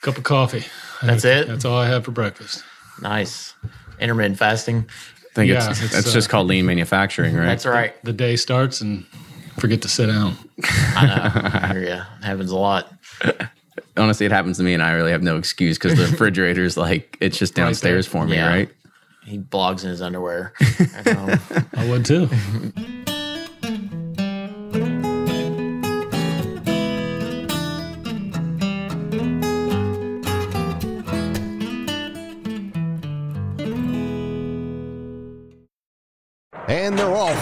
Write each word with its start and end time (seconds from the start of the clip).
Cup 0.00 0.16
of 0.16 0.24
coffee. 0.24 0.64
That's 1.02 1.24
it? 1.24 1.46
That's 1.46 1.64
all 1.64 1.76
I 1.78 1.86
have 1.88 2.04
for 2.04 2.10
breakfast. 2.10 2.64
Nice. 3.02 3.54
Intermittent 3.98 4.38
fasting. 4.38 4.86
I 4.88 5.34
think 5.34 5.50
Yeah, 5.50 5.70
it's, 5.70 5.82
it's, 5.82 5.92
that's 5.92 6.08
uh, 6.08 6.12
just 6.12 6.28
called 6.28 6.46
lean 6.48 6.66
manufacturing, 6.66 7.34
right? 7.36 7.46
That's 7.46 7.66
right. 7.66 7.94
The 8.04 8.12
day 8.12 8.36
starts 8.36 8.80
and 8.80 9.06
forget 9.58 9.82
to 9.82 9.88
sit 9.88 10.06
down. 10.06 10.36
I 10.64 11.06
know. 11.06 11.50
I 11.68 11.72
hear 11.72 11.84
ya. 11.84 12.04
Happens 12.22 12.50
a 12.50 12.56
lot. 12.56 12.92
Honestly, 13.96 14.24
it 14.26 14.32
happens 14.32 14.56
to 14.56 14.62
me, 14.62 14.72
and 14.74 14.82
I 14.82 14.92
really 14.92 15.10
have 15.10 15.22
no 15.22 15.36
excuse 15.36 15.76
because 15.78 15.96
the 15.98 16.06
refrigerator's 16.06 16.76
like 16.76 17.16
it's 17.20 17.38
just 17.38 17.54
downstairs 17.54 18.06
there. 18.06 18.22
for 18.22 18.26
me, 18.26 18.36
Yeah. 18.36 18.48
right? 18.48 18.70
He 19.24 19.38
blogs 19.38 19.84
in 19.84 19.90
his 19.90 20.00
underwear. 20.00 20.54
at 20.96 21.06
home. 21.16 21.38
I 21.76 21.88
would 21.88 22.04
too. 22.06 22.28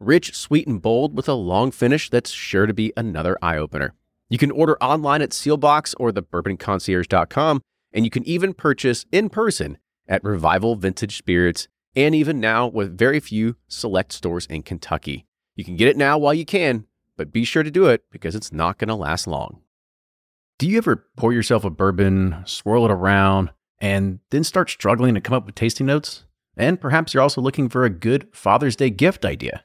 Rich, 0.00 0.34
sweet, 0.34 0.66
and 0.66 0.80
bold 0.80 1.14
with 1.14 1.28
a 1.28 1.34
long 1.34 1.70
finish 1.70 2.08
that's 2.08 2.30
sure 2.30 2.64
to 2.64 2.72
be 2.72 2.90
another 2.96 3.36
eye 3.42 3.58
opener. 3.58 3.92
You 4.30 4.38
can 4.38 4.50
order 4.50 4.82
online 4.82 5.20
at 5.20 5.30
Seelbach's 5.30 5.94
or 5.98 6.10
thebourbonconcierge.com, 6.10 7.60
and 7.92 8.04
you 8.06 8.10
can 8.10 8.26
even 8.26 8.54
purchase 8.54 9.04
in 9.12 9.28
person 9.28 9.76
at 10.08 10.24
Revival 10.24 10.74
Vintage 10.76 11.18
Spirits, 11.18 11.68
and 11.94 12.14
even 12.14 12.40
now 12.40 12.66
with 12.66 12.96
very 12.96 13.20
few 13.20 13.56
select 13.68 14.12
stores 14.12 14.46
in 14.46 14.62
Kentucky. 14.62 15.26
You 15.54 15.64
can 15.64 15.76
get 15.76 15.88
it 15.88 15.98
now 15.98 16.16
while 16.16 16.32
you 16.32 16.46
can, 16.46 16.86
but 17.18 17.30
be 17.30 17.44
sure 17.44 17.62
to 17.62 17.70
do 17.70 17.86
it 17.86 18.04
because 18.10 18.34
it's 18.34 18.54
not 18.54 18.78
going 18.78 18.88
to 18.88 18.94
last 18.94 19.26
long. 19.26 19.60
Do 20.58 20.66
you 20.66 20.78
ever 20.78 21.06
pour 21.16 21.34
yourself 21.34 21.62
a 21.62 21.70
bourbon, 21.70 22.42
swirl 22.46 22.86
it 22.86 22.90
around, 22.90 23.50
and 23.78 24.20
then 24.30 24.44
start 24.44 24.70
struggling 24.70 25.14
to 25.14 25.20
come 25.20 25.36
up 25.36 25.44
with 25.44 25.56
tasting 25.56 25.86
notes? 25.86 26.24
And 26.56 26.80
perhaps 26.80 27.12
you're 27.12 27.22
also 27.22 27.42
looking 27.42 27.68
for 27.68 27.84
a 27.84 27.90
good 27.90 28.28
Father's 28.32 28.76
Day 28.76 28.88
gift 28.88 29.26
idea. 29.26 29.64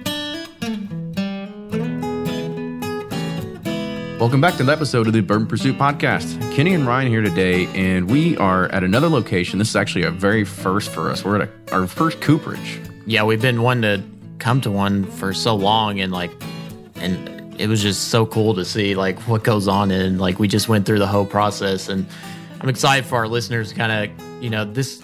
Welcome 4.21 4.39
back 4.39 4.55
to 4.57 4.63
the 4.63 4.71
episode 4.71 5.07
of 5.07 5.13
the 5.13 5.21
Bourbon 5.21 5.47
Pursuit 5.47 5.79
Podcast. 5.79 6.39
Kenny 6.53 6.75
and 6.75 6.85
Ryan 6.85 7.07
here 7.07 7.23
today, 7.23 7.65
and 7.73 8.07
we 8.07 8.37
are 8.37 8.65
at 8.65 8.83
another 8.83 9.09
location. 9.09 9.57
This 9.57 9.69
is 9.69 9.75
actually 9.75 10.03
a 10.03 10.11
very 10.11 10.43
first 10.43 10.91
for 10.91 11.09
us. 11.09 11.25
We're 11.25 11.41
at 11.41 11.49
a, 11.49 11.73
our 11.73 11.87
first 11.87 12.21
cooperage. 12.21 12.79
yeah, 13.07 13.23
we've 13.23 13.41
been 13.41 13.63
wanting 13.63 13.81
to 13.81 14.07
come 14.37 14.61
to 14.61 14.69
one 14.69 15.05
for 15.05 15.33
so 15.33 15.55
long, 15.55 15.99
and 16.01 16.13
like, 16.13 16.29
and 16.97 17.59
it 17.59 17.65
was 17.65 17.81
just 17.81 18.09
so 18.09 18.27
cool 18.27 18.53
to 18.53 18.63
see 18.63 18.93
like 18.93 19.19
what 19.21 19.43
goes 19.43 19.67
on, 19.67 19.89
and 19.89 20.21
like 20.21 20.37
we 20.37 20.47
just 20.47 20.69
went 20.69 20.85
through 20.85 20.99
the 20.99 21.07
whole 21.07 21.25
process, 21.25 21.89
and 21.89 22.05
I'm 22.59 22.69
excited 22.69 23.07
for 23.07 23.15
our 23.15 23.27
listeners 23.27 23.73
kind 23.73 24.11
of, 24.11 24.43
you 24.43 24.51
know, 24.51 24.65
this 24.65 25.01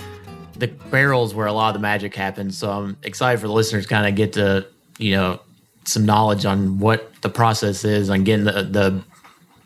the 0.58 0.68
barrels 0.68 1.34
where 1.34 1.48
a 1.48 1.54
lot 1.54 1.70
of 1.70 1.74
the 1.74 1.80
magic 1.80 2.14
happens. 2.14 2.56
So 2.56 2.70
I'm 2.70 2.98
excited 3.02 3.40
for 3.40 3.48
the 3.48 3.54
listeners 3.54 3.88
kind 3.88 4.06
of 4.06 4.14
get 4.14 4.34
to, 4.34 4.68
you 5.00 5.16
know, 5.16 5.40
some 5.88 6.06
knowledge 6.06 6.46
on 6.46 6.80
what 6.80 7.12
the 7.22 7.30
process 7.30 7.84
is 7.84 8.10
on 8.10 8.24
getting 8.24 8.46
the 8.46 8.64
the 8.64 9.04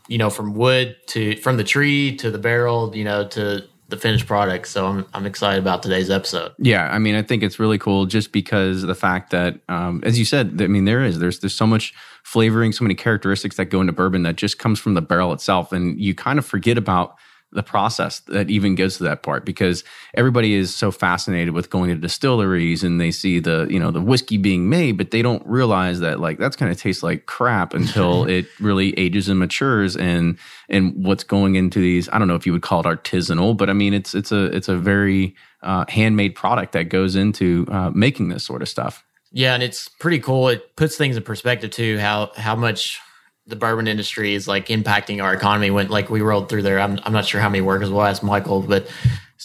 you 0.08 0.18
know 0.18 0.30
from 0.30 0.54
wood 0.54 0.96
to 1.08 1.36
from 1.38 1.58
the 1.58 1.64
tree 1.64 2.16
to 2.18 2.32
the 2.32 2.38
barrel, 2.38 2.96
you 2.96 3.04
know, 3.04 3.28
to 3.30 3.64
the 3.92 3.98
finished 3.98 4.26
product. 4.26 4.68
So 4.68 4.88
I'm 4.88 5.06
I'm 5.14 5.26
excited 5.26 5.60
about 5.60 5.84
today's 5.84 6.10
episode. 6.10 6.54
Yeah, 6.58 6.90
I 6.92 7.00
mean, 7.00 7.16
I 7.16 7.22
think 7.22 7.44
it's 7.44 7.60
really 7.60 7.78
cool 7.78 8.06
just 8.06 8.32
because 8.32 8.82
the 8.82 8.96
fact 8.96 9.32
that, 9.32 9.60
um, 9.70 10.02
as 10.04 10.18
you 10.18 10.26
said, 10.26 10.62
I 10.62 10.68
mean, 10.68 10.86
there 10.86 11.04
is 11.04 11.20
there's 11.20 11.40
there's 11.40 11.56
so 11.56 11.68
much 11.68 11.94
flavoring, 12.24 12.72
so 12.72 12.84
many 12.84 12.96
characteristics 12.96 13.58
that 13.58 13.66
go 13.66 13.82
into 13.82 13.94
bourbon 13.94 14.24
that 14.24 14.36
just 14.36 14.60
comes 14.60 14.80
from 14.80 14.96
the 14.96 15.02
barrel 15.02 15.34
itself, 15.34 15.72
and 15.72 16.00
you 16.00 16.16
kind 16.16 16.40
of 16.40 16.46
forget 16.46 16.78
about 16.78 17.16
the 17.52 17.64
process 17.64 18.20
that 18.22 18.50
even 18.50 18.76
goes 18.76 18.98
to 18.98 19.04
that 19.04 19.24
part 19.24 19.46
because 19.46 19.84
everybody 20.14 20.54
is 20.54 20.74
so 20.74 20.92
fascinated 20.92 21.54
with 21.54 21.70
going 21.70 21.90
to 21.90 21.96
distilleries 21.96 22.84
and 22.84 23.00
they 23.00 23.12
see 23.12 23.40
the 23.40 23.68
you 23.70 23.80
know 23.80 23.92
the 23.92 24.02
whiskey 24.02 24.38
being 24.38 24.70
made 24.70 24.98
but 24.98 25.12
they 25.12 25.22
don't 25.22 25.46
realize 25.46 26.00
that 26.00 26.20
like 26.20 26.38
that's 26.38 26.56
going 26.56 26.74
to 26.74 26.80
taste 26.80 27.04
like 27.04 27.26
crap 27.26 27.74
until 27.74 28.24
it 28.30 28.46
really 28.60 28.98
ages 28.98 29.28
and 29.28 29.40
matures 29.40 29.98
and 29.98 30.38
and 30.70 30.94
what's 31.06 31.24
going 31.24 31.56
into 31.56 31.80
these 31.80 32.08
i 32.10 32.20
don't 32.20 32.28
know 32.28 32.36
if 32.36 32.46
you 32.46 32.54
would 32.54 32.62
call 32.62 32.80
it 32.80 32.86
artisanal 32.86 33.56
but 33.56 33.70
i 33.70 33.74
mean 33.74 33.94
it's 33.94 34.16
it's 34.16 34.32
a 34.32 34.46
it's 34.56 34.70
a 34.70 34.78
very 34.78 35.36
uh, 35.64 35.86
handmade 35.90 36.34
product 36.34 36.72
that 36.72 36.90
goes 36.90 37.16
into 37.16 37.68
uh, 37.70 37.92
making 37.94 38.30
this 38.30 38.44
sort 38.44 38.62
of 38.62 38.70
stuff 38.70 39.04
Yeah, 39.32 39.54
and 39.54 39.64
it's 39.64 39.88
pretty 39.88 40.20
cool. 40.20 40.50
It 40.50 40.76
puts 40.76 40.98
things 40.98 41.16
in 41.16 41.24
perspective 41.24 41.72
too. 41.72 41.98
How 42.00 42.32
how 42.36 42.56
much 42.56 43.00
the 43.52 43.56
bourbon 43.56 43.88
industry 43.88 44.34
is 44.34 44.48
like 44.48 44.68
impacting 44.68 45.24
our 45.24 45.34
economy. 45.34 45.70
When 45.70 45.90
like 45.90 46.10
we 46.10 46.22
rolled 46.22 46.50
through 46.50 46.64
there, 46.64 46.80
I'm 46.80 47.00
I'm 47.04 47.14
not 47.14 47.26
sure 47.26 47.40
how 47.40 47.50
many 47.50 47.62
workers. 47.62 47.92
We'll 47.92 48.02
ask 48.02 48.24
Michael, 48.24 48.62
but 48.62 48.90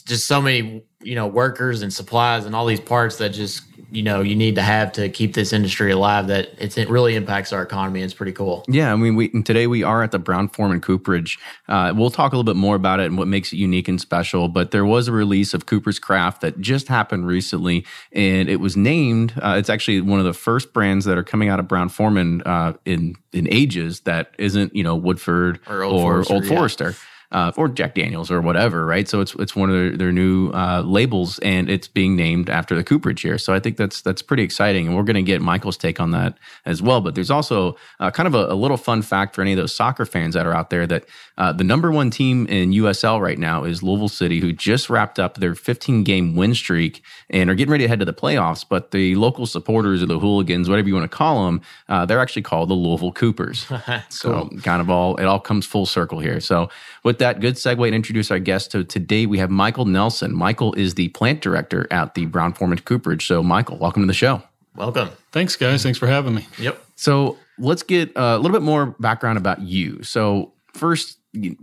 just 0.03 0.27
so 0.27 0.41
many 0.41 0.83
you 1.03 1.15
know 1.15 1.27
workers 1.27 1.83
and 1.83 1.93
supplies 1.93 2.45
and 2.45 2.55
all 2.55 2.67
these 2.67 2.81
parts 2.81 3.17
that 3.17 3.31
just 3.31 3.63
you 3.91 4.03
know 4.03 4.21
you 4.21 4.35
need 4.35 4.57
to 4.57 4.63
have 4.63 4.93
to 4.93 5.09
keep 5.09 5.35
this 5.35 5.53
industry 5.53 5.93
alive. 5.93 6.27
That 6.27 6.51
it's, 6.59 6.77
it 6.77 6.89
really 6.89 7.15
impacts 7.15 7.53
our 7.53 7.63
economy. 7.63 8.03
It's 8.03 8.15
pretty 8.15 8.33
cool. 8.33 8.65
Yeah, 8.69 8.93
I 8.93 8.97
mean, 8.97 9.15
we 9.15 9.31
and 9.33 9.47
today 9.47 9.67
we 9.67 9.83
are 9.83 10.03
at 10.03 10.11
the 10.11 10.19
Brown 10.19 10.49
Forman 10.49 10.81
Cooperage. 10.81 11.39
Uh, 11.69 11.93
we'll 11.95 12.11
talk 12.11 12.33
a 12.33 12.37
little 12.37 12.53
bit 12.53 12.59
more 12.59 12.75
about 12.75 13.01
it 13.01 13.07
and 13.07 13.17
what 13.17 13.29
makes 13.29 13.53
it 13.53 13.57
unique 13.57 13.89
and 13.89 14.01
special. 14.01 14.49
But 14.49 14.71
there 14.71 14.85
was 14.85 15.09
a 15.09 15.13
release 15.13 15.55
of 15.55 15.67
Cooper's 15.67 15.99
Craft 15.99 16.41
that 16.41 16.61
just 16.61 16.89
happened 16.89 17.27
recently, 17.27 17.87
and 18.13 18.49
it 18.49 18.57
was 18.57 18.77
named. 18.77 19.35
Uh, 19.41 19.57
it's 19.59 19.71
actually 19.71 20.01
one 20.01 20.19
of 20.19 20.25
the 20.27 20.35
first 20.35 20.73
brands 20.73 21.05
that 21.05 21.17
are 21.17 21.25
coming 21.25 21.49
out 21.49 21.61
of 21.61 21.69
Brown 21.69 21.89
Forman 21.89 22.43
uh, 22.43 22.75
in 22.85 23.15
in 23.33 23.47
ages 23.51 24.01
that 24.01 24.33
isn't 24.39 24.75
you 24.75 24.83
know 24.83 24.97
Woodford 24.97 25.61
Or 25.69 25.83
Old 25.83 26.03
Forester, 26.03 26.35
Old 26.35 26.45
yeah. 26.45 26.51
Forester. 26.51 26.95
Uh, 27.32 27.52
or 27.56 27.69
Jack 27.69 27.94
Daniels 27.94 28.31
or 28.31 28.40
whatever, 28.40 28.87
right? 28.87 29.08
So 29.08 29.20
it's 29.20 29.34
it's 29.37 29.56
one 29.56 29.70
of 29.70 29.75
their, 29.75 29.96
their 29.96 30.12
new 30.12 30.50
uh, 30.50 30.82
labels, 30.82 31.38
and 31.40 31.69
it's 31.69 31.88
being 31.88 32.17
named 32.17 32.49
after 32.49 32.75
the 32.75 32.84
cooperage 32.84 33.23
here. 33.23 33.38
So 33.38 33.52
I 33.52 33.61
think 33.61 33.76
that's 33.76 34.00
that's 34.02 34.23
pretty 34.23 34.43
exciting, 34.43 34.87
and 34.87 34.96
we're 34.96 35.02
going 35.02 35.17
to 35.17 35.23
get 35.23 35.40
Michael's 35.40 35.76
take 35.76 36.00
on 36.00 36.12
that 36.12 36.38
as 36.64 36.82
well. 36.82 37.00
But 37.00 37.14
there's 37.14 37.31
also 37.31 37.76
uh, 38.00 38.11
kind 38.11 38.26
of 38.26 38.34
a, 38.34 38.52
a, 38.52 38.55
little 38.55 38.76
fun 38.76 39.02
fact 39.02 39.34
for 39.34 39.43
any 39.43 39.52
of 39.52 39.58
those 39.58 39.75
soccer 39.75 40.05
fans 40.05 40.34
that 40.34 40.46
are 40.46 40.55
out 40.55 40.70
there 40.70 40.87
that 40.87 41.05
uh, 41.38 41.52
the 41.52 41.64
number 41.64 41.90
one 41.90 42.11
team 42.11 42.46
in 42.46 42.70
USL 42.70 43.20
right 43.20 43.38
now 43.38 43.64
is 43.64 43.82
Louisville 43.82 44.08
City, 44.08 44.40
who 44.40 44.52
just 44.52 44.88
wrapped 44.88 45.19
up 45.19 45.37
their 45.37 45.55
15 45.55 46.05
game 46.05 46.37
win 46.37 46.55
streak 46.55 47.02
and 47.31 47.50
are 47.50 47.55
getting 47.55 47.73
ready 47.73 47.84
to 47.84 47.88
head 47.88 47.99
to 47.99 48.05
the 48.05 48.14
playoffs. 48.14 48.64
But 48.69 48.90
the 48.93 49.14
local 49.17 49.46
supporters 49.46 50.02
or 50.02 50.06
the 50.06 50.19
hooligans, 50.19 50.69
whatever 50.69 50.88
you 50.88 50.94
want 50.94 51.11
to 51.11 51.17
call 51.17 51.46
them, 51.46 51.61
uh, 51.88 52.06
they're 52.06 52.20
actually 52.20 52.43
called 52.43 52.69
the 52.69 52.75
Louisville 52.75 53.12
Coopers. 53.12 53.67
so 54.08 54.49
kind 54.62 54.81
of 54.81 54.90
all 54.90 55.17
it 55.17 55.25
all 55.25 55.40
comes 55.40 55.67
full 55.67 55.87
circle 55.87 56.20
here. 56.20 56.40
So 56.40 56.69
with 57.06 57.19
that, 57.20 57.38
good 57.38 57.55
segue 57.55 57.87
and 57.87 57.94
introduce 57.94 58.32
our 58.32 58.41
guest. 58.41 58.73
So 58.73 58.82
today 58.82 59.26
we 59.26 59.38
have 59.38 59.49
Michael 59.49 59.85
Nelson. 59.85 60.35
Michael 60.35 60.73
is 60.75 60.94
the 60.94 61.06
plant 61.11 61.41
director 61.41 61.87
at 61.93 62.14
the 62.17 62.26
Brown 62.26 62.53
Forman 62.53 62.81
Cooperage. 62.81 63.29
So 63.29 63.44
Michael, 63.44 63.79
welcome 63.79 64.03
to 64.03 64.08
the 64.08 64.12
show. 64.12 64.43
Welcome. 64.75 65.11
Thanks, 65.31 65.55
guys. 65.55 65.85
Thanks 65.85 66.00
for 66.00 66.08
having 66.08 66.35
me. 66.35 66.49
Yep. 66.58 66.85
So 66.97 67.38
let's 67.58 67.85
get 67.85 68.11
a 68.17 68.37
little 68.38 68.50
bit 68.50 68.62
more 68.62 68.87
background 68.99 69.38
about 69.38 69.62
you. 69.62 70.03
So 70.03 70.53
first, 70.75 71.19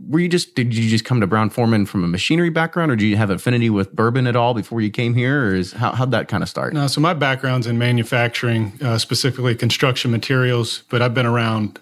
were 0.08 0.20
you 0.22 0.30
just 0.30 0.56
did 0.56 0.74
you 0.74 0.90
just 0.90 1.04
come 1.04 1.20
to 1.20 1.28
Brown 1.28 1.50
Forman 1.50 1.88
from 1.88 2.06
a 2.06 2.08
machinery 2.08 2.50
background, 2.50 2.90
or 2.94 2.96
do 2.96 3.06
you 3.06 3.18
have 3.18 3.30
affinity 3.30 3.70
with 3.70 3.94
bourbon 3.94 4.28
at 4.28 4.38
all 4.38 4.54
before 4.54 4.80
you 4.80 4.92
came 4.92 5.14
here, 5.14 5.50
or 5.50 5.56
is 5.56 5.74
how 5.74 5.92
how'd 5.92 6.12
that 6.12 6.30
kind 6.30 6.42
of 6.42 6.48
start? 6.48 6.74
No, 6.74 6.88
so 6.88 7.02
my 7.02 7.14
background's 7.14 7.68
in 7.68 7.78
manufacturing, 7.78 8.72
uh, 8.82 8.98
specifically 8.98 9.56
construction 9.56 10.10
materials, 10.10 10.84
but 10.90 11.02
I've 11.02 11.14
been 11.14 11.26
around 11.26 11.80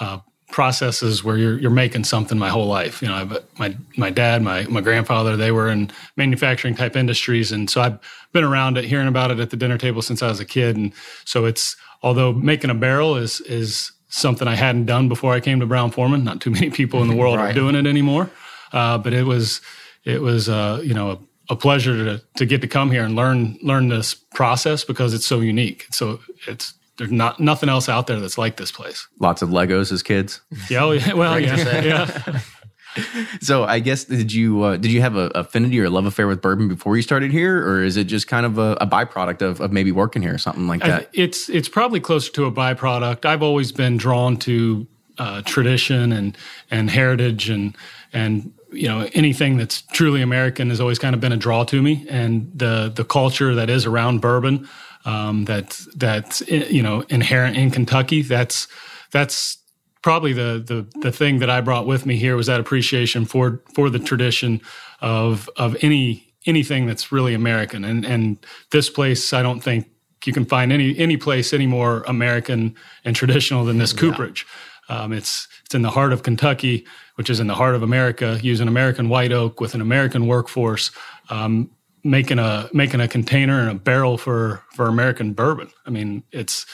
uh, 0.00 0.18
processes 0.54 1.24
where 1.24 1.36
you're 1.36 1.58
you're 1.58 1.68
making 1.68 2.04
something 2.04 2.38
my 2.38 2.48
whole 2.48 2.68
life. 2.68 3.02
You 3.02 3.08
know, 3.08 3.14
I've, 3.16 3.44
my 3.58 3.76
my 3.96 4.08
dad, 4.08 4.40
my 4.40 4.62
my 4.68 4.80
grandfather, 4.80 5.36
they 5.36 5.50
were 5.50 5.68
in 5.68 5.90
manufacturing 6.16 6.76
type 6.76 6.94
industries, 6.94 7.50
and 7.50 7.68
so 7.68 7.80
I've 7.80 7.98
been 8.32 8.44
around 8.44 8.78
it, 8.78 8.84
hearing 8.84 9.08
about 9.08 9.32
it 9.32 9.40
at 9.40 9.50
the 9.50 9.56
dinner 9.56 9.78
table 9.78 10.00
since 10.00 10.22
I 10.22 10.28
was 10.28 10.38
a 10.38 10.44
kid, 10.44 10.76
and 10.76 10.92
so 11.24 11.44
it's 11.44 11.76
although 12.04 12.32
making 12.32 12.70
a 12.70 12.74
barrel 12.74 13.16
is 13.16 13.40
is 13.40 13.90
something 14.08 14.46
I 14.46 14.54
hadn't 14.54 14.86
done 14.86 15.08
before 15.08 15.34
I 15.34 15.40
came 15.40 15.58
to 15.58 15.66
Brown 15.66 15.90
Forman. 15.90 16.22
Not 16.22 16.40
too 16.40 16.50
many 16.50 16.70
people 16.70 17.02
in 17.02 17.08
the 17.08 17.16
world 17.16 17.36
right. 17.38 17.50
are 17.50 17.52
doing 17.52 17.74
it 17.74 17.84
anymore. 17.84 18.30
Uh, 18.72 18.96
but 18.96 19.12
it 19.12 19.24
was 19.24 19.60
it 20.04 20.22
was 20.22 20.48
uh, 20.48 20.80
you 20.84 20.94
know 20.94 21.10
a, 21.10 21.18
a, 21.54 21.56
pleasure 21.56 21.96
to 22.04 22.22
to 22.36 22.46
get 22.46 22.60
to 22.60 22.68
come 22.68 22.92
here 22.92 23.02
and 23.02 23.16
learn 23.16 23.58
learn 23.60 23.88
this 23.88 24.14
process 24.14 24.84
because 24.84 25.14
it's 25.14 25.26
so 25.26 25.40
unique. 25.40 25.88
So 25.90 26.20
it's 26.46 26.74
there's 26.96 27.12
not 27.12 27.40
nothing 27.40 27.68
else 27.68 27.88
out 27.88 28.06
there 28.06 28.20
that's 28.20 28.38
like 28.38 28.56
this 28.56 28.70
place. 28.70 29.08
Lots 29.18 29.42
of 29.42 29.48
Legos 29.48 29.90
as 29.92 30.02
kids. 30.02 30.40
Yeah, 30.70 30.84
well, 30.84 31.16
well 31.16 31.40
yeah, 31.40 31.82
yeah. 31.82 32.40
so 33.40 33.64
I 33.64 33.80
guess 33.80 34.04
did 34.04 34.32
you 34.32 34.62
uh, 34.62 34.76
did 34.76 34.90
you 34.90 35.00
have 35.00 35.16
a 35.16 35.26
affinity 35.34 35.80
or 35.80 35.84
a 35.84 35.90
love 35.90 36.06
affair 36.06 36.26
with 36.26 36.40
bourbon 36.40 36.68
before 36.68 36.96
you 36.96 37.02
started 37.02 37.32
here, 37.32 37.66
or 37.66 37.82
is 37.82 37.96
it 37.96 38.04
just 38.04 38.28
kind 38.28 38.46
of 38.46 38.58
a, 38.58 38.76
a 38.80 38.86
byproduct 38.86 39.42
of, 39.42 39.60
of 39.60 39.72
maybe 39.72 39.92
working 39.92 40.22
here 40.22 40.34
or 40.34 40.38
something 40.38 40.66
like 40.66 40.80
that? 40.80 41.02
I, 41.02 41.06
it's 41.12 41.48
it's 41.48 41.68
probably 41.68 42.00
closer 42.00 42.30
to 42.32 42.44
a 42.46 42.52
byproduct. 42.52 43.24
I've 43.24 43.42
always 43.42 43.72
been 43.72 43.96
drawn 43.96 44.36
to 44.38 44.86
uh, 45.18 45.42
tradition 45.42 46.12
and 46.12 46.36
and 46.70 46.90
heritage 46.90 47.48
and 47.48 47.76
and 48.12 48.52
you 48.72 48.88
know 48.88 49.08
anything 49.14 49.56
that's 49.56 49.82
truly 49.92 50.22
American 50.22 50.70
has 50.70 50.80
always 50.80 50.98
kind 50.98 51.14
of 51.14 51.20
been 51.20 51.32
a 51.32 51.36
draw 51.36 51.64
to 51.64 51.82
me, 51.82 52.06
and 52.08 52.50
the 52.54 52.92
the 52.94 53.04
culture 53.04 53.54
that 53.54 53.70
is 53.70 53.86
around 53.86 54.20
bourbon 54.20 54.68
um, 55.04 55.44
that 55.44 55.80
that's 55.94 56.40
you 56.48 56.82
know 56.82 57.04
inherent 57.08 57.56
in 57.56 57.70
Kentucky. 57.70 58.22
That's 58.22 58.68
that's 59.10 59.58
probably 60.02 60.32
the, 60.32 60.62
the 60.66 61.00
the 61.00 61.12
thing 61.12 61.38
that 61.38 61.50
I 61.50 61.60
brought 61.60 61.86
with 61.86 62.06
me 62.06 62.16
here 62.16 62.36
was 62.36 62.46
that 62.46 62.60
appreciation 62.60 63.24
for 63.24 63.62
for 63.74 63.90
the 63.90 63.98
tradition 63.98 64.60
of 65.00 65.48
of 65.56 65.76
any 65.82 66.34
anything 66.46 66.86
that's 66.86 67.12
really 67.12 67.34
American. 67.34 67.84
And 67.84 68.04
and 68.04 68.38
this 68.70 68.90
place, 68.90 69.32
I 69.32 69.42
don't 69.42 69.60
think 69.60 69.88
you 70.24 70.32
can 70.32 70.44
find 70.44 70.72
any 70.72 70.96
any 70.98 71.16
place 71.16 71.52
any 71.52 71.66
more 71.66 72.02
American 72.06 72.74
and 73.04 73.14
traditional 73.14 73.64
than 73.64 73.78
this 73.78 73.92
cooperage. 73.92 74.46
Um, 74.88 75.12
it's 75.12 75.48
it's 75.64 75.74
in 75.74 75.82
the 75.82 75.90
heart 75.90 76.12
of 76.12 76.22
Kentucky, 76.22 76.86
which 77.14 77.30
is 77.30 77.40
in 77.40 77.46
the 77.46 77.54
heart 77.54 77.74
of 77.74 77.82
America, 77.82 78.38
using 78.42 78.68
American 78.68 79.08
white 79.08 79.32
oak 79.32 79.60
with 79.60 79.74
an 79.74 79.80
American 79.80 80.26
workforce, 80.26 80.90
um, 81.30 81.70
making 82.04 82.38
a 82.38 82.68
making 82.72 83.00
a 83.00 83.08
container 83.08 83.60
and 83.60 83.70
a 83.70 83.74
barrel 83.74 84.18
for 84.18 84.62
for 84.72 84.86
American 84.86 85.32
bourbon. 85.32 85.70
I 85.86 85.90
mean, 85.90 86.22
it's 86.30 86.66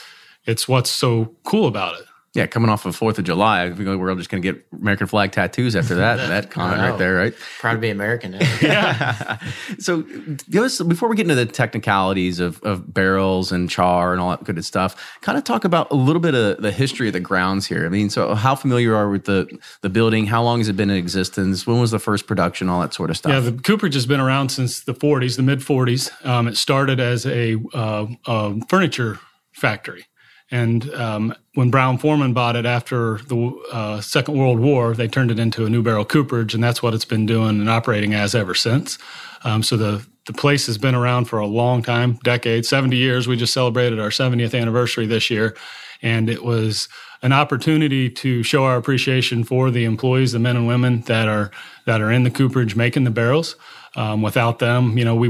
it's 0.45 0.67
what's 0.67 0.89
so 0.89 1.35
cool 1.43 1.67
about 1.67 1.99
it. 1.99 2.05
Yeah, 2.33 2.47
coming 2.47 2.69
off 2.69 2.85
of 2.85 2.95
Fourth 2.95 3.19
of 3.19 3.25
July, 3.25 3.69
we're 3.71 4.09
all 4.09 4.15
just 4.15 4.29
going 4.29 4.41
to 4.41 4.53
get 4.53 4.65
American 4.71 5.05
flag 5.05 5.33
tattoos 5.33 5.75
after 5.75 5.95
that. 5.95 6.15
that 6.29 6.49
comment 6.49 6.79
right 6.79 6.97
there, 6.97 7.15
right? 7.15 7.33
Proud 7.59 7.73
to 7.73 7.79
be 7.79 7.89
American. 7.89 8.33
yeah. 8.61 9.37
so, 9.77 10.03
give 10.49 10.63
us 10.63 10.81
before 10.81 11.09
we 11.09 11.17
get 11.17 11.23
into 11.23 11.35
the 11.35 11.45
technicalities 11.45 12.39
of, 12.39 12.63
of 12.63 12.93
barrels 12.93 13.51
and 13.51 13.69
char 13.69 14.13
and 14.13 14.21
all 14.21 14.29
that 14.29 14.45
good 14.45 14.63
stuff. 14.63 15.19
Kind 15.19 15.37
of 15.37 15.43
talk 15.43 15.65
about 15.65 15.91
a 15.91 15.95
little 15.95 16.21
bit 16.21 16.33
of 16.33 16.61
the 16.61 16.71
history 16.71 17.07
of 17.07 17.13
the 17.13 17.19
grounds 17.19 17.67
here. 17.67 17.85
I 17.85 17.89
mean, 17.89 18.09
so 18.09 18.33
how 18.33 18.55
familiar 18.55 18.95
are 18.95 19.09
with 19.09 19.25
the 19.25 19.49
the 19.81 19.89
building? 19.89 20.25
How 20.25 20.41
long 20.41 20.59
has 20.59 20.69
it 20.69 20.77
been 20.77 20.89
in 20.89 20.95
existence? 20.95 21.67
When 21.67 21.81
was 21.81 21.91
the 21.91 21.99
first 21.99 22.27
production? 22.27 22.69
All 22.69 22.79
that 22.79 22.93
sort 22.93 23.09
of 23.09 23.17
stuff. 23.17 23.33
Yeah, 23.33 23.41
the 23.41 23.51
Cooperage 23.51 23.93
has 23.95 24.05
been 24.05 24.21
around 24.21 24.49
since 24.49 24.79
the 24.79 24.93
40s, 24.93 25.35
the 25.35 25.43
mid 25.43 25.59
40s. 25.59 26.25
Um, 26.25 26.47
it 26.47 26.55
started 26.55 27.01
as 27.01 27.25
a, 27.25 27.57
uh, 27.73 28.07
a 28.25 28.65
furniture 28.67 29.19
factory. 29.51 30.05
And 30.51 30.93
um, 30.93 31.33
when 31.53 31.71
Brown 31.71 31.97
Forman 31.97 32.33
bought 32.33 32.57
it 32.57 32.65
after 32.65 33.19
the 33.19 33.57
uh, 33.71 34.01
Second 34.01 34.37
World 34.37 34.59
War, 34.59 34.93
they 34.93 35.07
turned 35.07 35.31
it 35.31 35.39
into 35.39 35.65
a 35.65 35.69
new 35.69 35.81
barrel 35.81 36.03
cooperage, 36.03 36.53
and 36.53 36.61
that's 36.61 36.83
what 36.83 36.93
it's 36.93 37.05
been 37.05 37.25
doing 37.25 37.61
and 37.61 37.69
operating 37.69 38.13
as 38.13 38.35
ever 38.35 38.53
since. 38.53 38.97
Um, 39.43 39.63
so 39.63 39.77
the 39.77 40.05
the 40.27 40.33
place 40.33 40.67
has 40.67 40.77
been 40.77 40.93
around 40.93 41.25
for 41.25 41.39
a 41.39 41.47
long 41.47 41.81
time, 41.81 42.13
decades, 42.23 42.69
70 42.69 42.95
years. 42.95 43.27
We 43.27 43.35
just 43.37 43.53
celebrated 43.53 43.99
our 43.99 44.09
70th 44.09 44.59
anniversary 44.59 45.07
this 45.07 45.31
year, 45.31 45.57
and 46.03 46.29
it 46.29 46.43
was 46.43 46.87
an 47.23 47.33
opportunity 47.33 48.09
to 48.09 48.43
show 48.43 48.63
our 48.65 48.77
appreciation 48.77 49.43
for 49.43 49.71
the 49.71 49.83
employees, 49.83 50.31
the 50.31 50.39
men 50.39 50.55
and 50.55 50.67
women 50.67 51.01
that 51.01 51.27
are 51.27 51.51
that 51.85 52.01
are 52.01 52.11
in 52.11 52.23
the 52.23 52.31
cooperage 52.31 52.75
making 52.75 53.03
the 53.03 53.11
barrels. 53.11 53.55
Um, 53.95 54.21
without 54.21 54.59
them, 54.59 54.97
you 54.97 55.05
know, 55.05 55.15
we 55.15 55.29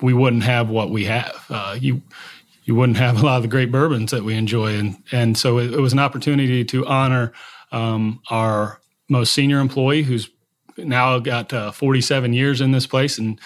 we 0.00 0.12
wouldn't 0.12 0.42
have 0.44 0.68
what 0.68 0.90
we 0.90 1.04
have. 1.04 1.44
Uh, 1.50 1.76
you 1.78 2.02
you 2.64 2.74
wouldn't 2.74 2.98
have 2.98 3.22
a 3.22 3.24
lot 3.24 3.36
of 3.36 3.42
the 3.42 3.48
great 3.48 3.70
bourbons 3.70 4.10
that 4.10 4.24
we 4.24 4.34
enjoy. 4.34 4.76
And 4.78 4.96
and 5.12 5.38
so 5.38 5.58
it, 5.58 5.72
it 5.74 5.80
was 5.80 5.92
an 5.92 5.98
opportunity 5.98 6.64
to 6.64 6.86
honor 6.86 7.32
um, 7.72 8.20
our 8.30 8.80
most 9.08 9.32
senior 9.32 9.60
employee, 9.60 10.02
who's 10.02 10.30
now 10.76 11.18
got 11.18 11.52
uh, 11.52 11.70
47 11.70 12.32
years 12.32 12.60
in 12.60 12.72
this 12.72 12.86
place, 12.86 13.18
and 13.18 13.38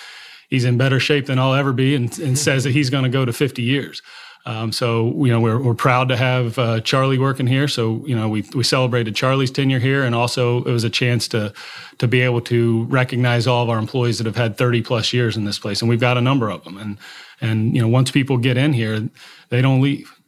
he's 0.49 0.65
in 0.65 0.79
better 0.79 1.01
shape 1.01 1.27
than 1.27 1.39
I'll 1.39 1.55
ever 1.55 1.73
be, 1.73 1.95
and, 1.95 2.17
and 2.19 2.39
says 2.49 2.65
that 2.65 2.71
he's 2.71 2.91
going 2.91 3.05
to 3.05 3.11
go 3.11 3.25
to 3.25 3.33
50 3.33 3.63
years. 3.63 4.03
Um, 4.47 4.73
so 4.73 5.13
you 5.25 5.31
know 5.31 5.41
we're, 5.41 5.61
we're 5.61 5.75
proud 5.75 6.09
to 6.09 6.17
have 6.17 6.59
uh, 6.59 6.81
Charlie 6.81 7.19
working 7.19 7.47
here. 7.47 7.69
So 7.69 8.03
you 8.07 8.17
know 8.17 8.29
we 8.29 8.45
we 8.55 8.63
celebrated 8.63 9.15
Charlie's 9.15 9.51
tenure 9.51 9.81
here, 9.81 10.05
and 10.05 10.15
also 10.15 10.59
it 10.65 10.71
was 10.71 10.85
a 10.85 10.91
chance 10.91 11.29
to 11.29 11.53
to 11.99 12.09
be 12.09 12.23
able 12.23 12.41
to 12.43 12.85
recognize 12.85 13.47
all 13.47 13.65
of 13.65 13.69
our 13.69 13.79
employees 13.79 14.19
that 14.19 14.27
have 14.27 14.37
had 14.37 14.57
30 14.57 14.83
plus 14.83 15.13
years 15.13 15.37
in 15.37 15.45
this 15.45 15.59
place, 15.59 15.83
and 15.83 15.89
we've 15.89 16.01
got 16.01 16.17
a 16.17 16.23
number 16.23 16.49
of 16.51 16.65
them. 16.65 16.79
And 16.79 16.99
and 17.41 17.75
you 17.75 17.83
know 17.83 17.89
once 17.89 18.11
people 18.11 18.37
get 18.39 18.57
in 18.57 18.73
here, 18.73 19.09
they 19.51 19.63
don't 19.63 19.81
leave. 19.81 20.19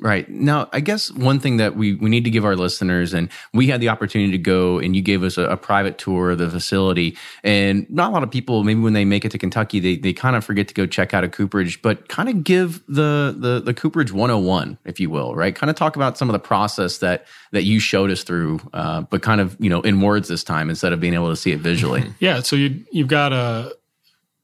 Right. 0.00 0.28
Now, 0.28 0.68
I 0.72 0.80
guess 0.80 1.10
one 1.10 1.40
thing 1.40 1.56
that 1.56 1.76
we, 1.76 1.94
we 1.94 2.08
need 2.08 2.24
to 2.24 2.30
give 2.30 2.44
our 2.44 2.54
listeners, 2.54 3.12
and 3.12 3.28
we 3.52 3.66
had 3.66 3.80
the 3.80 3.88
opportunity 3.88 4.30
to 4.32 4.38
go 4.38 4.78
and 4.78 4.94
you 4.94 5.02
gave 5.02 5.24
us 5.24 5.36
a, 5.36 5.42
a, 5.44 5.56
private 5.56 5.98
tour 5.98 6.30
of 6.30 6.38
the 6.38 6.48
facility. 6.48 7.16
And 7.42 7.88
not 7.90 8.10
a 8.10 8.12
lot 8.12 8.22
of 8.22 8.30
people, 8.30 8.62
maybe 8.62 8.80
when 8.80 8.92
they 8.92 9.04
make 9.04 9.24
it 9.24 9.32
to 9.32 9.38
Kentucky, 9.38 9.80
they, 9.80 9.96
they 9.96 10.12
kind 10.12 10.36
of 10.36 10.44
forget 10.44 10.68
to 10.68 10.74
go 10.74 10.86
check 10.86 11.14
out 11.14 11.24
a 11.24 11.28
Cooperage, 11.28 11.82
but 11.82 12.08
kind 12.08 12.28
of 12.28 12.44
give 12.44 12.84
the, 12.86 13.34
the, 13.36 13.60
the 13.60 13.74
Cooperage 13.74 14.12
101, 14.12 14.78
if 14.84 15.00
you 15.00 15.10
will, 15.10 15.34
right? 15.34 15.54
Kind 15.54 15.68
of 15.68 15.74
talk 15.76 15.96
about 15.96 16.16
some 16.16 16.28
of 16.28 16.32
the 16.32 16.38
process 16.38 16.98
that, 16.98 17.26
that 17.50 17.64
you 17.64 17.80
showed 17.80 18.10
us 18.10 18.22
through, 18.22 18.60
uh, 18.72 19.02
but 19.02 19.22
kind 19.22 19.40
of, 19.40 19.56
you 19.58 19.68
know, 19.68 19.80
in 19.80 20.00
words 20.00 20.28
this 20.28 20.44
time 20.44 20.70
instead 20.70 20.92
of 20.92 21.00
being 21.00 21.14
able 21.14 21.30
to 21.30 21.36
see 21.36 21.52
it 21.52 21.60
visually. 21.60 22.04
Yeah. 22.20 22.40
So 22.40 22.56
you, 22.56 22.84
you've 22.90 23.08
got 23.08 23.32
a, 23.32 23.76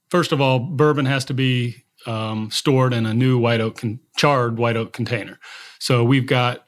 first 0.09 0.33
of 0.33 0.41
all, 0.41 0.59
bourbon 0.59 1.07
has 1.07 1.25
to 1.27 1.35
be 1.35 1.84
um, 2.07 2.51
stored 2.51 2.93
in 2.93 3.07
a 3.07 3.15
new 3.15 3.39
white 3.39 3.61
oak 3.61 3.79
con- 3.79 4.01
charred 4.17 4.59
white 4.59 4.77
oak 4.77 4.93
container. 4.93 5.39
So 5.79 6.05
we've 6.05 6.27
got 6.27 6.67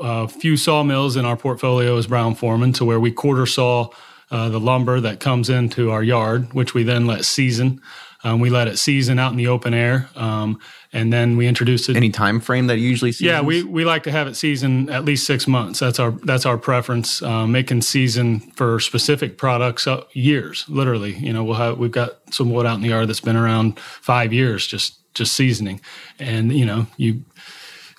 a 0.00 0.28
few 0.28 0.56
sawmills 0.56 1.16
in 1.16 1.24
our 1.24 1.36
portfolio 1.36 1.96
as 1.96 2.06
Brown 2.06 2.34
Forman, 2.34 2.72
to 2.74 2.84
where 2.84 3.00
we 3.00 3.12
quarter 3.12 3.46
saw 3.46 3.88
uh, 4.30 4.48
the 4.48 4.60
lumber 4.60 5.00
that 5.00 5.20
comes 5.20 5.50
into 5.50 5.90
our 5.90 6.02
yard, 6.02 6.52
which 6.54 6.72
we 6.74 6.82
then 6.82 7.06
let 7.06 7.24
season. 7.24 7.80
Um, 8.24 8.40
we 8.40 8.50
let 8.50 8.68
it 8.68 8.78
season 8.78 9.18
out 9.18 9.32
in 9.32 9.36
the 9.36 9.48
open 9.48 9.74
air, 9.74 10.08
um, 10.14 10.60
and 10.92 11.12
then 11.12 11.36
we 11.36 11.46
introduce 11.46 11.88
it. 11.88 11.96
Any 11.96 12.10
time 12.10 12.40
frame 12.40 12.66
that 12.66 12.78
usually 12.78 13.12
seasons? 13.12 13.26
Yeah, 13.26 13.40
we, 13.40 13.62
we 13.62 13.84
like 13.84 14.02
to 14.02 14.10
have 14.10 14.26
it 14.26 14.34
season 14.36 14.90
at 14.90 15.04
least 15.04 15.26
six 15.26 15.48
months. 15.48 15.78
That's 15.80 15.98
our 15.98 16.10
that's 16.10 16.44
our 16.44 16.58
preference. 16.58 17.22
Um, 17.22 17.56
it 17.56 17.66
can 17.66 17.80
season 17.80 18.40
for 18.56 18.78
specific 18.78 19.38
products 19.38 19.86
uh, 19.86 20.04
years, 20.12 20.66
literally. 20.68 21.14
You 21.14 21.32
know, 21.32 21.44
we'll 21.44 21.56
have 21.56 21.78
we've 21.78 21.90
got 21.90 22.18
some 22.30 22.50
wood 22.50 22.66
out 22.66 22.76
in 22.76 22.82
the 22.82 22.90
yard 22.90 23.08
that's 23.08 23.20
been 23.20 23.36
around 23.36 23.80
five 23.80 24.32
years, 24.32 24.66
just 24.66 24.98
just 25.14 25.32
seasoning, 25.32 25.80
and 26.18 26.52
you 26.52 26.66
know 26.66 26.86
you 26.96 27.24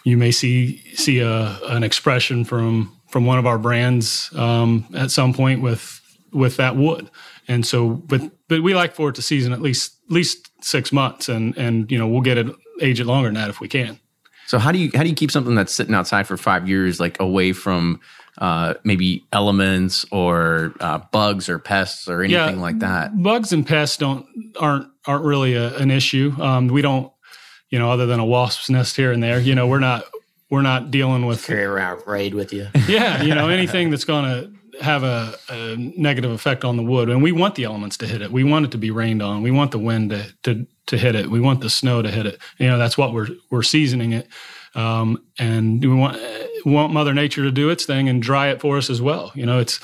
you 0.03 0.17
may 0.17 0.31
see 0.31 0.77
see 0.95 1.19
a 1.19 1.59
an 1.69 1.83
expression 1.83 2.45
from 2.45 2.95
from 3.09 3.25
one 3.25 3.39
of 3.39 3.45
our 3.45 3.57
brands 3.57 4.31
um, 4.35 4.85
at 4.95 5.09
some 5.09 5.33
point 5.33 5.61
with 5.61 5.99
with 6.31 6.57
that 6.57 6.75
wood. 6.75 7.09
And 7.47 7.65
so, 7.65 7.89
but 7.89 8.21
but 8.47 8.61
we 8.61 8.73
like 8.73 8.95
for 8.95 9.09
it 9.09 9.15
to 9.15 9.21
season 9.21 9.51
at 9.51 9.61
least 9.61 9.97
at 10.05 10.11
least 10.11 10.51
six 10.63 10.91
months, 10.91 11.27
and 11.27 11.57
and 11.57 11.91
you 11.91 11.97
know 11.97 12.07
we'll 12.07 12.21
get 12.21 12.37
it 12.37 12.47
age 12.81 12.99
it 12.99 13.05
longer 13.05 13.27
than 13.27 13.35
that 13.35 13.49
if 13.49 13.59
we 13.59 13.67
can. 13.67 13.99
So 14.47 14.59
how 14.59 14.71
do 14.71 14.77
you 14.79 14.91
how 14.93 15.03
do 15.03 15.09
you 15.09 15.15
keep 15.15 15.31
something 15.31 15.55
that's 15.55 15.73
sitting 15.73 15.95
outside 15.95 16.27
for 16.27 16.37
five 16.37 16.67
years 16.67 16.99
like 16.99 17.19
away 17.19 17.53
from 17.53 18.01
uh, 18.37 18.73
maybe 18.83 19.25
elements 19.31 20.05
or 20.11 20.73
uh, 20.79 20.99
bugs 21.11 21.47
or 21.49 21.59
pests 21.59 22.07
or 22.07 22.21
anything 22.23 22.55
Yeah, 22.57 22.61
like 22.61 22.79
that? 22.79 23.11
Bugs 23.21 23.53
and 23.53 23.65
pests 23.65 23.97
don't 23.97 24.25
aren't 24.59 24.87
aren't 25.05 25.23
really 25.23 25.53
a, 25.55 25.75
an 25.77 25.91
issue. 25.91 26.33
Um, 26.39 26.67
we 26.67 26.81
don't, 26.81 27.11
you 27.69 27.79
know, 27.79 27.89
other 27.91 28.05
than 28.05 28.19
a 28.19 28.25
wasp's 28.25 28.69
nest 28.69 28.95
here 28.95 29.11
and 29.11 29.23
there. 29.23 29.39
You 29.39 29.55
know, 29.55 29.67
we're 29.67 29.79
not 29.79 30.03
we're 30.49 30.61
not 30.61 30.91
dealing 30.91 31.25
with 31.25 31.45
Carry 31.45 31.63
around 31.63 32.03
raid 32.05 32.33
with 32.33 32.53
you. 32.53 32.67
yeah, 32.87 33.23
you 33.23 33.33
know, 33.33 33.49
anything 33.49 33.89
that's 33.91 34.05
going 34.05 34.25
to 34.25 34.51
have 34.81 35.03
a, 35.03 35.35
a 35.49 35.75
negative 35.77 36.31
effect 36.31 36.63
on 36.63 36.77
the 36.77 36.83
wood. 36.83 37.09
And 37.09 37.21
we 37.21 37.31
want 37.31 37.55
the 37.55 37.63
elements 37.63 37.97
to 37.97 38.07
hit 38.07 38.21
it. 38.21 38.31
We 38.31 38.43
want 38.43 38.65
it 38.65 38.71
to 38.71 38.77
be 38.77 38.91
rained 38.91 39.21
on. 39.21 39.41
We 39.41 39.51
want 39.51 39.71
the 39.71 39.79
wind 39.79 40.09
to, 40.09 40.33
to, 40.43 40.67
to 40.87 40.97
hit 40.97 41.15
it. 41.15 41.29
We 41.29 41.39
want 41.39 41.61
the 41.61 41.69
snow 41.69 42.01
to 42.01 42.09
hit 42.09 42.25
it. 42.25 42.39
You 42.57 42.67
know, 42.67 42.77
that's 42.77 42.97
what 42.97 43.13
we're, 43.13 43.29
we're 43.49 43.63
seasoning 43.63 44.13
it. 44.13 44.27
Um, 44.75 45.23
and 45.37 45.81
we 45.81 45.93
want, 45.93 46.19
want 46.65 46.93
Mother 46.93 47.13
Nature 47.13 47.43
to 47.43 47.51
do 47.51 47.69
its 47.69 47.85
thing 47.85 48.09
and 48.09 48.21
dry 48.21 48.47
it 48.47 48.61
for 48.61 48.77
us 48.77 48.89
as 48.89 49.01
well. 49.01 49.31
You 49.35 49.45
know, 49.45 49.59
it's 49.59 49.79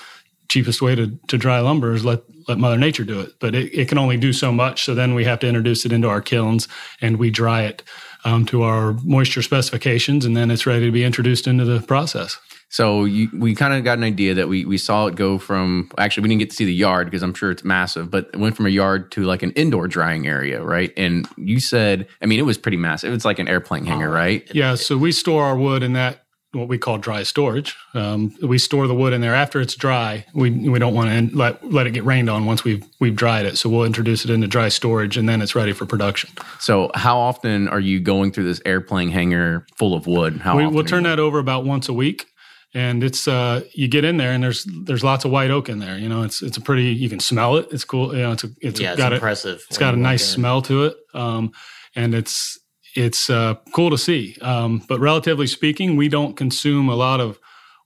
cheapest 0.50 0.81
way 0.81 0.96
to, 0.96 1.17
to 1.27 1.38
dry 1.38 1.60
lumber 1.60 1.93
is 1.93 2.03
let, 2.03 2.24
let 2.48 2.58
Mother 2.58 2.77
Nature 2.77 3.03
do 3.03 3.19
it. 3.19 3.34
But 3.39 3.53
it, 3.53 3.72
it 3.74 3.88
can 3.88 4.00
only 4.00 4.17
do 4.17 4.34
so 4.34 4.51
much. 4.51 4.84
So 4.84 4.96
then 4.96 5.13
we 5.13 5.24
have 5.25 5.39
to 5.39 5.48
introduce 5.48 5.86
it 5.86 5.91
into 5.91 6.10
our 6.10 6.22
kilns 6.22 6.67
and 7.01 7.17
we 7.17 7.29
dry 7.29 7.63
it 7.63 7.84
um, 8.25 8.46
to 8.48 8.63
our 8.63 8.93
moisture 9.03 9.43
specifications. 9.43 10.25
And 10.25 10.36
then 10.36 10.50
it's 10.50 10.65
ready 10.65 10.86
to 10.86 10.91
be 10.91 11.03
introduced 11.03 11.46
into 11.46 11.65
the 11.65 11.81
process. 11.81 12.39
So 12.69 13.05
you, 13.05 13.29
we 13.33 13.55
kind 13.55 13.73
of 13.73 13.83
got 13.83 13.97
an 13.97 14.03
idea 14.03 14.35
that 14.35 14.47
we 14.47 14.63
we 14.65 14.77
saw 14.77 15.07
it 15.07 15.15
go 15.15 15.38
from 15.38 15.89
actually 15.97 16.23
we 16.23 16.29
didn't 16.29 16.39
get 16.39 16.49
to 16.51 16.55
see 16.55 16.65
the 16.65 16.73
yard 16.73 17.07
because 17.07 17.23
I'm 17.23 17.33
sure 17.33 17.51
it's 17.51 17.63
massive, 17.63 18.11
but 18.11 18.29
it 18.33 18.38
went 18.38 18.55
from 18.55 18.67
a 18.67 18.69
yard 18.69 19.11
to 19.13 19.23
like 19.23 19.43
an 19.43 19.51
indoor 19.51 19.88
drying 19.88 20.27
area, 20.27 20.61
right? 20.61 20.93
And 20.95 21.27
you 21.35 21.59
said, 21.59 22.07
I 22.21 22.27
mean, 22.27 22.39
it 22.39 22.43
was 22.43 22.57
pretty 22.57 22.77
massive. 22.77 23.13
It's 23.13 23.25
like 23.25 23.39
an 23.39 23.47
airplane 23.47 23.85
hangar, 23.85 24.09
right? 24.09 24.47
Yeah, 24.53 24.75
so 24.75 24.97
we 24.97 25.11
store 25.11 25.43
our 25.43 25.57
wood 25.57 25.83
in 25.83 25.93
that 25.93 26.25
what 26.51 26.67
we 26.67 26.77
call 26.79 26.97
dry 26.97 27.21
storage. 27.23 27.75
Um, 27.93 28.35
we 28.41 28.57
store 28.57 28.88
the 28.88 28.95
wood 28.95 29.13
in 29.13 29.21
there 29.21 29.35
after 29.35 29.61
it's 29.61 29.75
dry. 29.75 30.25
We 30.33 30.49
we 30.49 30.79
don't 30.79 30.93
want 30.93 31.31
to 31.31 31.35
let 31.35 31.63
let 31.71 31.88
it 31.88 31.91
get 31.91 32.05
rained 32.05 32.29
on 32.29 32.45
once 32.45 32.63
we've 32.63 32.83
we've 32.99 33.15
dried 33.15 33.45
it. 33.45 33.57
So 33.57 33.69
we'll 33.69 33.85
introduce 33.85 34.25
it 34.25 34.31
into 34.31 34.47
dry 34.47 34.69
storage, 34.69 35.17
and 35.17 35.29
then 35.29 35.41
it's 35.41 35.53
ready 35.53 35.73
for 35.73 35.85
production. 35.85 36.31
So 36.59 36.89
how 36.95 37.17
often 37.19 37.67
are 37.67 37.79
you 37.79 37.99
going 37.99 38.31
through 38.31 38.45
this 38.45 38.61
airplane 38.65 39.09
hangar 39.09 39.65
full 39.75 39.93
of 39.93 40.07
wood? 40.07 40.38
How 40.38 40.57
We, 40.57 40.67
we'll 40.67 40.83
turn 40.83 41.03
that 41.03 41.19
over 41.19 41.39
about 41.39 41.65
once 41.65 41.88
a 41.88 41.93
week, 41.93 42.25
and 42.73 43.03
it's 43.03 43.27
uh, 43.27 43.61
you 43.73 43.88
get 43.88 44.05
in 44.05 44.17
there 44.17 44.31
and 44.31 44.43
there's 44.43 44.65
there's 44.83 45.03
lots 45.03 45.25
of 45.25 45.31
white 45.31 45.49
oak 45.49 45.69
in 45.69 45.79
there. 45.79 45.97
You 45.97 46.07
know, 46.07 46.23
it's 46.23 46.41
it's 46.41 46.57
a 46.57 46.61
pretty 46.61 46.85
you 46.85 47.09
can 47.09 47.19
smell 47.19 47.57
it. 47.57 47.67
It's 47.71 47.83
cool. 47.83 48.15
You 48.15 48.21
know, 48.21 48.31
it's 48.33 48.43
a, 48.43 48.49
it's 48.61 48.79
yeah, 48.79 48.91
it's 48.91 48.97
got 48.97 49.11
a, 49.11 49.15
impressive. 49.15 49.63
It's 49.69 49.79
when 49.79 49.88
got 49.88 49.93
a 49.95 49.97
nice 49.97 50.27
in. 50.29 50.35
smell 50.35 50.61
to 50.63 50.85
it, 50.85 50.97
um, 51.13 51.51
and 51.95 52.13
it's 52.13 52.59
it's 52.95 53.29
uh, 53.29 53.55
cool 53.73 53.89
to 53.89 53.97
see. 53.97 54.38
Um, 54.41 54.83
but 54.88 54.99
relatively 54.99 55.47
speaking, 55.47 55.95
we 55.95 56.09
don't 56.09 56.35
consume 56.35 56.89
a 56.89 56.95
lot 56.95 57.19
of 57.19 57.39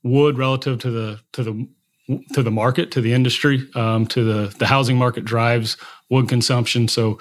wood 0.03 0.37
relative 0.37 0.79
to 0.79 0.91
the 0.91 1.19
to 1.33 1.43
the 1.43 1.67
to 2.33 2.43
the 2.43 2.51
market, 2.51 2.91
to 2.91 3.01
the 3.01 3.13
industry, 3.13 3.65
um, 3.75 4.05
to 4.07 4.23
the 4.23 4.55
the 4.57 4.67
housing 4.67 4.97
market 4.97 5.23
drives 5.23 5.77
wood 6.09 6.27
consumption. 6.27 6.89
So 6.89 7.19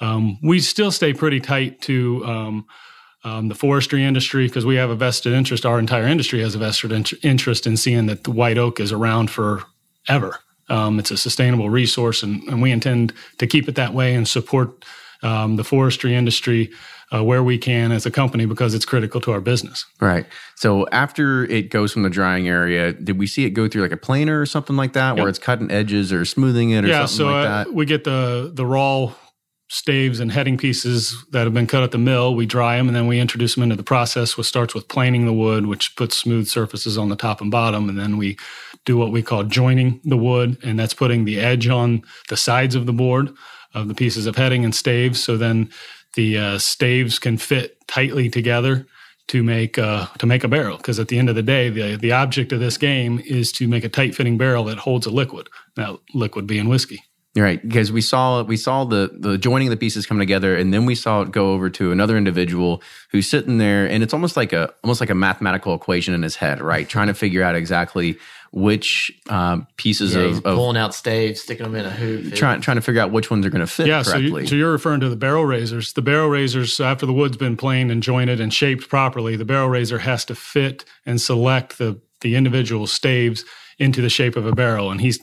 um, 0.00 0.38
we 0.42 0.58
still 0.58 0.90
stay 0.90 1.14
pretty 1.14 1.40
tight 1.40 1.80
to. 1.82 2.24
Um, 2.26 2.66
um, 3.24 3.48
the 3.48 3.54
forestry 3.54 4.04
industry, 4.04 4.46
because 4.46 4.66
we 4.66 4.76
have 4.76 4.90
a 4.90 4.94
vested 4.94 5.32
interest, 5.32 5.64
our 5.64 5.78
entire 5.78 6.06
industry 6.06 6.40
has 6.40 6.54
a 6.54 6.58
vested 6.58 6.92
int- 6.92 7.24
interest 7.24 7.66
in 7.66 7.76
seeing 7.76 8.06
that 8.06 8.24
the 8.24 8.30
white 8.30 8.58
oak 8.58 8.80
is 8.80 8.92
around 8.92 9.30
forever. 9.30 10.38
Um, 10.68 10.98
it's 10.98 11.10
a 11.10 11.16
sustainable 11.16 11.70
resource, 11.70 12.22
and, 12.22 12.42
and 12.44 12.62
we 12.62 12.70
intend 12.70 13.12
to 13.38 13.46
keep 13.46 13.68
it 13.68 13.74
that 13.74 13.94
way 13.94 14.14
and 14.14 14.28
support 14.28 14.84
um, 15.22 15.56
the 15.56 15.64
forestry 15.64 16.14
industry 16.14 16.70
uh, 17.14 17.22
where 17.22 17.42
we 17.42 17.58
can 17.58 17.92
as 17.92 18.06
a 18.06 18.10
company 18.10 18.44
because 18.44 18.74
it's 18.74 18.84
critical 18.84 19.20
to 19.20 19.32
our 19.32 19.40
business. 19.40 19.86
Right. 20.00 20.26
So 20.56 20.86
after 20.88 21.44
it 21.44 21.70
goes 21.70 21.92
from 21.92 22.02
the 22.02 22.10
drying 22.10 22.48
area, 22.48 22.92
did 22.92 23.18
we 23.18 23.26
see 23.26 23.44
it 23.44 23.50
go 23.50 23.68
through 23.68 23.82
like 23.82 23.92
a 23.92 23.96
planer 23.96 24.40
or 24.40 24.46
something 24.46 24.76
like 24.76 24.94
that, 24.94 25.16
where 25.16 25.28
it's 25.28 25.38
cutting 25.38 25.70
edges 25.70 26.12
or 26.12 26.24
smoothing 26.24 26.70
it 26.70 26.84
or 26.84 26.88
yeah, 26.88 27.06
something 27.06 27.16
so 27.16 27.32
like 27.32 27.46
uh, 27.46 27.64
that? 27.64 27.74
we 27.74 27.86
get 27.86 28.04
the 28.04 28.50
the 28.52 28.66
raw 28.66 29.12
staves 29.68 30.20
and 30.20 30.30
heading 30.30 30.58
pieces 30.58 31.24
that 31.30 31.44
have 31.44 31.54
been 31.54 31.66
cut 31.66 31.82
at 31.82 31.90
the 31.90 31.98
mill. 31.98 32.34
We 32.34 32.46
dry 32.46 32.76
them 32.76 32.88
and 32.88 32.96
then 32.96 33.06
we 33.06 33.18
introduce 33.18 33.54
them 33.54 33.62
into 33.62 33.76
the 33.76 33.82
process, 33.82 34.36
which 34.36 34.46
starts 34.46 34.74
with 34.74 34.88
planing 34.88 35.26
the 35.26 35.32
wood, 35.32 35.66
which 35.66 35.96
puts 35.96 36.16
smooth 36.16 36.46
surfaces 36.46 36.98
on 36.98 37.08
the 37.08 37.16
top 37.16 37.40
and 37.40 37.50
bottom, 37.50 37.88
and 37.88 37.98
then 37.98 38.16
we 38.16 38.36
do 38.84 38.96
what 38.96 39.10
we 39.10 39.22
call 39.22 39.42
joining 39.44 40.00
the 40.04 40.16
wood, 40.16 40.58
and 40.62 40.78
that's 40.78 40.94
putting 40.94 41.24
the 41.24 41.40
edge 41.40 41.68
on 41.68 42.02
the 42.28 42.36
sides 42.36 42.74
of 42.74 42.86
the 42.86 42.92
board 42.92 43.34
of 43.72 43.88
the 43.88 43.94
pieces 43.94 44.26
of 44.26 44.36
heading 44.36 44.64
and 44.64 44.74
staves. 44.74 45.22
So 45.22 45.36
then 45.36 45.70
the 46.14 46.38
uh, 46.38 46.58
staves 46.58 47.18
can 47.18 47.38
fit 47.38 47.76
tightly 47.88 48.28
together 48.30 48.86
to 49.28 49.42
make 49.42 49.78
uh, 49.78 50.06
to 50.18 50.26
make 50.26 50.44
a 50.44 50.48
barrel. 50.48 50.76
Because 50.76 51.00
at 51.00 51.08
the 51.08 51.18
end 51.18 51.28
of 51.28 51.34
the 51.34 51.42
day, 51.42 51.70
the 51.70 51.96
the 51.96 52.12
object 52.12 52.52
of 52.52 52.60
this 52.60 52.76
game 52.76 53.20
is 53.26 53.50
to 53.52 53.66
make 53.66 53.84
a 53.84 53.88
tight 53.88 54.14
fitting 54.14 54.38
barrel 54.38 54.64
that 54.64 54.78
holds 54.78 55.06
a 55.06 55.10
liquid. 55.10 55.48
That 55.76 55.98
liquid 56.12 56.46
being 56.46 56.68
whiskey. 56.68 57.02
Right, 57.36 57.60
because 57.60 57.90
we 57.90 58.00
saw 58.00 58.44
we 58.44 58.56
saw 58.56 58.84
the 58.84 59.10
the 59.12 59.36
joining 59.36 59.66
of 59.66 59.72
the 59.72 59.76
pieces 59.76 60.06
come 60.06 60.20
together, 60.20 60.54
and 60.54 60.72
then 60.72 60.86
we 60.86 60.94
saw 60.94 61.22
it 61.22 61.32
go 61.32 61.52
over 61.52 61.68
to 61.70 61.90
another 61.90 62.16
individual 62.16 62.80
who's 63.10 63.28
sitting 63.28 63.58
there, 63.58 63.86
and 63.86 64.04
it's 64.04 64.14
almost 64.14 64.36
like 64.36 64.52
a 64.52 64.72
almost 64.84 65.00
like 65.00 65.10
a 65.10 65.16
mathematical 65.16 65.74
equation 65.74 66.14
in 66.14 66.22
his 66.22 66.36
head, 66.36 66.60
right? 66.60 66.88
Trying 66.88 67.08
to 67.08 67.14
figure 67.14 67.42
out 67.42 67.56
exactly 67.56 68.18
which 68.52 69.10
um, 69.28 69.66
pieces 69.76 70.14
Yeah, 70.14 70.22
of, 70.22 70.36
of 70.46 70.54
pulling 70.54 70.76
out 70.76 70.94
staves, 70.94 71.40
sticking 71.42 71.64
them 71.64 71.74
in 71.74 71.84
a 71.84 71.90
hoop. 71.90 72.34
trying 72.34 72.60
trying 72.60 72.76
to 72.76 72.80
figure 72.80 73.00
out 73.00 73.10
which 73.10 73.32
ones 73.32 73.44
are 73.44 73.50
going 73.50 73.60
to 73.60 73.66
fit 73.66 73.88
Yeah, 73.88 74.02
so, 74.02 74.16
you, 74.16 74.46
so 74.46 74.54
you're 74.54 74.70
referring 74.70 75.00
to 75.00 75.08
the 75.08 75.16
barrel 75.16 75.44
raisers. 75.44 75.92
The 75.94 76.02
barrel 76.02 76.28
raisers, 76.28 76.78
after 76.78 77.04
the 77.04 77.12
wood's 77.12 77.36
been 77.36 77.56
planed 77.56 77.90
and 77.90 78.00
jointed 78.00 78.40
and 78.40 78.54
shaped 78.54 78.88
properly, 78.88 79.34
the 79.34 79.44
barrel 79.44 79.68
raiser 79.68 79.98
has 79.98 80.24
to 80.26 80.36
fit 80.36 80.84
and 81.04 81.20
select 81.20 81.78
the 81.78 82.00
the 82.20 82.36
individual 82.36 82.86
staves 82.86 83.44
into 83.80 84.00
the 84.00 84.08
shape 84.08 84.36
of 84.36 84.46
a 84.46 84.52
barrel, 84.52 84.92
and 84.92 85.00
he's 85.00 85.18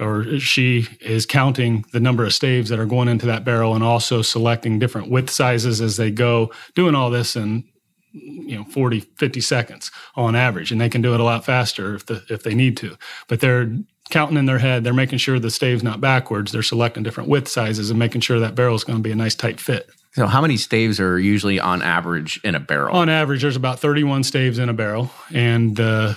or 0.00 0.38
she 0.38 0.88
is 1.00 1.26
counting 1.26 1.84
the 1.92 2.00
number 2.00 2.24
of 2.24 2.34
staves 2.34 2.68
that 2.70 2.78
are 2.78 2.86
going 2.86 3.08
into 3.08 3.26
that 3.26 3.44
barrel 3.44 3.74
and 3.74 3.84
also 3.84 4.22
selecting 4.22 4.78
different 4.78 5.10
width 5.10 5.30
sizes 5.30 5.80
as 5.80 5.96
they 5.96 6.10
go, 6.10 6.50
doing 6.74 6.94
all 6.94 7.10
this 7.10 7.36
in 7.36 7.64
you 8.12 8.56
know 8.56 8.64
40 8.64 9.00
50 9.00 9.40
seconds 9.40 9.90
on 10.14 10.36
average. 10.36 10.72
And 10.72 10.80
they 10.80 10.88
can 10.88 11.02
do 11.02 11.14
it 11.14 11.20
a 11.20 11.24
lot 11.24 11.44
faster 11.44 11.94
if 11.94 12.06
the 12.06 12.24
if 12.28 12.42
they 12.42 12.54
need 12.54 12.76
to. 12.78 12.96
But 13.28 13.40
they're 13.40 13.72
counting 14.10 14.36
in 14.36 14.46
their 14.46 14.58
head 14.58 14.84
they're 14.84 14.92
making 14.92 15.18
sure 15.18 15.38
the 15.38 15.50
stave's 15.50 15.82
not 15.82 16.00
backwards. 16.00 16.52
They're 16.52 16.62
selecting 16.62 17.02
different 17.02 17.28
width 17.28 17.48
sizes 17.48 17.90
and 17.90 17.98
making 17.98 18.20
sure 18.20 18.40
that 18.40 18.54
barrel 18.54 18.74
is 18.74 18.84
going 18.84 18.98
to 18.98 19.02
be 19.02 19.12
a 19.12 19.16
nice 19.16 19.34
tight 19.34 19.60
fit. 19.60 19.88
So 20.12 20.26
how 20.26 20.40
many 20.40 20.56
staves 20.56 21.00
are 21.00 21.18
usually 21.18 21.58
on 21.58 21.82
average 21.82 22.40
in 22.44 22.54
a 22.54 22.60
barrel? 22.60 22.94
on 22.94 23.08
average 23.08 23.42
there's 23.42 23.56
about 23.56 23.80
31 23.80 24.22
staves 24.24 24.58
in 24.58 24.68
a 24.68 24.74
barrel. 24.74 25.10
And 25.32 25.78
uh, 25.80 26.14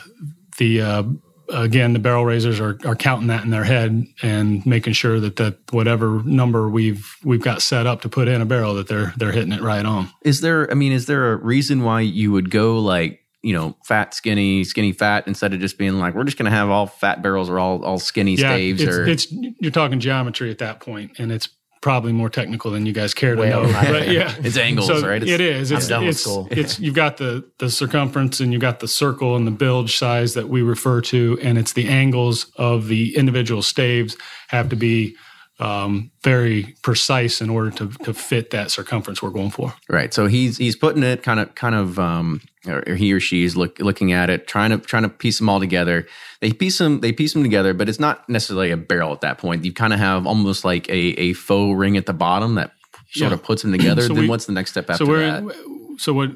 the 0.57 0.81
uh, 0.81 1.03
again 1.49 1.93
the 1.93 1.99
barrel 1.99 2.25
raisers 2.25 2.59
are, 2.59 2.77
are 2.85 2.95
counting 2.95 3.27
that 3.27 3.43
in 3.43 3.49
their 3.49 3.63
head 3.63 4.05
and 4.21 4.65
making 4.65 4.93
sure 4.93 5.19
that 5.19 5.37
that 5.37 5.57
whatever 5.71 6.21
number 6.23 6.69
we've 6.69 7.15
we've 7.23 7.41
got 7.41 7.61
set 7.61 7.85
up 7.85 8.01
to 8.01 8.09
put 8.09 8.27
in 8.27 8.41
a 8.41 8.45
barrel 8.45 8.73
that 8.73 8.87
they're 8.87 9.13
they're 9.17 9.31
hitting 9.31 9.51
it 9.53 9.61
right 9.61 9.85
on 9.85 10.09
Is 10.23 10.41
there? 10.41 10.69
I 10.69 10.73
mean, 10.73 10.91
is 10.91 11.05
there 11.05 11.33
a 11.33 11.37
reason 11.37 11.83
why 11.83 12.01
you 12.01 12.31
would 12.31 12.49
go 12.49 12.79
like 12.79 13.21
you 13.43 13.53
know 13.53 13.77
fat, 13.85 14.13
skinny, 14.13 14.63
skinny, 14.63 14.91
fat 14.91 15.27
instead 15.27 15.53
of 15.53 15.59
just 15.59 15.77
being 15.77 15.99
like 15.99 16.13
we're 16.15 16.23
just 16.23 16.37
going 16.37 16.49
to 16.49 16.55
have 16.55 16.69
all 16.69 16.87
fat 16.87 17.21
barrels 17.21 17.49
or 17.49 17.59
all 17.59 17.83
all 17.85 17.99
skinny 17.99 18.35
staves 18.35 18.81
it's, 18.81 18.95
or 18.95 19.05
it's 19.05 19.31
you're 19.31 19.71
talking 19.71 19.99
geometry 19.99 20.51
at 20.51 20.57
that 20.57 20.79
point, 20.79 21.11
and 21.17 21.31
it's 21.31 21.49
probably 21.87 22.11
more 22.11 22.29
technical 22.29 22.69
than 22.71 22.85
you 22.85 22.91
guys 22.91 23.13
care 23.13 23.33
to 23.35 23.41
Way 23.41 23.49
know. 23.51 23.61
over 23.61 23.71
But 23.71 24.09
yeah, 24.09 24.35
It's 24.39 24.57
angles, 24.57 24.87
So 24.87 25.07
right? 25.07 25.23
It's- 25.23 25.31
it 25.35 25.39
is. 25.39 25.71
I'm 25.71 25.77
It's 25.77 25.87
done 25.87 26.01
with 26.01 26.09
it's, 26.15 26.21
school. 26.21 26.47
it's 26.51 26.79
you've 26.81 26.95
got 26.95 27.15
the 27.15 27.45
the 27.59 27.69
circumference 27.69 28.41
and 28.41 28.51
you've 28.51 28.61
got 28.69 28.79
the 28.81 28.87
circle 28.89 29.37
and 29.37 29.47
the 29.47 29.51
bilge 29.65 29.95
size 29.97 30.33
that 30.33 30.49
we 30.49 30.61
refer 30.61 30.99
to, 31.13 31.39
and 31.41 31.57
it's 31.57 31.71
the 31.73 31.87
angles 31.87 32.51
of 32.57 32.87
the 32.89 33.15
individual 33.15 33.61
staves 33.61 34.17
have 34.49 34.67
to 34.69 34.75
be 34.75 35.15
um, 35.59 36.11
very 36.23 36.75
precise 36.83 37.41
in 37.41 37.49
order 37.49 37.71
to 37.71 37.87
to 38.03 38.13
fit 38.13 38.49
that 38.51 38.69
circumference 38.69 39.23
we're 39.23 39.31
going 39.39 39.49
for. 39.51 39.73
Right. 39.89 40.13
So 40.13 40.27
he's 40.27 40.57
he's 40.57 40.75
putting 40.75 41.03
it 41.03 41.23
kind 41.23 41.39
of 41.39 41.55
kind 41.55 41.73
of 41.75 41.97
um 41.97 42.41
or 42.69 42.95
he 42.95 43.13
or 43.13 43.19
she 43.19 43.43
is 43.43 43.55
look, 43.57 43.79
looking 43.79 44.11
at 44.11 44.29
it, 44.29 44.47
trying 44.47 44.69
to 44.71 44.77
trying 44.77 45.03
to 45.03 45.09
piece 45.09 45.39
them 45.39 45.49
all 45.49 45.59
together. 45.59 46.07
They 46.41 46.51
piece 46.53 46.77
them 46.77 47.01
they 47.01 47.11
piece 47.11 47.33
them 47.33 47.43
together, 47.43 47.73
but 47.73 47.89
it's 47.89 47.99
not 47.99 48.27
necessarily 48.29 48.71
a 48.71 48.77
barrel 48.77 49.11
at 49.13 49.21
that 49.21 49.37
point. 49.37 49.65
You 49.65 49.73
kind 49.73 49.93
of 49.93 49.99
have 49.99 50.27
almost 50.27 50.63
like 50.65 50.87
a 50.89 50.97
a 51.19 51.33
faux 51.33 51.77
ring 51.77 51.97
at 51.97 52.05
the 52.05 52.13
bottom 52.13 52.55
that 52.55 52.71
sort 53.11 53.31
Yeah. 53.31 53.35
of 53.35 53.43
puts 53.43 53.61
them 53.61 53.71
together. 53.71 54.01
So 54.07 54.13
then 54.13 54.23
we- 54.23 54.29
what's 54.29 54.45
the 54.45 54.53
next 54.53 54.71
step 54.71 54.89
after 54.89 55.05
so 55.05 55.09
we're 55.11 55.19
that? 55.41 55.95
so 55.97 56.13
what 56.13 56.31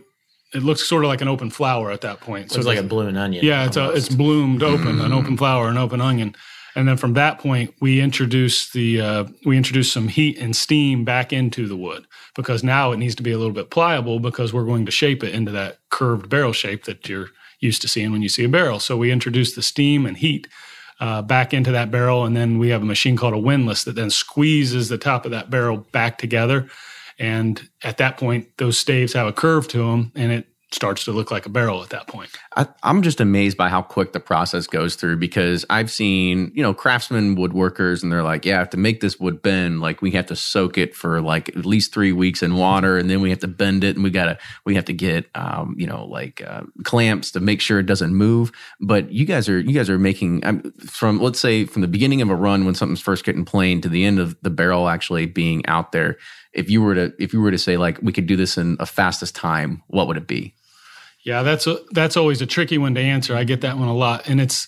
it 0.53 0.63
looks 0.63 0.85
sort 0.85 1.05
of 1.05 1.07
like 1.09 1.21
an 1.21 1.29
open 1.29 1.49
flower 1.49 1.91
at 1.91 2.01
that 2.01 2.19
point. 2.19 2.51
Looks 2.51 2.55
so 2.63 2.69
like 2.69 2.77
a 2.77 2.81
the- 2.81 2.87
blooming 2.87 3.15
onion. 3.17 3.45
Yeah, 3.45 3.65
it's 3.67 3.77
a, 3.77 3.91
it's 3.91 4.09
bloomed 4.09 4.63
open, 4.63 4.99
an 4.99 5.13
open 5.19 5.37
flower, 5.37 5.69
an 5.69 5.77
open 5.77 6.01
onion, 6.01 6.35
and 6.75 6.87
then 6.87 6.97
from 6.97 7.13
that 7.13 7.39
point 7.39 7.73
we 7.79 7.99
introduce 7.99 8.71
the 8.71 9.01
uh, 9.01 9.25
we 9.45 9.57
introduce 9.57 9.91
some 9.91 10.07
heat 10.07 10.37
and 10.37 10.55
steam 10.55 11.03
back 11.03 11.33
into 11.33 11.67
the 11.67 11.75
wood 11.75 12.05
because 12.35 12.63
now 12.63 12.91
it 12.91 12.97
needs 12.97 13.15
to 13.15 13.23
be 13.23 13.31
a 13.31 13.37
little 13.37 13.53
bit 13.53 13.69
pliable 13.69 14.19
because 14.19 14.53
we're 14.53 14.65
going 14.65 14.85
to 14.85 14.91
shape 14.91 15.23
it 15.23 15.33
into 15.33 15.51
that 15.51 15.79
curved 15.89 16.29
barrel 16.29 16.53
shape 16.53 16.85
that 16.85 17.07
you're 17.09 17.29
used 17.59 17.81
to 17.81 17.87
seeing 17.87 18.11
when 18.11 18.21
you 18.21 18.29
see 18.29 18.43
a 18.43 18.49
barrel. 18.49 18.79
So 18.79 18.97
we 18.97 19.11
introduce 19.11 19.55
the 19.55 19.61
steam 19.61 20.05
and 20.05 20.17
heat 20.17 20.47
uh, 20.99 21.21
back 21.21 21.53
into 21.53 21.71
that 21.71 21.91
barrel, 21.91 22.25
and 22.25 22.35
then 22.35 22.59
we 22.59 22.69
have 22.69 22.81
a 22.81 22.85
machine 22.85 23.15
called 23.15 23.33
a 23.33 23.39
windlass 23.39 23.83
that 23.85 23.95
then 23.95 24.09
squeezes 24.09 24.89
the 24.89 24.97
top 24.97 25.25
of 25.25 25.31
that 25.31 25.49
barrel 25.49 25.77
back 25.91 26.17
together. 26.17 26.69
And 27.17 27.69
at 27.83 27.97
that 27.97 28.17
point, 28.17 28.57
those 28.57 28.79
staves 28.79 29.13
have 29.13 29.27
a 29.27 29.33
curve 29.33 29.67
to 29.69 29.77
them, 29.79 30.11
and 30.15 30.31
it 30.31 30.47
starts 30.73 31.03
to 31.03 31.11
look 31.11 31.31
like 31.31 31.45
a 31.45 31.49
barrel 31.49 31.83
at 31.83 31.89
that 31.89 32.07
point. 32.07 32.29
I, 32.55 32.65
I'm 32.81 33.01
just 33.01 33.19
amazed 33.19 33.57
by 33.57 33.67
how 33.67 33.81
quick 33.81 34.13
the 34.13 34.19
process 34.19 34.67
goes 34.67 34.95
through 34.95 35.17
because 35.17 35.65
I've 35.69 35.91
seen, 35.91 36.51
you 36.55 36.63
know, 36.63 36.73
craftsmen 36.73 37.35
woodworkers 37.35 38.01
and 38.01 38.11
they're 38.11 38.23
like, 38.23 38.45
yeah, 38.45 38.55
I 38.55 38.59
have 38.59 38.69
to 38.71 38.77
make 38.77 39.01
this 39.01 39.19
wood 39.19 39.41
bend, 39.41 39.81
like 39.81 40.01
we 40.01 40.11
have 40.11 40.27
to 40.27 40.35
soak 40.35 40.77
it 40.77 40.95
for 40.95 41.21
like 41.21 41.49
at 41.49 41.65
least 41.65 41.93
three 41.93 42.13
weeks 42.13 42.41
in 42.41 42.55
water 42.55 42.97
and 42.97 43.09
then 43.09 43.21
we 43.21 43.29
have 43.31 43.39
to 43.39 43.47
bend 43.47 43.83
it 43.83 43.95
and 43.95 44.03
we 44.03 44.09
gotta, 44.09 44.37
we 44.65 44.75
have 44.75 44.85
to 44.85 44.93
get, 44.93 45.29
um, 45.35 45.75
you 45.77 45.87
know, 45.87 46.05
like 46.05 46.41
uh, 46.41 46.61
clamps 46.83 47.31
to 47.31 47.41
make 47.41 47.59
sure 47.59 47.79
it 47.79 47.85
doesn't 47.85 48.15
move. 48.15 48.51
But 48.79 49.11
you 49.11 49.25
guys 49.25 49.49
are, 49.49 49.59
you 49.59 49.73
guys 49.73 49.89
are 49.89 49.99
making 49.99 50.41
from, 50.87 51.19
let's 51.19 51.39
say 51.39 51.65
from 51.65 51.81
the 51.81 51.87
beginning 51.87 52.21
of 52.21 52.29
a 52.29 52.35
run 52.35 52.65
when 52.65 52.75
something's 52.75 53.01
first 53.01 53.25
getting 53.25 53.43
planed 53.43 53.83
to 53.83 53.89
the 53.89 54.05
end 54.05 54.19
of 54.19 54.37
the 54.41 54.49
barrel 54.49 54.87
actually 54.87 55.25
being 55.25 55.65
out 55.65 55.91
there. 55.91 56.17
If 56.53 56.69
you 56.69 56.81
were 56.81 56.95
to, 56.95 57.13
if 57.19 57.33
you 57.33 57.41
were 57.41 57.51
to 57.51 57.57
say 57.57 57.77
like 57.77 57.99
we 58.01 58.13
could 58.13 58.25
do 58.25 58.35
this 58.35 58.57
in 58.57 58.77
a 58.79 58.85
fastest 58.85 59.35
time, 59.35 59.83
what 59.87 60.07
would 60.07 60.17
it 60.17 60.27
be? 60.27 60.55
Yeah, 61.23 61.43
that's 61.43 61.67
a, 61.67 61.79
that's 61.91 62.17
always 62.17 62.41
a 62.41 62.45
tricky 62.45 62.77
one 62.77 62.95
to 62.95 63.01
answer. 63.01 63.35
I 63.35 63.43
get 63.43 63.61
that 63.61 63.77
one 63.77 63.87
a 63.87 63.95
lot, 63.95 64.27
and 64.27 64.41
it's 64.41 64.67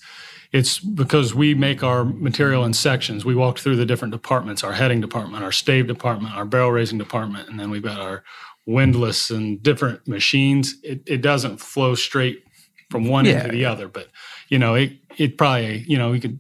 it's 0.52 0.78
because 0.80 1.34
we 1.34 1.56
make 1.56 1.84
our 1.84 2.06
material 2.06 2.64
in 2.64 2.74
sections. 2.74 3.26
We 3.26 3.34
walk 3.34 3.58
through 3.58 3.76
the 3.78 3.86
different 3.86 4.12
departments: 4.12 4.64
our 4.64 4.74
heading 4.74 5.02
department, 5.02 5.44
our 5.44 5.52
stave 5.52 5.88
department, 5.88 6.36
our 6.36 6.46
barrel 6.46 6.72
raising 6.72 6.98
department, 7.00 7.50
and 7.50 7.60
then 7.60 7.70
we've 7.72 7.82
got 7.84 8.00
our 8.00 8.24
windlass 8.68 9.30
and 9.32 9.62
different 9.64 10.08
machines. 10.08 10.76
It, 10.84 11.02
it 11.08 11.22
doesn't 11.22 11.60
flow 11.60 11.96
straight 11.96 12.44
from 12.92 13.06
one 13.08 13.26
Yeah. 13.26 13.32
end 13.34 13.46
to 13.46 13.52
the 13.52 13.66
other, 13.66 13.88
but 13.88 14.10
you 14.50 14.60
know, 14.60 14.76
it 14.76 14.92
it 15.18 15.38
probably 15.38 15.84
you 15.88 15.98
know 15.98 16.12
we 16.12 16.20
could 16.20 16.40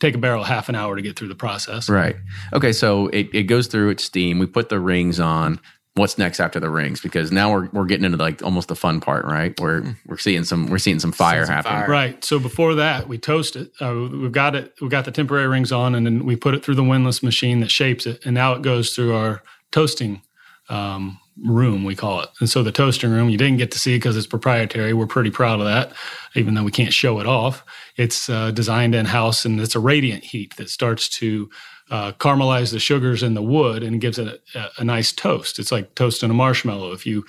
take 0.00 0.14
a 0.14 0.18
barrel 0.18 0.42
half 0.42 0.68
an 0.68 0.74
hour 0.74 0.96
to 0.96 1.02
get 1.02 1.16
through 1.16 1.28
the 1.28 1.34
process. 1.34 1.88
Right. 1.88 2.16
Okay. 2.52 2.72
So 2.72 3.06
it, 3.08 3.28
it 3.32 3.42
goes 3.44 3.68
through 3.68 3.90
its 3.90 4.02
steam. 4.02 4.38
We 4.40 4.46
put 4.46 4.68
the 4.68 4.80
rings 4.80 5.20
on. 5.20 5.60
What's 5.94 6.16
next 6.16 6.40
after 6.40 6.58
the 6.58 6.70
rings? 6.70 7.02
Because 7.02 7.30
now 7.30 7.52
we're 7.52 7.68
we're 7.72 7.84
getting 7.84 8.06
into 8.06 8.16
like 8.16 8.42
almost 8.42 8.68
the 8.68 8.74
fun 8.74 9.00
part, 9.00 9.26
right? 9.26 9.58
We're 9.60 9.94
we're 10.06 10.16
seeing 10.16 10.44
some 10.44 10.68
we're 10.68 10.78
seeing 10.78 10.98
some 10.98 11.12
fire 11.12 11.44
some 11.44 11.54
happen. 11.54 11.70
fire. 11.70 11.88
Right. 11.88 12.24
So 12.24 12.38
before 12.38 12.74
that, 12.76 13.08
we 13.08 13.18
toast 13.18 13.56
it. 13.56 13.72
Uh, 13.78 14.08
we've 14.10 14.32
got 14.32 14.54
it. 14.54 14.72
We 14.80 14.88
got 14.88 15.04
the 15.04 15.10
temporary 15.10 15.48
rings 15.48 15.70
on, 15.70 15.94
and 15.94 16.06
then 16.06 16.24
we 16.24 16.34
put 16.34 16.54
it 16.54 16.64
through 16.64 16.76
the 16.76 16.84
windlass 16.84 17.22
machine 17.22 17.60
that 17.60 17.70
shapes 17.70 18.06
it, 18.06 18.24
and 18.24 18.34
now 18.34 18.54
it 18.54 18.62
goes 18.62 18.94
through 18.94 19.14
our 19.14 19.42
toasting 19.70 20.22
um, 20.70 21.18
room. 21.44 21.84
We 21.84 21.94
call 21.94 22.22
it. 22.22 22.30
And 22.40 22.48
so 22.48 22.62
the 22.62 22.72
toasting 22.72 23.10
room, 23.10 23.28
you 23.28 23.36
didn't 23.36 23.58
get 23.58 23.70
to 23.72 23.78
see 23.78 23.96
because 23.96 24.16
it's 24.16 24.26
proprietary. 24.26 24.94
We're 24.94 25.06
pretty 25.06 25.30
proud 25.30 25.60
of 25.60 25.66
that, 25.66 25.92
even 26.34 26.54
though 26.54 26.64
we 26.64 26.70
can't 26.70 26.92
show 26.92 27.20
it 27.20 27.26
off. 27.26 27.64
It's 27.96 28.30
uh, 28.30 28.50
designed 28.50 28.94
in 28.94 29.04
house, 29.06 29.44
and 29.44 29.60
it's 29.60 29.74
a 29.74 29.80
radiant 29.80 30.24
heat 30.24 30.56
that 30.56 30.70
starts 30.70 31.08
to 31.18 31.50
uh, 31.92 32.10
caramelize 32.12 32.72
the 32.72 32.80
sugars 32.80 33.22
in 33.22 33.34
the 33.34 33.42
wood 33.42 33.82
and 33.82 34.00
gives 34.00 34.18
it 34.18 34.42
a, 34.54 34.68
a 34.78 34.84
nice 34.84 35.12
toast. 35.12 35.58
It's 35.58 35.70
like 35.70 35.94
toasting 35.94 36.30
a 36.30 36.34
marshmallow. 36.34 36.92
If 36.92 37.04
you 37.06 37.24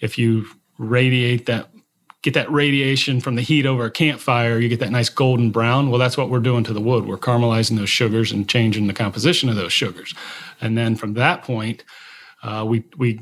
if 0.00 0.18
you 0.18 0.46
radiate 0.76 1.46
that 1.46 1.70
get 2.22 2.34
that 2.34 2.50
radiation 2.50 3.20
from 3.20 3.36
the 3.36 3.42
heat 3.42 3.64
over 3.64 3.84
a 3.84 3.90
campfire, 3.92 4.58
you 4.58 4.68
get 4.68 4.80
that 4.80 4.90
nice 4.90 5.08
golden 5.08 5.52
brown. 5.52 5.88
Well, 5.88 6.00
that's 6.00 6.16
what 6.16 6.30
we're 6.30 6.40
doing 6.40 6.64
to 6.64 6.72
the 6.72 6.80
wood. 6.80 7.06
We're 7.06 7.16
caramelizing 7.16 7.76
those 7.76 7.90
sugars 7.90 8.32
and 8.32 8.48
changing 8.48 8.88
the 8.88 8.92
composition 8.92 9.48
of 9.48 9.54
those 9.54 9.72
sugars. 9.72 10.12
And 10.60 10.76
then 10.76 10.96
from 10.96 11.14
that 11.14 11.44
point, 11.44 11.84
uh, 12.42 12.64
we 12.66 12.84
we 12.96 13.20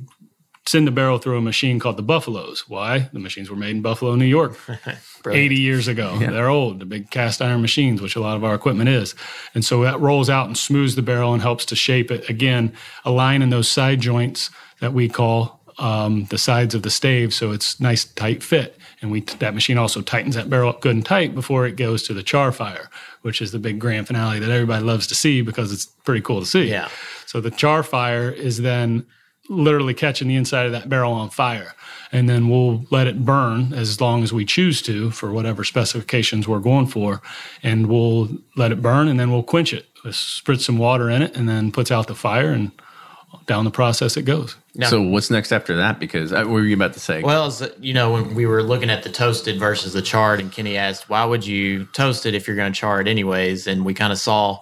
send 0.66 0.86
the 0.86 0.90
barrel 0.90 1.18
through 1.18 1.38
a 1.38 1.40
machine 1.40 1.78
called 1.78 1.96
the 1.96 2.02
Buffaloes. 2.02 2.68
Why? 2.68 3.08
The 3.12 3.18
machines 3.18 3.48
were 3.48 3.56
made 3.56 3.76
in 3.76 3.82
Buffalo, 3.82 4.14
New 4.16 4.24
York. 4.24 4.58
80 5.26 5.56
years 5.56 5.88
ago. 5.88 6.18
They're 6.18 6.48
old, 6.48 6.78
the 6.78 6.86
big 6.86 7.10
cast 7.10 7.42
iron 7.42 7.60
machines, 7.60 8.00
which 8.00 8.14
a 8.14 8.20
lot 8.20 8.36
of 8.36 8.44
our 8.44 8.54
equipment 8.54 8.88
is. 8.88 9.14
And 9.54 9.64
so 9.64 9.82
that 9.82 10.00
rolls 10.00 10.30
out 10.30 10.46
and 10.46 10.56
smooths 10.56 10.94
the 10.94 11.02
barrel 11.02 11.32
and 11.32 11.42
helps 11.42 11.64
to 11.66 11.76
shape 11.76 12.10
it. 12.10 12.28
Again, 12.28 12.72
aligning 13.04 13.50
those 13.50 13.68
side 13.68 14.00
joints 14.00 14.50
that 14.80 14.92
we 14.92 15.08
call 15.08 15.60
um, 15.78 16.24
the 16.26 16.38
sides 16.38 16.74
of 16.74 16.82
the 16.82 16.90
stave 16.90 17.34
so 17.34 17.52
it's 17.52 17.80
nice 17.80 18.04
tight 18.04 18.42
fit. 18.42 18.78
And 19.02 19.10
we 19.10 19.20
that 19.20 19.54
machine 19.54 19.76
also 19.76 20.00
tightens 20.00 20.36
that 20.36 20.48
barrel 20.48 20.70
up 20.70 20.80
good 20.80 20.94
and 20.94 21.04
tight 21.04 21.34
before 21.34 21.66
it 21.66 21.76
goes 21.76 22.02
to 22.04 22.14
the 22.14 22.22
char 22.22 22.50
fire, 22.50 22.88
which 23.22 23.42
is 23.42 23.52
the 23.52 23.58
big 23.58 23.78
grand 23.78 24.06
finale 24.06 24.38
that 24.38 24.50
everybody 24.50 24.82
loves 24.82 25.06
to 25.08 25.14
see 25.14 25.42
because 25.42 25.70
it's 25.70 25.84
pretty 25.84 26.22
cool 26.22 26.40
to 26.40 26.46
see. 26.46 26.70
Yeah. 26.70 26.88
So 27.26 27.40
the 27.40 27.50
char 27.50 27.82
fire 27.82 28.30
is 28.30 28.62
then 28.62 29.04
literally 29.48 29.94
catching 29.94 30.28
the 30.28 30.36
inside 30.36 30.66
of 30.66 30.72
that 30.72 30.88
barrel 30.88 31.12
on 31.12 31.30
fire. 31.30 31.74
And 32.12 32.28
then 32.28 32.48
we'll 32.48 32.84
let 32.90 33.06
it 33.06 33.24
burn 33.24 33.72
as 33.74 34.00
long 34.00 34.22
as 34.22 34.32
we 34.32 34.44
choose 34.44 34.80
to 34.82 35.10
for 35.10 35.32
whatever 35.32 35.64
specifications 35.64 36.46
we're 36.46 36.60
going 36.60 36.86
for. 36.86 37.20
And 37.62 37.88
we'll 37.88 38.28
let 38.56 38.72
it 38.72 38.80
burn 38.80 39.08
and 39.08 39.18
then 39.18 39.30
we'll 39.32 39.42
quench 39.42 39.72
it. 39.72 39.86
We'll 40.04 40.12
spritz 40.12 40.60
some 40.62 40.78
water 40.78 41.10
in 41.10 41.22
it 41.22 41.36
and 41.36 41.48
then 41.48 41.72
puts 41.72 41.90
out 41.90 42.06
the 42.06 42.14
fire 42.14 42.50
and 42.52 42.70
down 43.46 43.64
the 43.64 43.70
process 43.70 44.16
it 44.16 44.22
goes. 44.22 44.56
Now- 44.74 44.88
So 44.88 45.02
what's 45.02 45.30
next 45.30 45.52
after 45.52 45.76
that? 45.76 45.98
Because 45.98 46.32
uh, 46.32 46.36
what 46.38 46.48
were 46.48 46.62
you 46.64 46.74
about 46.76 46.94
to 46.94 47.00
say? 47.00 47.22
Well, 47.22 47.46
as, 47.46 47.68
you 47.80 47.92
know, 47.92 48.12
when 48.12 48.34
we 48.34 48.46
were 48.46 48.62
looking 48.62 48.88
at 48.88 49.02
the 49.02 49.10
toasted 49.10 49.58
versus 49.58 49.92
the 49.92 50.02
charred, 50.02 50.40
and 50.40 50.50
Kenny 50.50 50.76
asked, 50.76 51.08
why 51.10 51.24
would 51.24 51.44
you 51.46 51.84
toast 51.86 52.24
it 52.26 52.34
if 52.34 52.46
you're 52.46 52.56
going 52.56 52.72
to 52.72 52.78
char 52.78 53.00
it 53.00 53.08
anyways? 53.08 53.66
And 53.66 53.84
we 53.84 53.94
kind 53.94 54.12
of 54.12 54.18
saw 54.18 54.60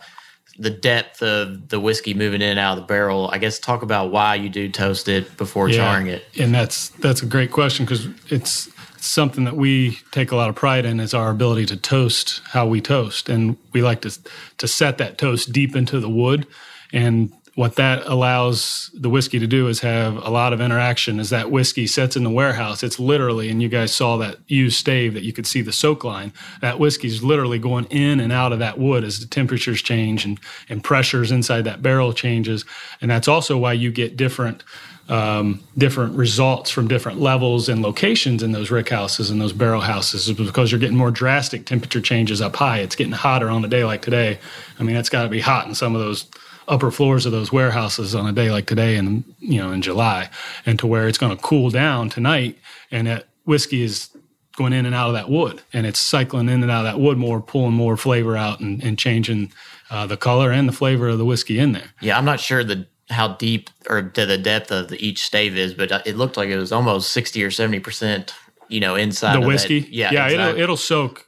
the 0.59 0.71
depth 0.71 1.23
of 1.23 1.69
the 1.69 1.81
whiskey 1.81 2.15
moving 2.15 2.41
in 2.41 2.51
and 2.51 2.59
out 2.59 2.79
of 2.79 2.85
the 2.85 2.87
barrel. 2.87 3.29
I 3.33 3.39
guess 3.39 3.59
talk 3.59 3.83
about 3.83 4.11
why 4.11 4.37
you 4.37 4.49
do 4.49 4.69
toast 4.69 5.09
it 5.09 5.37
before 5.37 5.69
charring 5.69 6.07
it. 6.07 6.25
And 6.39 6.55
that's 6.55 6.91
that's 6.91 7.23
a 7.23 7.27
great 7.27 7.51
question 7.51 7.85
because 7.85 8.09
it's 8.29 8.71
something 8.99 9.45
that 9.45 9.57
we 9.57 9.99
take 10.13 10.31
a 10.31 10.37
lot 10.37 10.49
of 10.49 10.55
pride 10.55 10.87
in 10.87 11.01
is 11.01 11.13
our 11.13 11.31
ability 11.31 11.67
to 11.67 11.77
toast 11.77 12.41
how 12.47 12.67
we 12.67 12.81
toast, 12.81 13.29
and 13.29 13.57
we 13.73 13.83
like 13.83 14.01
to 14.03 14.19
to 14.59 14.69
set 14.69 14.99
that 14.99 15.19
toast 15.19 15.53
deep 15.53 15.77
into 15.77 16.01
the 16.01 16.09
wood, 16.09 16.47
and 16.93 17.33
what 17.55 17.77
that 17.77 18.05
allows 18.07 18.91
the 18.95 19.09
whiskey 19.09 19.39
to 19.39 19.47
do 19.47 19.69
is 19.69 19.81
have 19.81 20.17
a 20.17 20.31
lot 20.31 20.53
of 20.53 20.61
interaction 20.61 21.21
as 21.21 21.31
that 21.31 21.51
whiskey 21.51 21.87
sets 21.87 22.17
in 22.17 22.25
the 22.25 22.31
warehouse. 22.31 22.83
It's 22.83 22.99
literally 22.99 23.49
and 23.49 23.63
you 23.63 23.69
guys 23.69 23.95
saw 23.95 24.17
that 24.17 24.39
used 24.49 24.77
stave 24.77 25.15
that 25.15 25.23
you 25.23 25.33
could 25.33 25.47
see 25.47 25.63
the 25.63 25.73
soak 25.73 26.03
line. 26.03 26.33
That 26.61 26.81
whiskey 26.81 27.09
is 27.09 27.23
literally 27.23 27.61
going 27.61 27.85
in 27.87 28.19
and 28.19 28.33
out 28.33 28.53
of 28.53 28.59
that 28.59 28.79
wood 28.79 29.05
as 29.05 29.21
the 29.21 29.27
temperatures 29.27 29.83
change 29.83 30.25
and, 30.25 30.41
and 30.69 30.83
pressures 30.83 31.31
inside 31.31 31.63
that 31.63 31.83
barrel 31.83 32.13
changes. 32.13 32.65
And 33.01 33.11
that's 33.11 33.29
also 33.29 33.57
why 33.57 33.75
you 33.75 33.93
get 33.93 34.17
different 34.17 34.65
um, 35.09 35.63
different 35.77 36.17
results 36.17 36.71
from 36.71 36.89
different 36.89 37.21
levels 37.21 37.69
and 37.69 37.83
locations 37.83 38.43
in 38.43 38.53
those 38.53 38.71
rick 38.71 38.89
houses 38.89 39.31
and 39.31 39.41
those 39.41 39.53
barrel 39.53 39.83
houses 39.83 40.29
is 40.29 40.37
because 40.37 40.73
you're 40.73 40.81
getting 40.81 40.97
more 40.97 41.11
drastic 41.11 41.67
temperature 41.67 42.01
changes 42.01 42.41
up 42.41 42.57
high. 42.57 42.79
It's 42.79 42.97
getting 42.97 43.13
hotter 43.13 43.51
on 43.51 43.65
a 43.65 43.69
day 43.69 43.85
like 43.85 44.03
today. 44.03 44.39
I 44.79 44.83
mean, 44.83 44.97
it's 44.97 45.11
got 45.11 45.25
to 45.25 45.29
be 45.29 45.41
hot 45.41 45.67
in 45.67 45.75
some 45.75 45.95
of 45.95 46.01
those 46.01 46.27
upper 46.69 46.91
floors 46.91 47.27
of 47.27 47.33
those 47.33 47.53
warehouses 47.53 48.15
on 48.15 48.27
a 48.27 48.33
day 48.33 48.51
like 48.51 48.67
today 48.67 48.97
and 48.97 49.25
you 49.39 49.59
know 49.59 49.71
in 49.73 49.83
July 49.83 50.31
and 50.65 50.79
to 50.79 50.87
where 50.87 51.09
it's 51.09 51.19
going 51.19 51.37
to 51.37 51.43
cool 51.43 51.71
down 51.71 52.09
tonight 52.09 52.59
and 52.91 53.07
that 53.07 53.27
whiskey 53.45 53.83
is 53.83 54.09
going 54.57 54.73
in 54.73 54.87
and 54.87 54.95
out 54.95 55.09
of 55.09 55.15
that 55.15 55.29
wood 55.29 55.61
and 55.73 55.87
it's 55.87 55.99
cycling 55.99 56.49
in 56.49 56.63
and 56.63 56.71
out 56.71 56.87
of 56.87 56.93
that 56.93 56.99
wood 56.99 57.19
more 57.19 57.41
pulling 57.41 57.75
more 57.75 57.97
flavor 57.97 58.37
out 58.37 58.61
and, 58.61 58.83
and 58.83 58.99
changing 58.99 59.53
uh, 59.91 60.07
the 60.07 60.17
color 60.17 60.51
and 60.51 60.69
the 60.69 60.73
flavor 60.73 61.09
of 61.09 61.19
the 61.19 61.25
whiskey 61.25 61.59
in 61.59 61.73
there 61.73 61.93
Yeah, 62.01 62.17
I'm 62.17 62.25
not 62.25 62.41
sure 62.41 62.65
the 62.65 62.87
how 63.11 63.29
deep 63.29 63.71
or 63.89 64.03
to 64.03 64.27
the 64.27 64.39
depth 64.39 64.71
of 64.71 64.89
the, 64.89 64.97
each 65.05 65.25
stave 65.25 65.57
is, 65.57 65.75
but 65.75 65.93
uh, 65.93 66.03
it 66.07 66.17
looked 66.17 66.37
like 66.37 66.49
it 66.49 66.57
was 66.57 66.73
almost 66.73 67.11
60 67.13 67.43
or 67.45 67.51
70 67.51 67.81
percent. 67.81 68.35
You 68.69 68.81
know, 68.81 68.95
inside 68.95 69.35
the 69.35 69.39
of 69.39 69.43
that- 69.43 69.49
whiskey 69.49 69.87
yeah, 69.91 70.11
yeah 70.11 70.25
inside. 70.29 70.49
it'll, 70.49 70.61
it'll 70.63 70.77
soak 70.79 71.24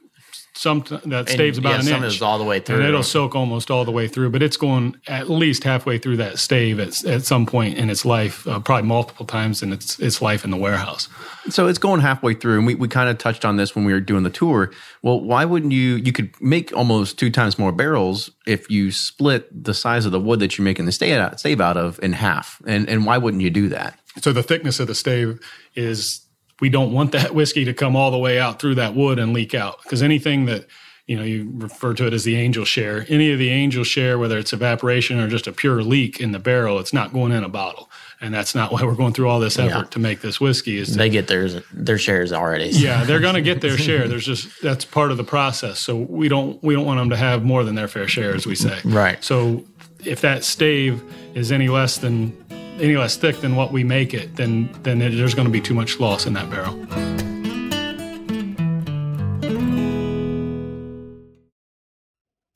some 0.57 0.83
that 0.89 1.03
And, 1.03 1.29
staves 1.29 1.57
about 1.57 1.69
yeah, 1.69 1.75
an 1.79 1.83
some 1.83 1.93
inch 1.95 2.05
of 2.05 2.11
it's 2.13 2.21
all 2.21 2.37
the 2.37 2.43
way 2.43 2.59
through. 2.59 2.77
and 2.77 2.85
it'll 2.85 3.03
soak 3.03 3.35
almost 3.35 3.69
all 3.71 3.85
the 3.85 3.91
way 3.91 4.07
through 4.07 4.29
but 4.31 4.41
it's 4.41 4.57
going 4.57 4.95
at 5.07 5.29
least 5.29 5.63
halfway 5.63 5.97
through 5.97 6.17
that 6.17 6.39
stave 6.39 6.79
at, 6.79 7.05
at 7.05 7.23
some 7.25 7.45
point 7.45 7.77
in 7.77 7.89
its 7.89 8.03
life 8.05 8.47
uh, 8.47 8.59
probably 8.59 8.87
multiple 8.87 9.25
times 9.25 9.61
in 9.63 9.71
its 9.71 9.99
its 9.99 10.21
life 10.21 10.43
in 10.43 10.51
the 10.51 10.57
warehouse 10.57 11.07
So 11.49 11.67
it's 11.67 11.79
going 11.79 12.01
halfway 12.01 12.33
through, 12.33 12.57
and 12.57 12.67
we, 12.67 12.75
we 12.75 12.89
kind 12.89 13.09
of 13.09 13.17
touched 13.17 13.45
on 13.45 13.55
this 13.55 13.73
when 13.73 13.85
we 13.85 13.93
were 13.93 14.01
doing 14.01 14.23
the 14.23 14.29
tour. 14.29 14.69
Well, 15.01 15.21
why 15.21 15.45
wouldn't 15.45 15.71
you? 15.71 15.95
You 15.95 16.11
could 16.11 16.31
make 16.41 16.73
almost 16.75 17.17
two 17.17 17.29
times 17.29 17.57
more 17.57 17.71
barrels 17.71 18.29
if 18.45 18.69
you 18.69 18.91
split 18.91 19.47
the 19.63 19.73
size 19.73 20.05
of 20.05 20.11
the 20.11 20.19
wood 20.19 20.39
that 20.41 20.57
you're 20.57 20.65
making 20.65 20.87
the 20.87 20.91
stave 20.91 21.17
out, 21.17 21.39
stave 21.39 21.61
out 21.61 21.77
of 21.77 21.99
in 22.03 22.11
half. 22.11 22.61
And 22.67 22.89
and 22.89 23.05
why 23.05 23.17
wouldn't 23.17 23.41
you 23.41 23.49
do 23.49 23.69
that? 23.69 23.97
So 24.21 24.33
the 24.33 24.43
thickness 24.43 24.81
of 24.81 24.87
the 24.87 24.95
stave 24.95 25.39
is 25.73 26.26
we 26.59 26.69
don't 26.69 26.91
want 26.91 27.11
that 27.11 27.33
whiskey 27.39 27.65
to 27.65 27.73
come 27.73 27.95
all 27.95 28.11
the 28.11 28.17
way 28.17 28.39
out 28.39 28.59
through 28.59 28.75
that 28.75 28.95
wood 28.95 29.19
and 29.19 29.33
leak 29.33 29.53
out 29.53 29.81
because 29.83 30.01
anything 30.03 30.45
that 30.45 30.65
you 31.05 31.15
know 31.15 31.23
you 31.23 31.49
refer 31.53 31.93
to 31.93 32.05
it 32.05 32.13
as 32.13 32.23
the 32.25 32.35
angel 32.35 32.65
share 32.65 33.05
any 33.07 33.31
of 33.31 33.39
the 33.39 33.49
angel 33.49 33.83
share 33.85 34.19
whether 34.19 34.37
it's 34.37 34.51
evaporation 34.51 35.19
or 35.19 35.27
just 35.29 35.47
a 35.47 35.53
pure 35.53 35.81
leak 35.81 36.19
in 36.19 36.31
the 36.33 36.39
barrel 36.39 36.79
it's 36.79 36.91
not 36.91 37.13
going 37.13 37.31
in 37.31 37.43
a 37.45 37.49
bottle 37.49 37.89
and 38.19 38.33
that's 38.33 38.53
not 38.53 38.71
why 38.73 38.83
we're 38.83 38.93
going 38.95 39.13
through 39.13 39.29
all 39.29 39.39
this 39.39 39.57
effort 39.57 39.83
Yeah. 39.85 39.89
to 39.91 39.99
make 39.99 40.19
this 40.21 40.41
whiskey 40.41 40.77
is 40.77 40.91
to 40.91 40.97
they 40.97 41.09
get 41.09 41.27
theirs 41.27 41.55
their 41.71 41.97
shares 41.97 42.33
already. 42.33 42.69
yeah 42.71 43.05
they're 43.05 43.21
going 43.21 43.35
to 43.35 43.41
get 43.41 43.61
their 43.61 43.77
share 43.87 44.07
there's 44.09 44.25
just 44.25 44.49
that's 44.61 44.83
part 44.83 45.11
of 45.11 45.17
the 45.17 45.23
process 45.23 45.79
so 45.79 45.95
we 45.95 46.27
don't 46.27 46.61
we 46.61 46.73
don't 46.73 46.85
want 46.85 46.99
them 46.99 47.09
to 47.11 47.17
have 47.17 47.41
more 47.43 47.63
than 47.63 47.75
their 47.75 47.87
fair 47.87 48.07
share 48.09 48.35
as 48.35 48.45
we 48.45 48.55
say 48.55 48.77
Right. 48.83 49.23
so 49.23 49.63
if 50.03 50.19
that 50.21 50.43
stave 50.43 51.01
is 51.35 51.51
any 51.53 51.69
less 51.69 51.97
than 51.99 52.35
any 52.79 52.95
less 52.97 53.17
thick 53.17 53.39
than 53.41 53.55
what 53.55 53.71
we 53.71 53.83
make 53.83 54.13
it 54.13 54.35
then 54.35 54.69
then 54.83 55.01
it, 55.01 55.11
there's 55.11 55.33
going 55.33 55.47
to 55.47 55.51
be 55.51 55.61
too 55.61 55.73
much 55.73 55.99
loss 55.99 56.25
in 56.25 56.33
that 56.33 56.49
barrel 56.49 56.77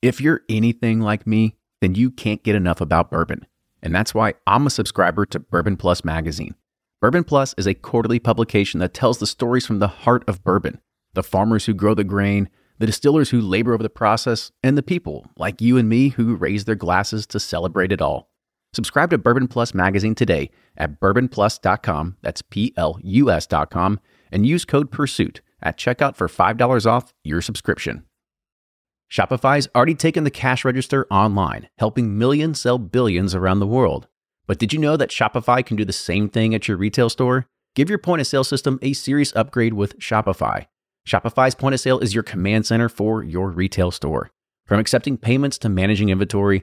If 0.02 0.20
you're 0.20 0.42
anything 0.48 0.98
like 0.98 1.28
me, 1.28 1.56
then 1.80 1.94
you 1.94 2.10
can't 2.10 2.42
get 2.42 2.56
enough 2.56 2.80
about 2.80 3.08
bourbon. 3.08 3.46
And 3.80 3.94
that's 3.94 4.12
why 4.12 4.34
I'm 4.48 4.66
a 4.66 4.70
subscriber 4.70 5.24
to 5.26 5.38
Bourbon 5.38 5.76
Plus 5.76 6.04
magazine. 6.04 6.56
Bourbon 7.00 7.22
Plus 7.22 7.54
is 7.56 7.68
a 7.68 7.74
quarterly 7.74 8.18
publication 8.18 8.80
that 8.80 8.94
tells 8.94 9.18
the 9.18 9.28
stories 9.28 9.64
from 9.64 9.78
the 9.78 9.88
heart 9.88 10.24
of 10.28 10.42
bourbon 10.42 10.80
the 11.14 11.22
farmers 11.22 11.66
who 11.66 11.74
grow 11.74 11.92
the 11.92 12.04
grain, 12.04 12.48
the 12.78 12.86
distillers 12.86 13.28
who 13.28 13.40
labor 13.40 13.74
over 13.74 13.82
the 13.82 13.90
process, 13.90 14.50
and 14.62 14.78
the 14.78 14.82
people 14.82 15.26
like 15.36 15.60
you 15.60 15.76
and 15.76 15.86
me 15.86 16.08
who 16.08 16.34
raise 16.34 16.64
their 16.64 16.74
glasses 16.74 17.26
to 17.26 17.38
celebrate 17.38 17.92
it 17.92 18.00
all. 18.00 18.31
Subscribe 18.74 19.10
to 19.10 19.18
Bourbon 19.18 19.48
Plus 19.48 19.74
magazine 19.74 20.14
today 20.14 20.50
at 20.78 20.98
bourbonplus.com, 20.98 22.16
that's 22.22 22.40
P 22.40 22.72
L 22.76 22.98
U 23.04 23.30
S.com, 23.30 24.00
and 24.30 24.46
use 24.46 24.64
code 24.64 24.90
PURSUIT 24.90 25.40
at 25.62 25.76
checkout 25.76 26.16
for 26.16 26.26
$5 26.26 26.86
off 26.86 27.12
your 27.22 27.42
subscription. 27.42 28.04
Shopify's 29.12 29.68
already 29.74 29.94
taken 29.94 30.24
the 30.24 30.30
cash 30.30 30.64
register 30.64 31.06
online, 31.10 31.68
helping 31.76 32.16
millions 32.16 32.62
sell 32.62 32.78
billions 32.78 33.34
around 33.34 33.60
the 33.60 33.66
world. 33.66 34.08
But 34.46 34.58
did 34.58 34.72
you 34.72 34.78
know 34.78 34.96
that 34.96 35.10
Shopify 35.10 35.64
can 35.64 35.76
do 35.76 35.84
the 35.84 35.92
same 35.92 36.30
thing 36.30 36.54
at 36.54 36.66
your 36.66 36.78
retail 36.78 37.10
store? 37.10 37.46
Give 37.74 37.90
your 37.90 37.98
point 37.98 38.22
of 38.22 38.26
sale 38.26 38.42
system 38.42 38.78
a 38.80 38.94
serious 38.94 39.34
upgrade 39.36 39.74
with 39.74 39.98
Shopify. 39.98 40.66
Shopify's 41.06 41.54
point 41.54 41.74
of 41.74 41.80
sale 41.80 41.98
is 41.98 42.14
your 42.14 42.22
command 42.22 42.64
center 42.64 42.88
for 42.88 43.22
your 43.22 43.50
retail 43.50 43.90
store. 43.90 44.30
From 44.66 44.80
accepting 44.80 45.18
payments 45.18 45.58
to 45.58 45.68
managing 45.68 46.08
inventory, 46.08 46.62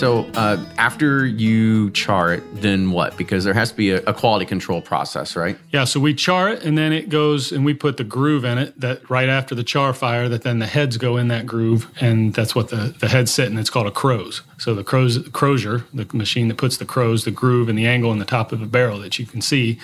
So 0.00 0.24
uh, 0.32 0.56
after 0.78 1.26
you 1.26 1.90
char 1.90 2.32
it, 2.32 2.42
then 2.62 2.90
what? 2.90 3.18
Because 3.18 3.44
there 3.44 3.52
has 3.52 3.70
to 3.70 3.76
be 3.76 3.90
a, 3.90 3.98
a, 4.04 4.14
quality 4.14 4.46
control 4.46 4.80
process, 4.80 5.36
right? 5.36 5.58
Yeah. 5.72 5.84
So 5.84 6.00
we 6.00 6.14
char 6.14 6.48
it, 6.48 6.62
and 6.64 6.78
then 6.78 6.94
it 6.94 7.10
goes, 7.10 7.52
and 7.52 7.66
we 7.66 7.74
put 7.74 7.98
the 7.98 8.04
groove 8.04 8.42
in 8.42 8.56
it. 8.56 8.80
That 8.80 9.10
right 9.10 9.28
after 9.28 9.54
the 9.54 9.62
char 9.62 9.92
fire, 9.92 10.26
that 10.30 10.40
then 10.40 10.58
the 10.58 10.66
heads 10.66 10.96
go 10.96 11.18
in 11.18 11.28
that 11.28 11.44
groove, 11.44 11.86
and 12.00 12.32
that's 12.32 12.54
what 12.54 12.70
the 12.70 12.94
the 12.98 13.08
heads 13.08 13.30
sit, 13.30 13.48
and 13.48 13.58
it's 13.58 13.68
called 13.68 13.88
a 13.88 13.90
croze. 13.90 14.40
So 14.56 14.74
the 14.74 14.82
crose 14.82 15.18
crozer, 15.18 15.84
the 15.92 16.08
machine 16.16 16.48
that 16.48 16.56
puts 16.56 16.78
the 16.78 16.86
croze, 16.86 17.26
the 17.26 17.30
groove, 17.30 17.68
and 17.68 17.78
the 17.78 17.86
angle 17.86 18.10
in 18.10 18.18
the 18.18 18.24
top 18.24 18.52
of 18.52 18.60
the 18.60 18.66
barrel 18.66 19.00
that 19.00 19.18
you 19.18 19.26
can 19.26 19.42
see. 19.42 19.78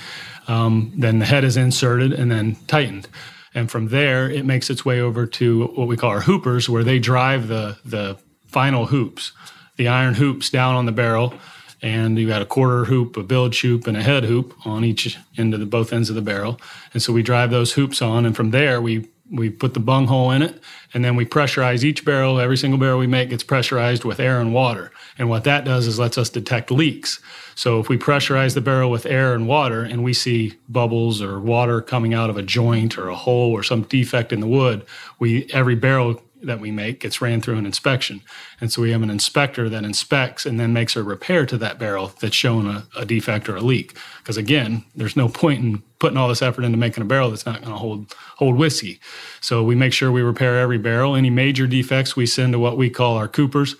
Um, 0.49 0.95
then 0.97 1.19
the 1.19 1.27
head 1.27 1.45
is 1.45 1.59
inserted 1.59 2.15
and 2.15 2.31
then 2.31 2.57
tightened. 2.69 3.07
And 3.55 3.71
from 3.71 3.89
there, 3.89 4.31
it 4.31 4.47
makes 4.47 4.71
its 4.71 4.83
way 4.83 4.99
over 4.99 5.27
to 5.27 5.67
what 5.75 5.89
we 5.89 5.99
call 5.99 6.09
our 6.09 6.23
hoopers, 6.23 6.71
where 6.71 6.85
they 6.85 6.99
drive 6.99 7.49
the 7.49 7.77
the 7.85 8.17
final 8.47 8.87
hoops 8.87 9.33
the 9.77 9.89
iron 9.89 10.15
hoops 10.15 10.51
down 10.51 10.75
on 10.75 10.87
the 10.87 10.93
barrel, 10.93 11.35
and 11.83 12.19
you 12.19 12.27
got 12.27 12.43
a 12.43 12.47
quarter 12.47 12.85
hoop, 12.85 13.17
a 13.17 13.23
bilge 13.23 13.61
hoop, 13.61 13.87
and 13.87 13.97
a 13.97 14.03
head 14.03 14.25
hoop 14.25 14.55
on 14.67 14.85
each 14.85 15.19
end 15.37 15.55
of 15.55 15.61
the 15.61 15.67
both 15.67 15.93
ends 15.93 16.09
of 16.09 16.17
the 16.17 16.23
barrel. 16.23 16.61
And 16.93 17.03
so 17.03 17.13
we 17.13 17.23
drive 17.23 17.51
those 17.51 17.73
hoops 17.73 18.01
on, 18.03 18.27
and 18.27 18.35
from 18.35 18.51
there 18.51 18.81
we 18.81 19.09
we 19.31 19.51
put 19.51 19.75
the 19.75 19.81
bung 19.81 20.07
hole 20.07 20.31
in 20.31 20.43
it, 20.43 20.61
and 20.95 21.05
then 21.05 21.17
we 21.17 21.25
pressurize 21.25 21.83
each 21.83 22.05
barrel. 22.05 22.39
Every 22.39 22.57
single 22.57 22.79
barrel 22.79 22.99
we 22.99 23.07
make 23.07 23.31
gets 23.31 23.43
pressurized 23.43 24.05
with 24.05 24.21
air 24.21 24.41
and 24.41 24.55
water. 24.55 24.93
And 25.19 25.29
what 25.29 25.45
that 25.45 25.65
does 25.65 25.87
is 25.87 25.99
lets 25.99 26.19
us 26.19 26.31
detect 26.31 26.71
leaks. 26.71 27.21
So 27.55 27.81
if 27.81 27.89
we 27.89 27.99
pressurize 27.99 28.55
the 28.55 28.61
barrel 28.61 28.91
with 28.91 29.07
air 29.07 29.35
and 29.35 29.49
water, 29.49 29.83
and 29.83 30.05
we 30.05 30.13
see 30.13 30.55
bubbles 30.69 31.21
or 31.21 31.41
water 31.41 31.81
coming 31.81 32.15
out 32.15 32.31
of 32.31 32.37
a 32.37 32.43
joint 32.43 32.99
or 32.99 33.09
a 33.09 33.17
hole 33.17 33.51
or 33.51 33.63
some 33.63 33.83
defect 33.83 34.33
in 34.33 34.41
the 34.41 34.47
wood, 34.47 34.85
we 35.19 35.51
every 35.53 35.75
barrel 35.75 36.23
that 36.43 36.61
we 36.61 36.71
make 36.71 37.01
gets 37.01 37.21
ran 37.21 37.41
through 37.41 37.57
an 37.57 37.67
inspection. 37.67 38.21
And 38.61 38.71
so 38.71 38.83
we 38.83 38.91
have 38.93 39.03
an 39.03 39.11
inspector 39.11 39.69
that 39.69 39.85
inspects 39.85 40.47
and 40.47 40.61
then 40.61 40.73
makes 40.73 40.97
a 40.97 41.03
repair 41.03 41.47
to 41.47 41.59
that 41.59 41.79
barrel 41.79 42.13
that's 42.21 42.37
showing 42.37 42.67
a, 42.67 42.87
a 42.97 43.05
defect 43.05 43.49
or 43.49 43.57
a 43.57 43.61
leak. 43.61 43.97
Because 44.19 44.37
again, 44.37 44.85
there's 44.95 45.17
no 45.17 45.29
point 45.29 45.65
in 45.65 45.83
putting 45.99 46.19
all 46.19 46.29
this 46.29 46.43
effort 46.43 46.65
into 46.65 46.79
making 46.79 47.03
a 47.03 47.07
barrel 47.07 47.31
that's 47.31 47.47
not 47.47 47.61
going 47.61 47.73
to 47.73 47.79
hold 47.79 48.15
hold 48.37 48.57
whiskey. 48.57 49.01
So 49.41 49.63
we 49.63 49.75
make 49.75 49.93
sure 49.93 50.13
we 50.13 50.23
repair 50.23 50.59
every 50.59 50.79
barrel. 50.79 51.17
Any 51.17 51.31
major 51.31 51.67
defects 51.67 52.17
we 52.17 52.27
send 52.27 52.53
to 52.53 52.59
what 52.59 52.77
we 52.77 52.91
call 52.91 53.17
our 53.17 53.29
coopers. 53.29 53.77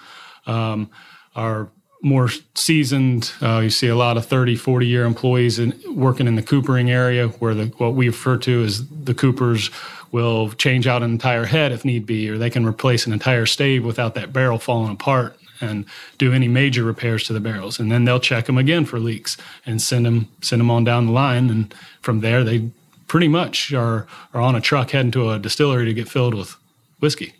Um, 0.47 0.91
our 1.35 1.71
more 2.03 2.29
seasoned, 2.55 3.33
uh, 3.43 3.59
you 3.59 3.71
see 3.71 3.89
a 3.89 3.97
lot 3.97 4.17
of 4.17 4.27
30, 4.27 4.57
40 4.57 4.87
year 4.87 5.05
employees 5.05 5.59
in, 5.59 5.75
working 5.89 6.27
in 6.27 6.37
the 6.37 6.43
coopering 6.43 6.91
area 6.91 7.29
where 7.29 7.55
the, 7.55 7.67
what 7.79 7.95
we 7.95 8.07
refer 8.07 8.37
to 8.37 8.63
as 8.63 8.87
the 8.89 9.15
coopers 9.15 9.71
will 10.13 10.51
change 10.53 10.87
out 10.87 11.03
an 11.03 11.11
entire 11.11 11.45
head 11.45 11.73
if 11.73 11.85
need 11.85 12.07
be, 12.07 12.29
or 12.29 12.39
they 12.39 12.51
can 12.51 12.65
replace 12.67 13.07
an 13.07 13.13
entire 13.13 13.47
stave 13.47 13.85
without 13.85 14.15
that 14.15 14.33
barrel 14.33 14.59
falling 14.59 14.93
apart 14.93 15.37
and 15.61 15.85
do 16.19 16.33
any 16.33 16.49
major 16.49 16.85
repairs 16.85 17.25
to 17.25 17.33
the 17.33 17.41
barrels. 17.41 17.79
And 17.79 17.91
then 17.91 18.05
they'll 18.05 18.21
check 18.21 18.47
them 18.47 18.59
again 18.59 18.85
for 18.85 18.99
leaks 18.99 19.37
and 19.65 19.81
send 19.81 20.07
them 20.07 20.29
send 20.43 20.61
them 20.61 20.71
on 20.71 20.85
down 20.85 21.07
the 21.07 21.13
line. 21.13 21.51
And 21.51 21.75
from 22.01 22.21
there, 22.21 22.45
they 22.45 22.71
pretty 23.07 23.29
much 23.29 23.73
are 23.73 24.07
are 24.35 24.41
on 24.41 24.55
a 24.55 24.61
truck 24.61 24.91
heading 24.91 25.13
to 25.13 25.31
a 25.31 25.39
distillery 25.39 25.85
to 25.87 25.95
get 25.95 26.09
filled 26.09 26.35
with 26.35 26.57
whiskey. 27.01 27.35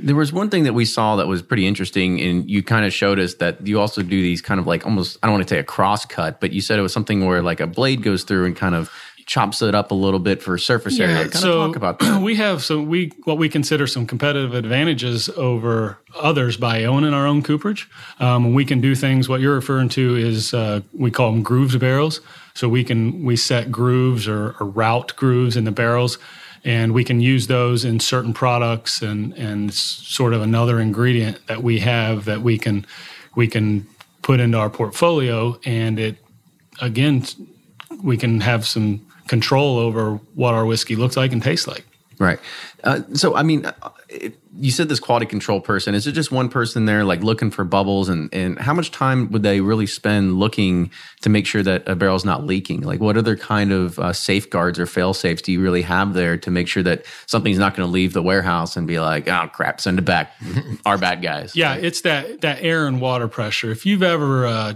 There 0.00 0.14
was 0.14 0.32
one 0.32 0.48
thing 0.48 0.62
that 0.62 0.74
we 0.74 0.84
saw 0.84 1.16
that 1.16 1.26
was 1.26 1.42
pretty 1.42 1.66
interesting, 1.66 2.20
and 2.20 2.48
you 2.48 2.62
kind 2.62 2.84
of 2.84 2.92
showed 2.92 3.18
us 3.18 3.34
that 3.34 3.66
you 3.66 3.80
also 3.80 4.02
do 4.02 4.22
these 4.22 4.40
kind 4.40 4.60
of 4.60 4.66
like 4.66 4.84
almost 4.84 5.18
I 5.22 5.26
don't 5.26 5.34
want 5.34 5.48
to 5.48 5.54
say 5.54 5.58
a 5.58 5.64
cross 5.64 6.06
cut, 6.06 6.40
but 6.40 6.52
you 6.52 6.60
said 6.60 6.78
it 6.78 6.82
was 6.82 6.92
something 6.92 7.26
where 7.26 7.42
like 7.42 7.60
a 7.60 7.66
blade 7.66 8.02
goes 8.02 8.22
through 8.22 8.44
and 8.44 8.56
kind 8.56 8.74
of 8.74 8.92
chops 9.28 9.60
it 9.60 9.74
up 9.74 9.90
a 9.90 9.94
little 9.94 10.18
bit 10.18 10.42
for 10.42 10.56
surface 10.56 10.98
area. 10.98 11.18
Kind 11.18 11.34
so 11.34 11.60
of 11.60 11.68
talk 11.68 11.76
about 11.76 11.98
that. 11.98 12.22
We 12.28 12.36
have 12.36 12.64
some 12.64 12.88
we 12.88 13.12
what 13.24 13.38
we 13.38 13.48
consider 13.48 13.86
some 13.86 14.06
competitive 14.06 14.54
advantages 14.54 15.28
over 15.28 15.98
others 16.18 16.56
by 16.56 16.84
owning 16.84 17.12
our 17.12 17.26
own 17.26 17.42
cooperage. 17.42 17.88
Um, 18.18 18.54
we 18.54 18.64
can 18.64 18.80
do 18.80 18.94
things. 18.94 19.28
What 19.28 19.40
you're 19.40 19.54
referring 19.54 19.90
to 19.90 20.16
is 20.16 20.54
uh, 20.54 20.80
we 20.94 21.10
call 21.10 21.30
them 21.30 21.42
grooves 21.42 21.76
barrels. 21.76 22.20
So 22.54 22.68
we 22.68 22.82
can 22.82 23.22
we 23.22 23.36
set 23.36 23.70
grooves 23.70 24.26
or, 24.26 24.56
or 24.58 24.66
route 24.66 25.14
grooves 25.14 25.56
in 25.56 25.64
the 25.64 25.72
barrels 25.72 26.18
and 26.64 26.92
we 26.92 27.04
can 27.04 27.20
use 27.20 27.46
those 27.46 27.84
in 27.84 28.00
certain 28.00 28.32
products 28.32 29.02
and 29.02 29.32
and 29.34 29.72
sort 29.74 30.32
of 30.32 30.42
another 30.42 30.80
ingredient 30.80 31.46
that 31.46 31.62
we 31.62 31.80
have 31.80 32.24
that 32.24 32.40
we 32.40 32.58
can 32.58 32.86
we 33.36 33.46
can 33.46 33.86
put 34.22 34.40
into 34.40 34.58
our 34.58 34.70
portfolio 34.70 35.58
and 35.64 35.98
it 35.98 36.16
again 36.80 37.24
we 38.02 38.16
can 38.16 38.40
have 38.40 38.66
some 38.66 39.06
control 39.28 39.78
over 39.78 40.14
what 40.34 40.54
our 40.54 40.66
whiskey 40.66 40.96
looks 40.96 41.16
like 41.16 41.32
and 41.32 41.42
tastes 41.42 41.66
like. 41.66 41.84
Right. 42.18 42.40
Uh, 42.82 43.02
so, 43.12 43.36
I 43.36 43.44
mean, 43.44 43.70
it, 44.08 44.36
you 44.56 44.72
said 44.72 44.88
this 44.88 44.98
quality 44.98 45.26
control 45.26 45.60
person. 45.60 45.94
Is 45.94 46.06
it 46.08 46.12
just 46.12 46.32
one 46.32 46.48
person 46.48 46.84
there, 46.84 47.04
like 47.04 47.22
looking 47.22 47.52
for 47.52 47.62
bubbles? 47.62 48.08
And, 48.08 48.28
and 48.34 48.58
how 48.58 48.74
much 48.74 48.90
time 48.90 49.30
would 49.30 49.44
they 49.44 49.60
really 49.60 49.86
spend 49.86 50.40
looking 50.40 50.90
to 51.20 51.28
make 51.28 51.46
sure 51.46 51.62
that 51.62 51.88
a 51.88 51.94
barrel's 51.94 52.24
not 52.24 52.44
leaking? 52.44 52.80
Like, 52.80 52.98
what 52.98 53.16
other 53.16 53.36
kind 53.36 53.70
of 53.70 54.00
uh, 54.00 54.12
safeguards 54.12 54.80
or 54.80 54.86
fail 54.86 55.14
safes 55.14 55.42
do 55.42 55.52
you 55.52 55.60
really 55.60 55.82
have 55.82 56.14
there 56.14 56.36
to 56.38 56.50
make 56.50 56.66
sure 56.66 56.82
that 56.82 57.04
something's 57.26 57.58
not 57.58 57.76
going 57.76 57.86
to 57.86 57.92
leave 57.92 58.14
the 58.14 58.22
warehouse 58.22 58.76
and 58.76 58.88
be 58.88 58.98
like, 58.98 59.28
oh 59.28 59.48
crap, 59.52 59.80
send 59.80 60.00
it 60.00 60.04
back, 60.04 60.34
our 60.84 60.98
bad 60.98 61.22
guys? 61.22 61.54
Yeah, 61.54 61.74
it's 61.74 62.00
that 62.00 62.40
that 62.40 62.62
air 62.62 62.88
and 62.88 63.00
water 63.00 63.28
pressure. 63.28 63.70
If 63.70 63.86
you've 63.86 64.02
ever 64.02 64.44
uh, 64.44 64.74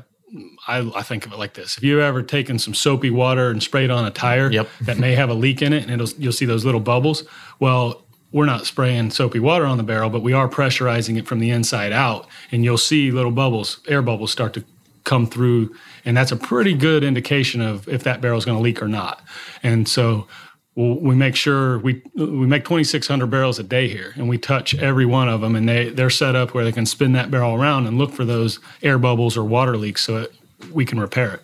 I, 0.66 0.90
I, 0.94 1.02
think 1.02 1.26
of 1.26 1.32
it 1.32 1.38
like 1.38 1.54
this: 1.54 1.76
If 1.76 1.82
you've 1.84 2.00
ever 2.00 2.22
taken 2.22 2.58
some 2.58 2.74
soapy 2.74 3.10
water 3.10 3.50
and 3.50 3.62
sprayed 3.62 3.90
on 3.90 4.04
a 4.04 4.10
tire 4.10 4.50
yep. 4.50 4.68
that 4.82 4.98
may 4.98 5.14
have 5.14 5.28
a 5.28 5.34
leak 5.34 5.62
in 5.62 5.72
it, 5.72 5.88
and 5.88 6.14
you'll 6.18 6.32
see 6.32 6.46
those 6.46 6.64
little 6.64 6.80
bubbles. 6.80 7.24
Well, 7.60 8.02
we're 8.32 8.46
not 8.46 8.64
spraying 8.66 9.10
soapy 9.10 9.38
water 9.38 9.66
on 9.66 9.76
the 9.76 9.82
barrel, 9.82 10.08
but 10.08 10.22
we 10.22 10.32
are 10.32 10.48
pressurizing 10.48 11.18
it 11.18 11.26
from 11.26 11.38
the 11.38 11.50
inside 11.50 11.92
out, 11.92 12.26
and 12.50 12.64
you'll 12.64 12.78
see 12.78 13.10
little 13.10 13.30
bubbles, 13.30 13.80
air 13.86 14.00
bubbles, 14.00 14.32
start 14.32 14.54
to 14.54 14.64
come 15.04 15.26
through, 15.26 15.74
and 16.04 16.16
that's 16.16 16.32
a 16.32 16.36
pretty 16.36 16.74
good 16.74 17.04
indication 17.04 17.60
of 17.60 17.88
if 17.88 18.04
that 18.04 18.20
barrel 18.20 18.38
is 18.38 18.44
going 18.44 18.56
to 18.56 18.62
leak 18.62 18.80
or 18.82 18.88
not. 18.88 19.22
And 19.62 19.86
so, 19.86 20.26
well, 20.74 20.98
we 20.98 21.14
make 21.14 21.36
sure 21.36 21.78
we 21.78 22.02
we 22.14 22.46
make 22.46 22.64
2,600 22.64 23.26
barrels 23.26 23.58
a 23.58 23.62
day 23.62 23.88
here, 23.88 24.14
and 24.16 24.28
we 24.28 24.38
touch 24.38 24.74
every 24.74 25.04
one 25.04 25.28
of 25.28 25.42
them, 25.42 25.54
and 25.54 25.68
they 25.68 25.90
they're 25.90 26.10
set 26.10 26.34
up 26.34 26.54
where 26.54 26.64
they 26.64 26.72
can 26.72 26.86
spin 26.86 27.12
that 27.12 27.30
barrel 27.30 27.54
around 27.54 27.86
and 27.86 27.98
look 27.98 28.12
for 28.12 28.24
those 28.24 28.58
air 28.82 28.98
bubbles 28.98 29.36
or 29.36 29.44
water 29.44 29.76
leaks, 29.76 30.02
so 30.02 30.22
it, 30.22 30.34
we 30.72 30.86
can 30.86 30.98
repair 30.98 31.34
it. 31.34 31.42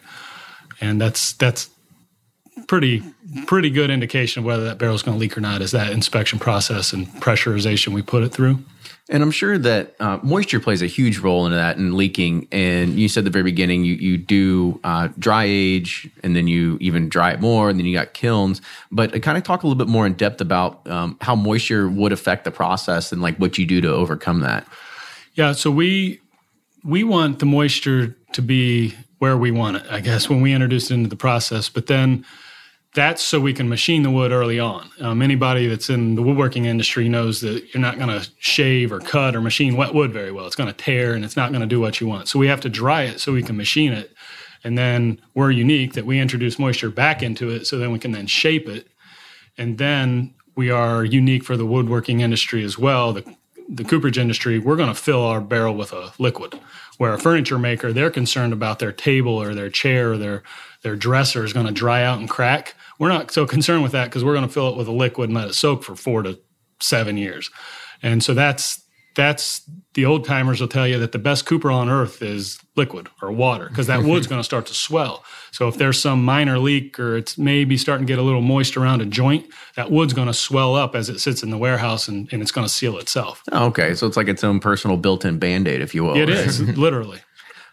And 0.80 1.00
that's 1.00 1.34
that's 1.34 1.68
pretty 2.68 3.02
pretty 3.46 3.68
good 3.68 3.90
indication 3.90 4.40
of 4.40 4.46
whether 4.46 4.64
that 4.64 4.78
barrel 4.78 4.94
is 4.94 5.02
going 5.02 5.16
to 5.16 5.20
leak 5.20 5.36
or 5.36 5.42
not. 5.42 5.60
Is 5.60 5.72
that 5.72 5.92
inspection 5.92 6.38
process 6.38 6.94
and 6.94 7.06
pressurization 7.20 7.88
we 7.88 8.00
put 8.00 8.22
it 8.22 8.30
through? 8.30 8.60
And 9.10 9.22
I'm 9.22 9.30
sure 9.30 9.56
that 9.56 9.94
uh, 10.00 10.18
moisture 10.22 10.60
plays 10.60 10.82
a 10.82 10.86
huge 10.86 11.18
role 11.18 11.46
in 11.46 11.52
that 11.52 11.78
and 11.78 11.94
leaking. 11.94 12.46
And 12.52 12.98
you 12.98 13.08
said 13.08 13.20
at 13.20 13.24
the 13.24 13.30
very 13.30 13.42
beginning 13.42 13.84
you 13.84 13.94
you 13.94 14.18
do 14.18 14.78
uh, 14.84 15.08
dry 15.18 15.44
age, 15.48 16.10
and 16.22 16.36
then 16.36 16.46
you 16.46 16.76
even 16.80 17.08
dry 17.08 17.32
it 17.32 17.40
more, 17.40 17.70
and 17.70 17.78
then 17.78 17.86
you 17.86 17.96
got 17.96 18.12
kilns. 18.12 18.60
But 18.90 19.14
uh, 19.14 19.18
kind 19.20 19.38
of 19.38 19.44
talk 19.44 19.62
a 19.62 19.66
little 19.66 19.78
bit 19.78 19.90
more 19.90 20.06
in 20.06 20.12
depth 20.12 20.40
about 20.40 20.86
um, 20.90 21.16
how 21.22 21.34
moisture 21.34 21.88
would 21.88 22.12
affect 22.12 22.44
the 22.44 22.50
process 22.50 23.10
and 23.10 23.22
like 23.22 23.36
what 23.38 23.56
you 23.56 23.64
do 23.64 23.80
to 23.80 23.88
overcome 23.88 24.40
that. 24.40 24.66
Yeah, 25.34 25.52
so 25.52 25.70
we 25.70 26.20
we 26.84 27.02
want 27.02 27.38
the 27.38 27.46
moisture 27.46 28.14
to 28.32 28.42
be 28.42 28.94
where 29.18 29.36
we 29.36 29.50
want 29.50 29.78
it. 29.78 29.84
I 29.90 30.00
guess 30.00 30.28
when 30.28 30.42
we 30.42 30.52
introduce 30.52 30.90
it 30.90 30.94
into 30.94 31.08
the 31.08 31.16
process, 31.16 31.68
but 31.68 31.86
then 31.86 32.26
that's 32.94 33.22
so 33.22 33.38
we 33.38 33.52
can 33.52 33.68
machine 33.68 34.02
the 34.02 34.10
wood 34.10 34.32
early 34.32 34.58
on. 34.58 34.90
Um, 35.00 35.20
anybody 35.20 35.66
that's 35.66 35.90
in 35.90 36.14
the 36.14 36.22
woodworking 36.22 36.64
industry 36.64 37.08
knows 37.08 37.40
that 37.42 37.72
you're 37.72 37.80
not 37.80 37.98
going 37.98 38.08
to 38.08 38.28
shave 38.38 38.90
or 38.92 38.98
cut 38.98 39.36
or 39.36 39.40
machine 39.40 39.76
wet 39.76 39.94
wood 39.94 40.12
very 40.12 40.32
well. 40.32 40.46
It's 40.46 40.56
going 40.56 40.72
to 40.72 40.76
tear 40.76 41.14
and 41.14 41.24
it's 41.24 41.36
not 41.36 41.50
going 41.50 41.60
to 41.60 41.66
do 41.66 41.80
what 41.80 42.00
you 42.00 42.06
want. 42.06 42.28
So 42.28 42.38
we 42.38 42.48
have 42.48 42.60
to 42.62 42.68
dry 42.68 43.02
it 43.02 43.20
so 43.20 43.32
we 43.32 43.42
can 43.42 43.56
machine 43.56 43.92
it. 43.92 44.14
And 44.64 44.76
then 44.76 45.20
we're 45.34 45.50
unique 45.50 45.92
that 45.92 46.06
we 46.06 46.18
introduce 46.18 46.58
moisture 46.58 46.90
back 46.90 47.22
into 47.22 47.50
it 47.50 47.66
so 47.66 47.78
then 47.78 47.92
we 47.92 47.98
can 47.98 48.12
then 48.12 48.26
shape 48.26 48.68
it. 48.68 48.88
And 49.56 49.78
then 49.78 50.34
we 50.56 50.70
are 50.70 51.04
unique 51.04 51.44
for 51.44 51.56
the 51.56 51.66
woodworking 51.66 52.20
industry 52.20 52.64
as 52.64 52.78
well. 52.78 53.12
The, 53.12 53.36
the 53.68 53.84
cooperage 53.84 54.18
industry, 54.18 54.58
we're 54.58 54.76
going 54.76 54.88
to 54.88 54.94
fill 54.94 55.22
our 55.22 55.40
barrel 55.40 55.74
with 55.74 55.92
a 55.92 56.12
liquid. 56.18 56.58
Where 56.96 57.14
a 57.14 57.18
furniture 57.18 57.60
maker, 57.60 57.92
they're 57.92 58.10
concerned 58.10 58.52
about 58.52 58.80
their 58.80 58.90
table 58.90 59.40
or 59.40 59.54
their 59.54 59.70
chair 59.70 60.12
or 60.12 60.18
their 60.18 60.42
their 60.82 60.96
dresser 60.96 61.44
is 61.44 61.52
going 61.52 61.66
to 61.66 61.72
dry 61.72 62.02
out 62.02 62.18
and 62.18 62.28
crack. 62.28 62.74
We're 62.98 63.08
not 63.08 63.30
so 63.30 63.46
concerned 63.46 63.82
with 63.82 63.92
that 63.92 64.06
because 64.06 64.24
we're 64.24 64.34
going 64.34 64.46
to 64.46 64.52
fill 64.52 64.70
it 64.70 64.76
with 64.76 64.88
a 64.88 64.92
liquid 64.92 65.30
and 65.30 65.36
let 65.36 65.48
it 65.48 65.54
soak 65.54 65.84
for 65.84 65.94
four 65.94 66.22
to 66.22 66.38
seven 66.80 67.16
years. 67.16 67.50
And 68.02 68.22
so 68.22 68.34
that's 68.34 68.82
that's 69.18 69.68
the 69.94 70.04
old 70.04 70.24
timers 70.24 70.60
will 70.60 70.68
tell 70.68 70.86
you 70.86 70.96
that 71.00 71.10
the 71.10 71.18
best 71.18 71.44
cooper 71.44 71.72
on 71.72 71.88
earth 71.88 72.22
is 72.22 72.56
liquid 72.76 73.08
or 73.20 73.32
water 73.32 73.68
because 73.68 73.88
that 73.88 74.04
wood's 74.04 74.26
going 74.28 74.38
to 74.38 74.44
start 74.44 74.64
to 74.66 74.74
swell. 74.74 75.24
So 75.50 75.66
if 75.66 75.76
there's 75.76 76.00
some 76.00 76.24
minor 76.24 76.58
leak 76.60 77.00
or 77.00 77.16
it's 77.16 77.36
maybe 77.36 77.76
starting 77.76 78.06
to 78.06 78.10
get 78.12 78.20
a 78.20 78.22
little 78.22 78.42
moist 78.42 78.76
around 78.76 79.02
a 79.02 79.06
joint, 79.06 79.46
that 79.74 79.90
wood's 79.90 80.12
going 80.12 80.28
to 80.28 80.34
swell 80.34 80.76
up 80.76 80.94
as 80.94 81.08
it 81.08 81.18
sits 81.18 81.42
in 81.42 81.50
the 81.50 81.58
warehouse 81.58 82.06
and, 82.06 82.32
and 82.32 82.40
it's 82.40 82.52
going 82.52 82.64
to 82.64 82.72
seal 82.72 82.96
itself. 82.96 83.42
Oh, 83.50 83.66
okay, 83.66 83.92
so 83.94 84.06
it's 84.06 84.16
like 84.16 84.28
its 84.28 84.44
own 84.44 84.60
personal 84.60 84.96
built-in 84.96 85.40
band-aid, 85.40 85.80
if 85.80 85.96
you 85.96 86.04
will. 86.04 86.16
It 86.16 86.28
is 86.28 86.60
literally. 86.78 87.18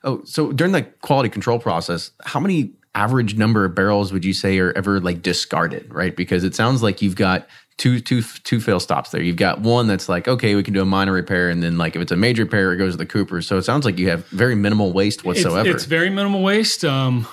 Oh, 0.03 0.23
so 0.23 0.51
during 0.51 0.73
the 0.73 0.81
quality 0.81 1.29
control 1.29 1.59
process, 1.59 2.09
how 2.23 2.39
many 2.39 2.73
average 2.95 3.35
number 3.35 3.65
of 3.65 3.75
barrels 3.75 4.11
would 4.11 4.25
you 4.25 4.33
say 4.33 4.57
are 4.57 4.71
ever 4.71 4.99
like 4.99 5.21
discarded, 5.21 5.93
right? 5.93 6.15
Because 6.15 6.43
it 6.43 6.55
sounds 6.55 6.81
like 6.81 7.01
you've 7.01 7.15
got 7.15 7.47
two 7.77 7.99
two 7.99 8.21
two 8.21 8.59
fail 8.59 8.79
stops 8.79 9.11
there. 9.11 9.21
You've 9.21 9.35
got 9.35 9.59
one 9.59 9.87
that's 9.87 10.09
like, 10.09 10.27
okay, 10.27 10.55
we 10.55 10.63
can 10.63 10.73
do 10.73 10.81
a 10.81 10.85
minor 10.85 11.11
repair, 11.11 11.49
and 11.49 11.61
then 11.61 11.77
like 11.77 11.95
if 11.95 12.01
it's 12.01 12.11
a 12.11 12.15
major 12.15 12.43
repair, 12.43 12.73
it 12.73 12.77
goes 12.77 12.93
to 12.93 12.97
the 12.97 13.05
Cooper. 13.05 13.41
So 13.41 13.57
it 13.57 13.63
sounds 13.63 13.85
like 13.85 13.99
you 13.99 14.09
have 14.09 14.25
very 14.27 14.55
minimal 14.55 14.93
waste 14.93 15.23
whatsoever. 15.23 15.69
It's, 15.69 15.83
it's 15.83 15.85
very 15.85 16.09
minimal 16.09 16.41
waste. 16.41 16.83
Um, 16.85 17.27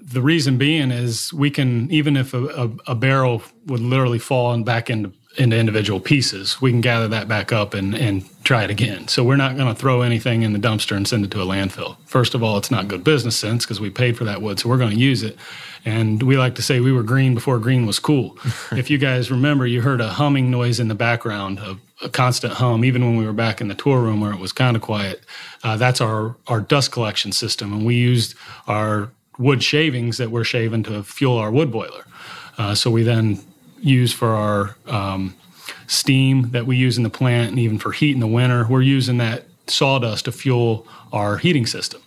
the 0.00 0.22
reason 0.22 0.58
being 0.58 0.90
is 0.90 1.32
we 1.32 1.50
can 1.50 1.90
even 1.90 2.16
if 2.16 2.34
a, 2.34 2.44
a, 2.46 2.70
a 2.88 2.94
barrel 2.94 3.42
would 3.66 3.80
literally 3.80 4.18
fall 4.18 4.52
and 4.52 4.64
back 4.64 4.90
into 4.90 5.12
into 5.36 5.56
individual 5.56 6.00
pieces, 6.00 6.60
we 6.60 6.70
can 6.70 6.80
gather 6.80 7.08
that 7.08 7.26
back 7.26 7.52
up 7.52 7.74
and, 7.74 7.94
and 7.94 8.24
try 8.44 8.62
it 8.64 8.70
again. 8.70 9.08
So 9.08 9.24
we're 9.24 9.36
not 9.36 9.56
going 9.56 9.72
to 9.72 9.74
throw 9.74 10.02
anything 10.02 10.42
in 10.42 10.52
the 10.52 10.58
dumpster 10.58 10.96
and 10.96 11.08
send 11.08 11.24
it 11.24 11.30
to 11.32 11.42
a 11.42 11.46
landfill. 11.46 11.96
First 12.04 12.34
of 12.34 12.42
all, 12.42 12.56
it's 12.56 12.70
not 12.70 12.88
good 12.88 13.02
business 13.02 13.36
sense 13.36 13.64
because 13.64 13.80
we 13.80 13.90
paid 13.90 14.16
for 14.16 14.24
that 14.24 14.42
wood, 14.42 14.60
so 14.60 14.68
we're 14.68 14.78
going 14.78 14.92
to 14.92 14.96
use 14.96 15.22
it. 15.22 15.36
And 15.84 16.22
we 16.22 16.38
like 16.38 16.54
to 16.54 16.62
say 16.62 16.80
we 16.80 16.92
were 16.92 17.02
green 17.02 17.34
before 17.34 17.58
green 17.58 17.84
was 17.84 17.98
cool. 17.98 18.38
if 18.72 18.90
you 18.90 18.98
guys 18.98 19.30
remember, 19.30 19.66
you 19.66 19.82
heard 19.82 20.00
a 20.00 20.08
humming 20.08 20.50
noise 20.50 20.80
in 20.80 20.88
the 20.88 20.94
background, 20.94 21.58
a, 21.58 21.78
a, 22.02 22.08
constant 22.08 22.54
hum, 22.54 22.84
even 22.84 23.04
when 23.04 23.16
we 23.16 23.26
were 23.26 23.32
back 23.32 23.60
in 23.60 23.68
the 23.68 23.74
tour 23.74 24.00
room 24.00 24.20
where 24.20 24.32
it 24.32 24.38
was 24.38 24.52
kind 24.52 24.76
of 24.76 24.82
quiet. 24.82 25.24
Uh, 25.62 25.76
that's 25.76 26.00
our, 26.00 26.36
our 26.46 26.60
dust 26.60 26.92
collection 26.92 27.32
system. 27.32 27.72
And 27.72 27.84
we 27.84 27.96
used 27.96 28.34
our 28.66 29.10
wood 29.36 29.62
shavings 29.62 30.16
that 30.18 30.30
we're 30.30 30.44
shaving 30.44 30.84
to 30.84 31.02
fuel 31.02 31.36
our 31.36 31.50
wood 31.50 31.70
boiler. 31.70 32.06
Uh, 32.56 32.74
so 32.74 32.90
we 32.90 33.02
then 33.02 33.40
use 33.84 34.12
for 34.12 34.28
our 34.28 34.76
um, 34.86 35.34
steam 35.86 36.50
that 36.50 36.66
we 36.66 36.76
use 36.76 36.96
in 36.96 37.02
the 37.02 37.10
plant 37.10 37.50
and 37.50 37.58
even 37.58 37.78
for 37.78 37.92
heat 37.92 38.12
in 38.12 38.20
the 38.20 38.26
winter. 38.26 38.66
We're 38.68 38.82
using 38.82 39.18
that 39.18 39.44
sawdust 39.66 40.26
to 40.26 40.32
fuel 40.32 40.86
our 41.12 41.36
heating 41.36 41.66
system. 41.66 42.02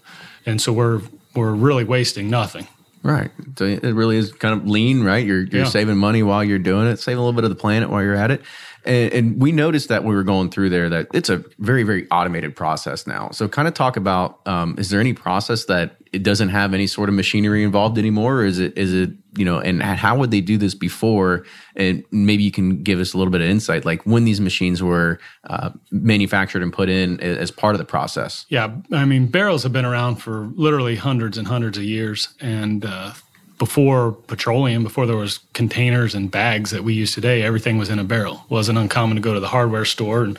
And 0.46 0.62
so 0.62 0.74
we're 0.74 1.02
we're 1.36 1.54
really 1.54 1.84
wasting 1.84 2.30
nothing. 2.30 2.68
Right. 3.04 3.32
So 3.58 3.66
it 3.66 3.84
really 3.84 4.18
is 4.18 4.34
kind 4.34 4.60
of 4.60 4.68
lean, 4.68 5.04
right? 5.04 5.26
You're 5.26 5.44
you're 5.44 5.64
yeah. 5.64 5.70
saving 5.70 5.98
money 5.98 6.24
while 6.24 6.44
you're 6.44 6.60
doing 6.60 6.88
it, 6.88 6.98
saving 6.98 7.20
a 7.20 7.22
little 7.22 7.34
bit 7.34 7.44
of 7.44 7.50
the 7.50 7.56
planet 7.56 7.90
while 7.90 8.02
you're 8.02 8.16
at 8.16 8.32
it. 8.32 8.42
And, 8.88 9.14
and, 9.14 9.42
we 9.42 9.52
noticed 9.52 9.90
that 9.90 10.06
we 10.06 10.16
were 10.16 10.24
going 10.24 10.50
through 10.50 10.70
there 10.70 10.88
that 10.90 11.08
it's 11.14 11.30
a 11.30 11.44
very 11.60 11.84
very 11.84 12.10
automated 12.10 12.56
process 12.56 13.06
now. 13.06 13.30
So 13.32 13.48
kind 13.48 13.68
of 13.68 13.74
talk 13.74 13.98
about 13.98 14.40
um, 14.48 14.76
is 14.78 14.90
there 14.90 15.02
any 15.02 15.14
process 15.14 15.66
that 15.66 15.98
it 16.14 16.24
doesn't 16.24 16.50
have 16.50 16.74
any 16.74 16.88
sort 16.88 17.10
of 17.10 17.16
machinery 17.16 17.64
involved 17.64 17.98
anymore, 17.98 18.38
or 18.38 18.46
is 18.46 18.60
it 18.60 18.78
is 18.78 18.94
it 18.94 19.12
you 19.38 19.46
know 19.46 19.60
and 19.60 19.84
how 19.84 20.18
would 20.18 20.32
they 20.32 20.42
do 20.42 20.58
this 20.58 20.74
before? 20.74 21.46
And 21.76 22.04
maybe 22.12 22.44
you 22.44 22.52
can 22.52 22.82
give 22.82 23.00
us 23.00 23.14
a 23.14 23.18
little 23.18 23.32
bit 23.32 23.42
of 23.42 23.48
insight, 23.48 23.86
like 23.86 24.02
when 24.04 24.24
these 24.24 24.40
machines 24.40 24.82
were 24.82 25.20
uh, 25.50 25.72
manufactured 25.92 26.64
and 26.64 26.72
put 26.72 26.90
in 26.90 27.20
as 27.20 27.52
part 27.52 27.76
of 27.76 27.80
the 27.80 27.86
process. 27.86 28.46
Yeah, 28.50 28.74
I 28.92 29.06
mean 29.06 29.28
barrels 29.28 29.64
have 29.64 29.74
been 29.74 29.86
around 29.86 30.16
for 30.16 30.50
literally 30.56 30.96
hundreds 30.96 31.38
and 31.38 31.48
hundreds 31.48 31.78
of 31.78 31.84
years, 31.84 32.30
and 32.40 32.86
uh, 32.86 33.12
before 33.58 34.12
petroleum, 34.12 34.84
before 34.84 35.06
there 35.06 35.18
was 35.18 35.40
containers 35.54 36.14
and 36.14 36.30
bags 36.30 36.72
that 36.72 36.84
we 36.84 36.94
use 36.94 37.14
today, 37.14 37.42
everything 37.42 37.78
was 37.78 37.90
in 37.90 38.00
a 38.00 38.04
barrel. 38.04 38.44
It 38.46 38.52
wasn't 38.52 38.78
uncommon 38.78 39.16
to 39.16 39.22
go 39.22 39.34
to 39.34 39.40
the 39.40 39.48
hardware 39.48 39.86
store 39.86 40.24
and 40.24 40.38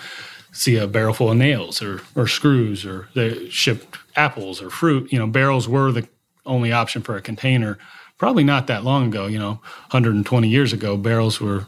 see 0.53 0.77
a 0.77 0.87
barrel 0.87 1.15
full 1.15 1.31
of 1.31 1.37
nails 1.37 1.83
or, 1.83 2.01
or 2.15 2.27
screws 2.27 2.85
or 2.85 3.09
they 3.15 3.49
shipped 3.51 3.99
apples 4.17 4.63
or 4.63 4.71
fruit. 4.71 5.13
You 5.13 5.19
know, 5.19 5.27
barrels 5.27 5.69
were 5.69 5.93
the 5.93 6.09
only 6.47 6.73
option 6.73 7.03
for 7.03 7.17
a 7.17 7.21
container. 7.21 7.79
Probably 8.19 8.45
not 8.45 8.67
that 8.67 8.85
long 8.85 9.09
ago, 9.09 9.27
you 9.27 9.39
know, 9.39 9.61
120 9.91 10.49
years 10.49 10.73
ago, 10.73 10.97
barrels 10.97 11.41
were 11.41 11.67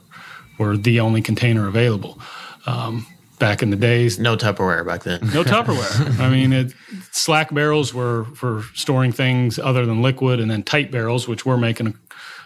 were 0.58 0.76
the 0.76 1.00
only 1.00 1.22
container 1.22 1.66
available. 1.66 2.18
Um, 2.66 3.06
back 3.40 3.62
in 3.62 3.70
the 3.70 3.76
days. 3.76 4.20
No 4.20 4.36
Tupperware 4.36 4.86
back 4.86 5.02
then. 5.02 5.20
no 5.34 5.42
Tupperware. 5.42 6.20
I 6.20 6.28
mean, 6.28 6.52
it, 6.52 6.72
slack 7.10 7.52
barrels 7.52 7.92
were 7.92 8.26
for 8.36 8.62
storing 8.74 9.10
things 9.10 9.58
other 9.58 9.84
than 9.84 10.02
liquid, 10.02 10.38
and 10.38 10.48
then 10.48 10.62
tight 10.62 10.92
barrels, 10.92 11.26
which 11.26 11.44
we're 11.44 11.56
making 11.56 11.98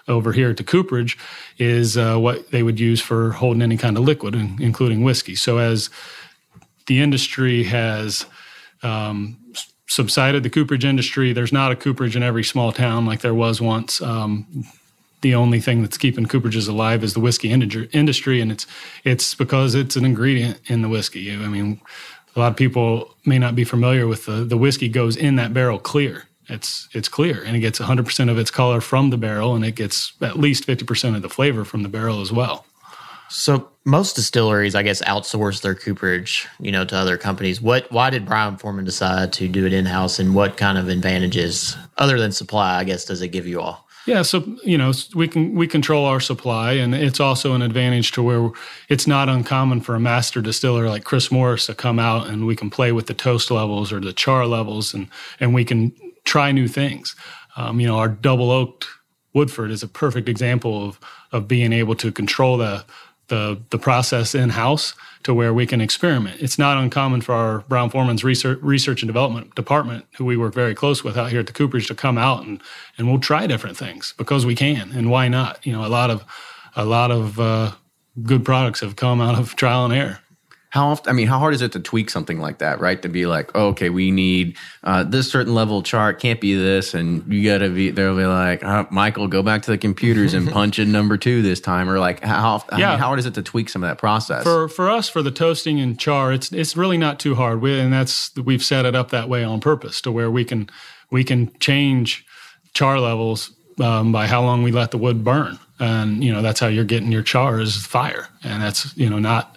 over 0.08 0.32
here 0.32 0.50
at 0.50 0.56
the 0.56 0.64
Cooperage, 0.64 1.18
is 1.58 1.98
uh, 1.98 2.16
what 2.16 2.50
they 2.50 2.62
would 2.62 2.80
use 2.80 3.02
for 3.02 3.32
holding 3.32 3.60
any 3.60 3.76
kind 3.76 3.98
of 3.98 4.04
liquid, 4.04 4.34
including 4.34 5.02
whiskey. 5.02 5.34
So 5.34 5.58
as 5.58 5.90
the 6.86 7.02
industry 7.02 7.64
has 7.64 8.24
um, 8.82 9.38
subsided, 9.86 10.42
the 10.42 10.50
cooperage 10.50 10.84
industry, 10.84 11.32
there's 11.32 11.52
not 11.52 11.72
a 11.72 11.76
cooperage 11.76 12.16
in 12.16 12.22
every 12.22 12.44
small 12.44 12.72
town 12.72 13.06
like 13.06 13.20
there 13.20 13.34
was 13.34 13.60
once. 13.60 14.00
Um, 14.00 14.64
the 15.24 15.34
only 15.34 15.58
thing 15.58 15.80
that's 15.80 15.96
keeping 15.96 16.26
cooperages 16.26 16.68
alive 16.68 17.02
is 17.02 17.14
the 17.14 17.20
whiskey 17.20 17.50
industry, 17.50 18.40
and 18.42 18.52
it's 18.52 18.66
it's 19.04 19.34
because 19.34 19.74
it's 19.74 19.96
an 19.96 20.04
ingredient 20.04 20.60
in 20.66 20.82
the 20.82 20.88
whiskey. 20.88 21.32
I 21.32 21.48
mean, 21.48 21.80
a 22.36 22.40
lot 22.40 22.52
of 22.52 22.56
people 22.56 23.14
may 23.24 23.38
not 23.38 23.56
be 23.56 23.64
familiar 23.64 24.06
with 24.06 24.26
the 24.26 24.44
the 24.44 24.58
whiskey 24.58 24.90
goes 24.90 25.16
in 25.16 25.36
that 25.36 25.54
barrel 25.54 25.78
clear. 25.78 26.24
It's 26.46 26.90
it's 26.92 27.08
clear, 27.08 27.42
and 27.42 27.56
it 27.56 27.60
gets 27.60 27.78
100% 27.78 28.30
of 28.30 28.36
its 28.36 28.50
color 28.50 28.82
from 28.82 29.08
the 29.08 29.16
barrel, 29.16 29.54
and 29.56 29.64
it 29.64 29.76
gets 29.76 30.12
at 30.20 30.38
least 30.38 30.66
50% 30.66 31.16
of 31.16 31.22
the 31.22 31.30
flavor 31.30 31.64
from 31.64 31.82
the 31.82 31.88
barrel 31.88 32.20
as 32.20 32.30
well. 32.30 32.66
So 33.30 33.70
most 33.86 34.16
distilleries, 34.16 34.74
I 34.74 34.82
guess, 34.82 35.00
outsource 35.02 35.62
their 35.62 35.74
cooperage, 35.74 36.46
you 36.60 36.70
know, 36.70 36.84
to 36.84 36.94
other 36.94 37.16
companies. 37.16 37.62
What? 37.62 37.90
Why 37.90 38.10
did 38.10 38.26
Brown 38.26 38.58
Forman 38.58 38.84
decide 38.84 39.32
to 39.34 39.48
do 39.48 39.64
it 39.64 39.72
in 39.72 39.86
house, 39.86 40.18
and 40.18 40.34
what 40.34 40.58
kind 40.58 40.76
of 40.76 40.90
advantages, 40.90 41.78
other 41.96 42.20
than 42.20 42.30
supply, 42.30 42.78
I 42.78 42.84
guess, 42.84 43.06
does 43.06 43.22
it 43.22 43.28
give 43.28 43.46
you 43.46 43.62
all? 43.62 43.83
Yeah, 44.06 44.20
so 44.20 44.44
you 44.62 44.76
know 44.76 44.92
we 45.14 45.28
can 45.28 45.54
we 45.54 45.66
control 45.66 46.04
our 46.04 46.20
supply, 46.20 46.72
and 46.72 46.94
it's 46.94 47.20
also 47.20 47.54
an 47.54 47.62
advantage 47.62 48.12
to 48.12 48.22
where 48.22 48.50
it's 48.88 49.06
not 49.06 49.28
uncommon 49.30 49.80
for 49.80 49.94
a 49.94 50.00
master 50.00 50.42
distiller 50.42 50.88
like 50.88 51.04
Chris 51.04 51.32
Morris 51.32 51.66
to 51.66 51.74
come 51.74 51.98
out 51.98 52.26
and 52.26 52.46
we 52.46 52.54
can 52.54 52.68
play 52.68 52.92
with 52.92 53.06
the 53.06 53.14
toast 53.14 53.50
levels 53.50 53.92
or 53.92 54.00
the 54.00 54.12
char 54.12 54.46
levels, 54.46 54.92
and 54.92 55.08
and 55.40 55.54
we 55.54 55.64
can 55.64 55.92
try 56.24 56.52
new 56.52 56.68
things. 56.68 57.16
Um, 57.56 57.80
you 57.80 57.86
know, 57.86 57.96
our 57.96 58.08
double 58.08 58.50
oaked 58.50 58.86
Woodford 59.32 59.70
is 59.70 59.82
a 59.82 59.88
perfect 59.88 60.28
example 60.28 60.86
of 60.86 61.00
of 61.32 61.48
being 61.48 61.72
able 61.72 61.94
to 61.96 62.12
control 62.12 62.58
the 62.58 62.84
the 63.28 63.60
the 63.70 63.78
process 63.78 64.34
in 64.34 64.50
house 64.50 64.94
to 65.22 65.32
where 65.32 65.54
we 65.54 65.66
can 65.66 65.80
experiment. 65.80 66.40
It's 66.40 66.58
not 66.58 66.76
uncommon 66.76 67.22
for 67.22 67.34
our 67.34 67.60
Brown 67.60 67.90
Forman's 67.90 68.22
research 68.24 68.58
research 68.62 69.02
and 69.02 69.08
development 69.08 69.54
department, 69.54 70.06
who 70.16 70.24
we 70.24 70.36
work 70.36 70.54
very 70.54 70.74
close 70.74 71.02
with 71.02 71.16
out 71.16 71.30
here 71.30 71.40
at 71.40 71.46
the 71.46 71.52
Cooperage, 71.52 71.86
to 71.88 71.94
come 71.94 72.18
out 72.18 72.44
and 72.44 72.60
and 72.98 73.08
we'll 73.08 73.20
try 73.20 73.46
different 73.46 73.76
things 73.76 74.14
because 74.16 74.44
we 74.44 74.54
can 74.54 74.92
and 74.92 75.10
why 75.10 75.28
not? 75.28 75.64
You 75.66 75.72
know, 75.72 75.84
a 75.84 75.88
lot 75.88 76.10
of 76.10 76.24
a 76.76 76.84
lot 76.84 77.10
of 77.10 77.40
uh, 77.40 77.72
good 78.22 78.44
products 78.44 78.80
have 78.80 78.96
come 78.96 79.20
out 79.20 79.38
of 79.38 79.56
trial 79.56 79.84
and 79.84 79.94
error 79.94 80.20
how 80.74 80.88
often 80.88 81.08
i 81.08 81.12
mean 81.12 81.28
how 81.28 81.38
hard 81.38 81.54
is 81.54 81.62
it 81.62 81.72
to 81.72 81.80
tweak 81.80 82.10
something 82.10 82.40
like 82.40 82.58
that 82.58 82.80
right? 82.80 83.00
To 83.02 83.08
be 83.08 83.26
like 83.26 83.50
oh, 83.54 83.68
okay 83.68 83.90
we 83.90 84.10
need 84.10 84.56
uh, 84.82 85.04
this 85.04 85.30
certain 85.30 85.54
level 85.54 85.82
chart 85.82 86.20
can't 86.20 86.40
be 86.40 86.54
this 86.54 86.94
and 86.94 87.32
you 87.32 87.48
gotta 87.48 87.70
be 87.70 87.90
they'll 87.90 88.16
be 88.16 88.26
like 88.26 88.62
oh, 88.64 88.86
michael 88.90 89.28
go 89.28 89.42
back 89.42 89.62
to 89.62 89.70
the 89.70 89.78
computers 89.78 90.34
and 90.34 90.50
punch 90.58 90.78
in 90.78 90.92
number 90.92 91.16
two 91.16 91.42
this 91.42 91.60
time 91.60 91.88
or 91.88 91.98
like 91.98 92.22
how 92.22 92.64
yeah. 92.76 92.88
I 92.88 92.90
mean, 92.90 92.98
how 92.98 93.06
hard 93.06 93.18
is 93.18 93.26
it 93.26 93.34
to 93.34 93.42
tweak 93.42 93.68
some 93.68 93.82
of 93.82 93.88
that 93.88 93.98
process? 93.98 94.42
For 94.42 94.68
for 94.68 94.90
us 94.90 95.08
for 95.08 95.22
the 95.22 95.30
toasting 95.30 95.80
and 95.80 95.98
char 95.98 96.32
it's 96.32 96.52
it's 96.52 96.76
really 96.76 96.98
not 96.98 97.18
too 97.18 97.34
hard. 97.34 97.60
We, 97.60 97.78
and 97.78 97.92
that's 97.92 98.34
we've 98.36 98.62
set 98.62 98.84
it 98.84 98.94
up 98.94 99.10
that 99.10 99.28
way 99.28 99.44
on 99.44 99.60
purpose 99.60 100.00
to 100.02 100.12
where 100.12 100.30
we 100.30 100.44
can 100.44 100.68
we 101.10 101.24
can 101.24 101.56
change 101.58 102.26
char 102.72 102.98
levels 102.98 103.52
um, 103.80 104.12
by 104.12 104.26
how 104.26 104.42
long 104.42 104.62
we 104.62 104.72
let 104.72 104.90
the 104.90 104.98
wood 104.98 105.24
burn. 105.24 105.58
And 105.78 106.22
you 106.22 106.32
know 106.32 106.42
that's 106.42 106.60
how 106.60 106.66
you're 106.66 106.84
getting 106.84 107.12
your 107.12 107.22
char 107.22 107.60
is 107.60 107.76
fire. 107.84 108.28
And 108.42 108.62
that's 108.62 108.96
you 108.96 109.08
know 109.08 109.18
not 109.18 109.56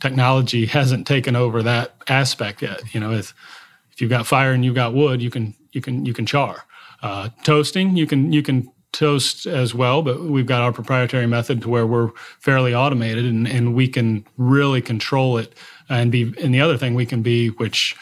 technology 0.00 0.66
hasn't 0.66 1.06
taken 1.06 1.36
over 1.36 1.62
that 1.62 1.94
aspect 2.08 2.62
yet. 2.62 2.94
You 2.94 3.00
know, 3.00 3.12
if 3.12 3.34
if 3.92 4.00
you've 4.00 4.10
got 4.10 4.26
fire 4.26 4.52
and 4.52 4.64
you've 4.64 4.74
got 4.74 4.94
wood, 4.94 5.22
you 5.22 5.30
can 5.30 5.54
you 5.72 5.80
can 5.80 6.04
you 6.04 6.12
can 6.12 6.26
char. 6.26 6.64
Uh, 7.02 7.28
toasting, 7.42 7.96
you 7.96 8.06
can 8.06 8.32
you 8.32 8.42
can 8.42 8.70
toast 8.92 9.44
as 9.46 9.74
well, 9.74 10.02
but 10.02 10.20
we've 10.22 10.46
got 10.46 10.62
our 10.62 10.72
proprietary 10.72 11.26
method 11.26 11.60
to 11.62 11.68
where 11.68 11.86
we're 11.86 12.10
fairly 12.38 12.74
automated 12.74 13.24
and, 13.24 13.46
and 13.46 13.74
we 13.74 13.88
can 13.88 14.24
really 14.36 14.80
control 14.80 15.36
it 15.36 15.52
and 15.88 16.10
be 16.12 16.32
and 16.40 16.54
the 16.54 16.60
other 16.60 16.78
thing 16.78 16.94
we 16.94 17.04
can 17.04 17.20
be 17.20 17.48
which 17.48 17.96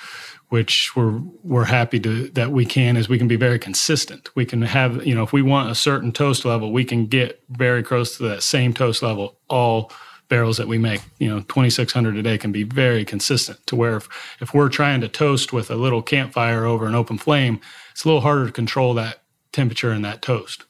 which 0.50 0.94
we're 0.94 1.18
we're 1.42 1.64
happy 1.64 1.98
to 1.98 2.28
that 2.28 2.52
we 2.52 2.66
can 2.66 2.98
is 2.98 3.08
we 3.08 3.16
can 3.16 3.26
be 3.26 3.36
very 3.36 3.58
consistent. 3.58 4.28
We 4.34 4.44
can 4.44 4.60
have, 4.60 5.04
you 5.06 5.14
know, 5.14 5.22
if 5.22 5.32
we 5.32 5.40
want 5.40 5.70
a 5.70 5.74
certain 5.74 6.12
toast 6.12 6.44
level, 6.44 6.72
we 6.72 6.84
can 6.84 7.06
get 7.06 7.42
very 7.48 7.82
close 7.82 8.18
to 8.18 8.24
that 8.24 8.42
same 8.42 8.74
toast 8.74 9.02
level 9.02 9.38
all 9.48 9.90
barrels 10.32 10.56
that 10.56 10.66
we 10.66 10.78
make, 10.78 11.02
you 11.18 11.28
know, 11.28 11.40
2,600 11.40 12.16
a 12.16 12.22
day 12.22 12.38
can 12.38 12.52
be 12.52 12.62
very 12.62 13.04
consistent 13.04 13.58
to 13.66 13.76
where 13.76 13.98
if, 13.98 14.08
if 14.40 14.54
we're 14.54 14.70
trying 14.70 14.98
to 15.02 15.06
toast 15.06 15.52
with 15.52 15.70
a 15.70 15.74
little 15.74 16.00
campfire 16.00 16.64
over 16.64 16.86
an 16.86 16.94
open 16.94 17.18
flame, 17.18 17.60
it's 17.90 18.06
a 18.06 18.08
little 18.08 18.22
harder 18.22 18.46
to 18.46 18.52
control 18.52 18.94
that 18.94 19.20
temperature 19.52 19.92
in 19.92 20.00
that 20.00 20.22
toast. 20.22 20.64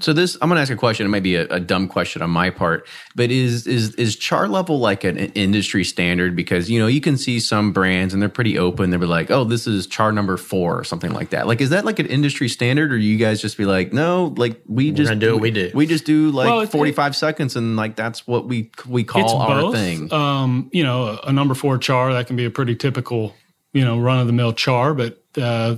So 0.00 0.12
this, 0.12 0.36
I'm 0.42 0.48
going 0.48 0.56
to 0.56 0.62
ask 0.62 0.72
a 0.72 0.76
question. 0.76 1.06
It 1.06 1.10
might 1.10 1.22
be 1.22 1.36
a, 1.36 1.46
a, 1.46 1.60
dumb 1.60 1.86
question 1.86 2.20
on 2.20 2.30
my 2.30 2.50
part, 2.50 2.86
but 3.14 3.30
is 3.30 3.66
is 3.66 3.94
is 3.94 4.16
char 4.16 4.48
level 4.48 4.80
like 4.80 5.04
an, 5.04 5.16
an, 5.16 5.30
industry 5.34 5.84
standard? 5.84 6.34
Because 6.34 6.68
you 6.68 6.80
know 6.80 6.86
you 6.88 7.00
can 7.00 7.16
see 7.16 7.38
some 7.38 7.72
brands 7.72 8.12
and 8.12 8.20
they're 8.20 8.28
pretty 8.28 8.58
open. 8.58 8.90
They'll 8.90 9.00
be 9.00 9.06
like, 9.06 9.30
"Oh, 9.30 9.44
this 9.44 9.66
is 9.66 9.86
char 9.86 10.10
number 10.10 10.36
four 10.36 10.78
or 10.78 10.84
something 10.84 11.12
like 11.12 11.30
that." 11.30 11.46
Like, 11.46 11.60
is 11.60 11.70
that 11.70 11.84
like 11.84 12.00
an 12.00 12.06
industry 12.06 12.48
standard, 12.48 12.92
or 12.92 12.96
you 12.96 13.16
guys 13.18 13.40
just 13.40 13.56
be 13.56 13.64
like, 13.64 13.92
"No, 13.92 14.34
like 14.36 14.60
we 14.66 14.90
We're 14.90 14.96
just 14.96 15.18
do 15.20 15.34
what 15.34 15.42
we 15.42 15.50
do. 15.52 15.70
We 15.74 15.86
just 15.86 16.04
do 16.04 16.30
like 16.30 16.46
well, 16.46 16.66
45 16.66 17.12
it, 17.12 17.14
seconds, 17.14 17.56
and 17.56 17.76
like 17.76 17.94
that's 17.94 18.26
what 18.26 18.46
we 18.46 18.70
we 18.88 19.04
call 19.04 19.38
our 19.38 19.60
both. 19.60 19.74
thing." 19.74 20.12
Um, 20.12 20.70
you 20.72 20.82
know, 20.82 21.20
a 21.22 21.32
number 21.32 21.54
four 21.54 21.78
char 21.78 22.12
that 22.14 22.26
can 22.26 22.36
be 22.36 22.44
a 22.44 22.50
pretty 22.50 22.74
typical, 22.74 23.34
you 23.72 23.84
know, 23.84 24.00
run 24.00 24.18
of 24.18 24.26
the 24.26 24.32
mill 24.32 24.52
char, 24.52 24.92
but 24.92 25.22
uh, 25.40 25.76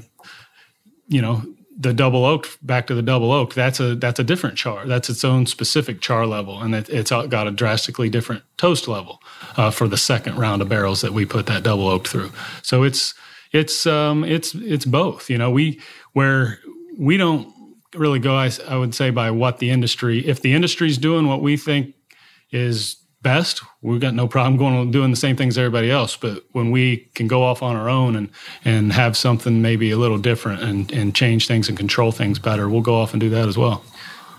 you 1.07 1.21
know 1.21 1.43
the 1.79 1.93
double 1.93 2.25
oak 2.25 2.59
back 2.63 2.87
to 2.87 2.95
the 2.95 3.03
double 3.03 3.31
oak 3.31 3.53
that's 3.53 3.81
a 3.81 3.95
that's 3.97 4.19
a 4.19 4.25
different 4.25 4.57
char 4.57 4.87
that's 4.87 5.11
its 5.11 5.25
own 5.25 5.45
specific 5.45 6.01
char 6.01 6.27
level 6.27 6.61
and 6.61 6.75
it, 6.75 6.89
has 6.89 7.11
got 7.29 7.47
a 7.47 7.51
drastically 7.51 8.09
different 8.09 8.43
toast 8.57 8.89
level 8.89 9.21
uh, 9.57 9.71
for 9.71 9.87
the 9.87 9.97
second 9.97 10.37
round 10.37 10.63
of 10.63 10.69
barrels 10.69 11.03
that 11.03 11.13
we 11.13 11.27
put 11.27 11.47
that 11.47 11.63
double 11.63 11.87
oak 11.89 12.09
through. 12.09 12.31
So 12.63 12.83
it's 12.83 13.15
it's 13.53 13.87
um 13.87 14.25
it's 14.25 14.55
it's 14.55 14.85
both 14.85 15.29
you 15.31 15.39
know 15.39 15.51
we 15.51 15.81
where 16.13 16.59
we 16.99 17.17
don't 17.17 17.53
really 17.95 18.19
go 18.19 18.35
I, 18.35 18.51
I 18.69 18.77
would 18.77 18.95
say 18.95 19.11
by 19.11 19.31
what 19.31 19.59
the 19.59 19.71
industry 19.71 20.27
if 20.27 20.41
the 20.41 20.55
industry's 20.55 20.99
doing 20.99 21.27
what 21.27 21.43
we 21.43 21.57
think 21.57 21.95
is 22.51 22.97
best, 23.27 23.61
we've 23.83 24.01
got 24.01 24.15
no 24.15 24.29
problem 24.29 24.57
going 24.57 24.75
on 24.75 24.93
doing 24.93 25.11
the 25.11 25.17
same 25.17 25.35
things 25.35 25.59
everybody 25.59 25.91
else. 25.91 26.17
But 26.17 26.45
when 26.53 26.71
we 26.71 27.09
can 27.17 27.27
go 27.27 27.43
off 27.43 27.61
on 27.61 27.75
our 27.75 27.89
own 27.89 28.15
and 28.15 28.31
and 28.65 28.93
have 28.93 29.17
something 29.17 29.61
maybe 29.63 29.91
a 29.91 29.97
little 29.97 30.19
different 30.19 30.63
and 30.63 30.93
and 30.93 31.13
change 31.13 31.49
things 31.49 31.69
and 31.69 31.77
control 31.77 32.13
things 32.13 32.39
better, 32.39 32.69
we'll 32.69 32.83
go 32.83 32.95
off 32.95 33.13
and 33.13 33.21
do 33.21 33.29
that 33.31 33.49
as 33.49 33.59
well. 33.59 33.83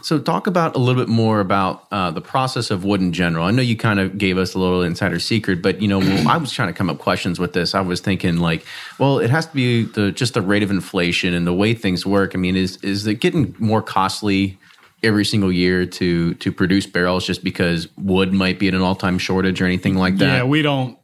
So, 0.03 0.17
talk 0.17 0.47
about 0.47 0.73
a 0.77 0.79
little 0.79 1.01
bit 1.01 1.09
more 1.09 1.41
about 1.41 1.85
uh, 1.91 2.11
the 2.11 2.21
process 2.21 2.71
of 2.71 2.85
wood 2.85 3.01
in 3.01 3.11
general. 3.11 3.43
I 3.43 3.51
know 3.51 3.61
you 3.61 3.75
kind 3.75 3.99
of 3.99 4.17
gave 4.17 4.37
us 4.37 4.53
a 4.53 4.59
little 4.59 4.81
insider 4.81 5.19
secret, 5.19 5.61
but 5.61 5.81
you 5.81 5.89
know, 5.89 5.99
I 6.29 6.37
was 6.37 6.53
trying 6.53 6.69
to 6.69 6.73
come 6.73 6.89
up 6.89 6.99
questions 6.99 7.39
with 7.39 7.51
this, 7.51 7.75
I 7.75 7.81
was 7.81 7.99
thinking 7.99 8.37
like, 8.37 8.65
well, 8.99 9.19
it 9.19 9.29
has 9.29 9.47
to 9.47 9.53
be 9.53 9.83
the 9.83 10.13
just 10.13 10.33
the 10.33 10.41
rate 10.41 10.63
of 10.63 10.71
inflation 10.71 11.33
and 11.33 11.45
the 11.45 11.53
way 11.53 11.73
things 11.73 12.05
work. 12.05 12.35
I 12.35 12.37
mean, 12.37 12.55
is 12.55 12.77
is 12.77 13.05
it 13.05 13.15
getting 13.15 13.53
more 13.59 13.81
costly 13.81 14.57
every 15.03 15.25
single 15.25 15.51
year 15.51 15.85
to 15.85 16.33
to 16.35 16.51
produce 16.51 16.85
barrels 16.85 17.25
just 17.25 17.43
because 17.43 17.87
wood 17.97 18.33
might 18.33 18.59
be 18.59 18.67
at 18.67 18.73
an 18.73 18.81
all 18.81 18.95
time 18.95 19.17
shortage 19.17 19.61
or 19.61 19.65
anything 19.65 19.95
like 19.95 20.17
that? 20.17 20.37
Yeah, 20.37 20.43
we 20.43 20.61
don't 20.61 20.97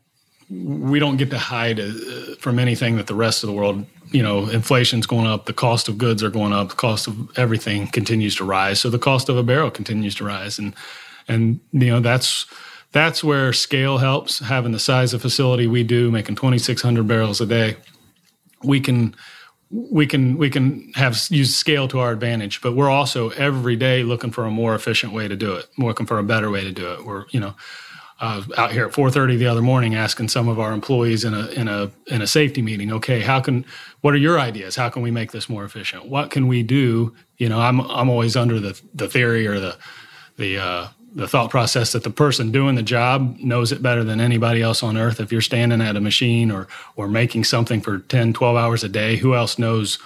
we 0.50 1.00
don't 1.00 1.18
get 1.18 1.30
to 1.32 1.38
hide 1.38 1.80
uh, 1.80 1.92
from 2.40 2.60
anything 2.60 2.98
that 2.98 3.08
the 3.08 3.16
rest 3.16 3.44
of 3.44 3.48
the 3.48 3.54
world. 3.54 3.86
You 4.12 4.22
know, 4.22 4.48
inflation's 4.50 5.08
going 5.08 5.26
up, 5.26 5.46
the 5.46 5.54
cost 5.54 5.88
of 5.88 5.98
goods 5.98 6.22
are 6.22 6.30
going 6.30 6.54
up, 6.54 6.70
the 6.70 6.76
cost 6.76 7.08
of 7.08 7.36
everything 7.38 7.88
continues 7.88 8.36
to 8.36 8.44
rise. 8.44 8.80
So 8.80 8.90
the 8.90 9.00
cost 9.00 9.28
of 9.28 9.38
a 9.38 9.44
barrel 9.44 9.72
continues 9.72 10.14
to 10.16 10.24
rise, 10.24 10.60
and 10.60 10.76
and 11.28 11.60
you 11.72 11.88
know 11.88 12.00
that's 12.00 12.46
that's 12.92 13.24
where 13.24 13.54
scale 13.54 13.98
helps. 13.98 14.40
Having 14.40 14.74
the 14.74 14.80
size 14.80 15.14
of 15.14 15.22
facility 15.22 15.68
we 15.68 15.84
do, 15.84 16.12
making 16.12 16.36
2,600 16.36 17.08
barrels 17.08 17.42
a 17.42 17.46
day, 17.46 17.78
we 18.64 18.80
can 18.80 19.16
we 19.74 20.06
can 20.06 20.38
we 20.38 20.50
can 20.50 20.92
have 20.94 21.20
use 21.30 21.56
scale 21.56 21.88
to 21.88 22.00
our 22.00 22.12
advantage, 22.12 22.62
but 22.62 22.74
we're 22.74 22.90
also 22.90 23.30
every 23.32 23.76
day 23.76 24.04
looking 24.04 24.30
for 24.30 24.46
a 24.46 24.52
more 24.52 24.76
efficient 24.76 25.14
way 25.14 25.28
to 25.28 25.36
do 25.36 25.54
it, 25.56 25.68
looking 25.78 26.06
for 26.06 26.20
a 26.20 26.24
better 26.24 26.52
way 26.52 26.64
to 26.64 26.72
do 26.72 26.94
it. 26.94 27.06
We're 27.06 27.26
you 27.32 27.40
know 27.40 27.56
uh, 28.20 28.44
out 28.56 28.72
here 28.72 28.86
at 28.86 28.94
4:30 28.94 29.38
the 29.38 29.48
other 29.48 29.62
morning 29.62 29.96
asking 29.96 30.30
some 30.30 30.48
of 30.48 30.60
our 30.60 30.74
employees 30.74 31.24
in 31.24 31.34
a 31.34 31.48
in 31.48 31.68
a 31.68 31.92
in 32.08 32.22
a 32.22 32.28
safety 32.28 32.62
meeting, 32.62 32.92
okay, 32.94 33.22
how 33.22 33.40
can 33.40 33.66
what 34.02 34.14
are 34.14 34.18
your 34.18 34.40
ideas? 34.40 34.76
How 34.76 34.90
can 34.90 35.02
we 35.02 35.10
make 35.10 35.32
this 35.32 35.50
more 35.50 35.64
efficient? 35.64 36.06
What 36.06 36.30
can 36.30 36.48
we 36.48 36.62
do? 36.62 37.16
You 37.38 37.50
know, 37.50 37.60
I'm 37.60 37.82
I'm 37.82 38.10
always 38.10 38.36
under 38.36 38.60
the 38.60 38.80
the 38.94 39.10
theory 39.10 39.48
or 39.48 39.60
the 39.60 39.76
the 40.38 40.58
uh, 40.58 40.88
the 41.16 41.28
thought 41.28 41.50
process 41.50 41.92
that 41.92 42.04
the 42.04 42.10
person 42.10 42.52
doing 42.52 42.76
the 42.76 42.84
job 42.84 43.38
knows 43.40 43.72
it 43.72 43.82
better 43.82 44.04
than 44.04 44.20
anybody 44.20 44.62
else 44.62 44.82
on 44.82 44.98
earth. 44.98 45.20
If 45.20 45.32
you're 45.32 45.42
standing 45.42 45.82
at 45.82 45.96
a 45.96 46.02
machine 46.02 46.52
or 46.52 46.68
or 46.96 47.08
making 47.08 47.44
something 47.44 47.82
for 47.82 48.00
10, 48.00 48.34
12 48.34 48.58
hours 48.58 48.84
a 48.84 48.90
day, 48.90 49.18
who 49.18 49.36
else 49.36 49.60
knows 49.60 50.00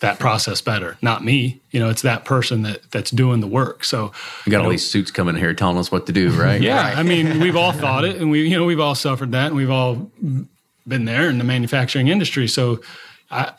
that 0.00 0.18
process 0.18 0.60
better? 0.60 0.96
Not 1.02 1.24
me. 1.24 1.60
You 1.70 1.80
know, 1.80 1.88
it's 1.88 2.02
that 2.02 2.24
person 2.24 2.62
that 2.62 2.90
that's 2.90 3.10
doing 3.10 3.40
the 3.40 3.46
work. 3.46 3.84
So 3.84 4.12
you 4.46 4.50
got 4.50 4.50
you 4.50 4.56
all 4.58 4.62
know, 4.64 4.70
these 4.70 4.88
suits 4.88 5.10
coming 5.10 5.36
here 5.36 5.54
telling 5.54 5.78
us 5.78 5.92
what 5.92 6.06
to 6.06 6.12
do, 6.12 6.30
right? 6.40 6.60
yeah. 6.60 6.88
Right. 6.88 6.98
I 6.98 7.02
mean, 7.02 7.40
we've 7.40 7.56
all 7.56 7.72
thought 7.72 8.04
it 8.04 8.16
and 8.16 8.30
we 8.30 8.48
you 8.48 8.58
know, 8.58 8.64
we've 8.64 8.80
all 8.80 8.94
suffered 8.94 9.32
that 9.32 9.48
and 9.48 9.56
we've 9.56 9.70
all 9.70 10.10
been 10.86 11.04
there 11.04 11.28
in 11.28 11.38
the 11.38 11.44
manufacturing 11.44 12.08
industry. 12.08 12.48
So 12.48 12.80
I 13.30 13.52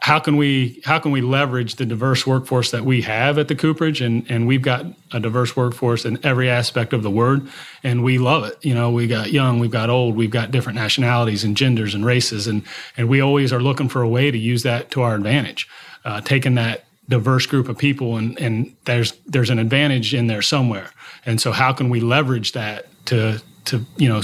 how 0.00 0.18
can 0.18 0.38
we 0.38 0.80
how 0.84 0.98
can 0.98 1.12
we 1.12 1.20
leverage 1.20 1.76
the 1.76 1.84
diverse 1.84 2.26
workforce 2.26 2.70
that 2.70 2.84
we 2.84 3.02
have 3.02 3.38
at 3.38 3.48
the 3.48 3.54
Cooperage? 3.54 4.00
And 4.00 4.28
and 4.30 4.46
we've 4.46 4.62
got 4.62 4.86
a 5.12 5.20
diverse 5.20 5.54
workforce 5.54 6.06
in 6.06 6.24
every 6.24 6.48
aspect 6.48 6.92
of 6.92 7.02
the 7.02 7.10
word 7.10 7.46
and 7.82 8.02
we 8.02 8.16
love 8.18 8.44
it. 8.44 8.56
You 8.64 8.74
know 8.74 8.90
we 8.90 9.06
got 9.06 9.30
young 9.30 9.60
we've 9.60 9.70
got 9.70 9.90
old 9.90 10.16
we've 10.16 10.30
got 10.30 10.50
different 10.50 10.78
nationalities 10.78 11.44
and 11.44 11.56
genders 11.56 11.94
and 11.94 12.04
races 12.04 12.46
and 12.46 12.62
and 12.96 13.08
we 13.08 13.20
always 13.20 13.52
are 13.52 13.60
looking 13.60 13.90
for 13.90 14.00
a 14.00 14.08
way 14.08 14.30
to 14.30 14.38
use 14.38 14.62
that 14.62 14.90
to 14.92 15.02
our 15.02 15.14
advantage. 15.14 15.68
Uh, 16.02 16.20
taking 16.22 16.54
that 16.54 16.86
diverse 17.10 17.44
group 17.44 17.68
of 17.68 17.76
people 17.76 18.16
and 18.16 18.40
and 18.40 18.74
there's 18.86 19.12
there's 19.26 19.50
an 19.50 19.58
advantage 19.58 20.14
in 20.14 20.28
there 20.28 20.42
somewhere. 20.42 20.90
And 21.26 21.40
so 21.40 21.52
how 21.52 21.74
can 21.74 21.90
we 21.90 22.00
leverage 22.00 22.52
that 22.52 22.86
to 23.06 23.42
to 23.66 23.84
you 23.98 24.08
know 24.08 24.22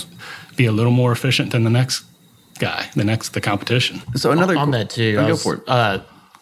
be 0.56 0.64
a 0.64 0.72
little 0.72 0.92
more 0.92 1.12
efficient 1.12 1.52
than 1.52 1.64
the 1.64 1.70
next 1.70 2.02
guy, 2.58 2.88
the 2.94 3.04
next 3.04 3.30
the 3.30 3.40
competition. 3.40 4.02
So 4.14 4.30
another 4.30 4.56
on, 4.56 4.70
that 4.72 4.90
too. 4.90 5.16
Oh, 5.18 5.26
go 5.26 5.36
for 5.36 5.54
it. 5.54 5.62
Uh, 5.66 6.00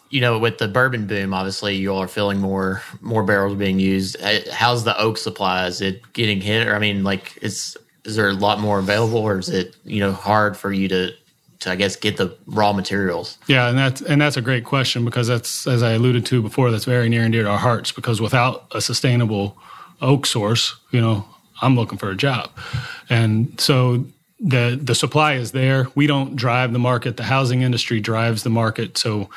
you 0.09 0.21
know, 0.21 0.37
with 0.39 0.59
the 0.59 0.67
bourbon 0.67 1.07
boom, 1.07 1.33
obviously 1.33 1.75
you 1.75 1.91
all 1.91 2.01
are 2.01 2.07
feeling 2.07 2.39
more 2.39 2.81
more 3.01 3.23
barrels 3.23 3.57
being 3.57 3.79
used. 3.79 4.15
Uh, 4.21 4.39
how's 4.51 4.83
the 4.83 4.97
oak 4.97 5.17
supply? 5.17 5.67
Is 5.67 5.81
it 5.81 6.13
getting 6.13 6.41
hit? 6.41 6.67
Or 6.67 6.75
I 6.75 6.79
mean, 6.79 7.03
like, 7.03 7.37
is 7.41 7.77
is 8.05 8.15
there 8.15 8.29
a 8.29 8.33
lot 8.33 8.59
more 8.59 8.79
available, 8.79 9.19
or 9.19 9.39
is 9.39 9.49
it 9.49 9.75
you 9.83 9.99
know 9.99 10.13
hard 10.13 10.55
for 10.55 10.71
you 10.71 10.87
to 10.87 11.11
to 11.59 11.71
I 11.71 11.75
guess 11.75 11.95
get 11.95 12.17
the 12.17 12.35
raw 12.45 12.71
materials? 12.71 13.37
Yeah, 13.47 13.67
and 13.67 13.77
that's 13.77 14.01
and 14.01 14.21
that's 14.21 14.37
a 14.37 14.41
great 14.41 14.63
question 14.63 15.03
because 15.05 15.27
that's 15.27 15.67
as 15.67 15.83
I 15.83 15.93
alluded 15.93 16.25
to 16.27 16.41
before, 16.41 16.71
that's 16.71 16.85
very 16.85 17.09
near 17.09 17.23
and 17.23 17.33
dear 17.33 17.43
to 17.43 17.49
our 17.49 17.57
hearts. 17.57 17.91
Because 17.91 18.21
without 18.21 18.65
a 18.71 18.81
sustainable 18.81 19.57
oak 20.01 20.25
source, 20.25 20.75
you 20.91 21.01
know, 21.01 21.25
I'm 21.61 21.75
looking 21.75 21.97
for 21.97 22.09
a 22.09 22.15
job, 22.15 22.51
and 23.09 23.59
so 23.59 24.05
the 24.39 24.79
the 24.81 24.95
supply 24.95 25.33
is 25.33 25.51
there. 25.51 25.87
We 25.95 26.07
don't 26.07 26.35
drive 26.35 26.73
the 26.73 26.79
market. 26.79 27.17
The 27.17 27.23
housing 27.23 27.61
industry 27.61 27.99
drives 27.99 28.43
the 28.43 28.49
market. 28.49 28.97
So 28.97 29.29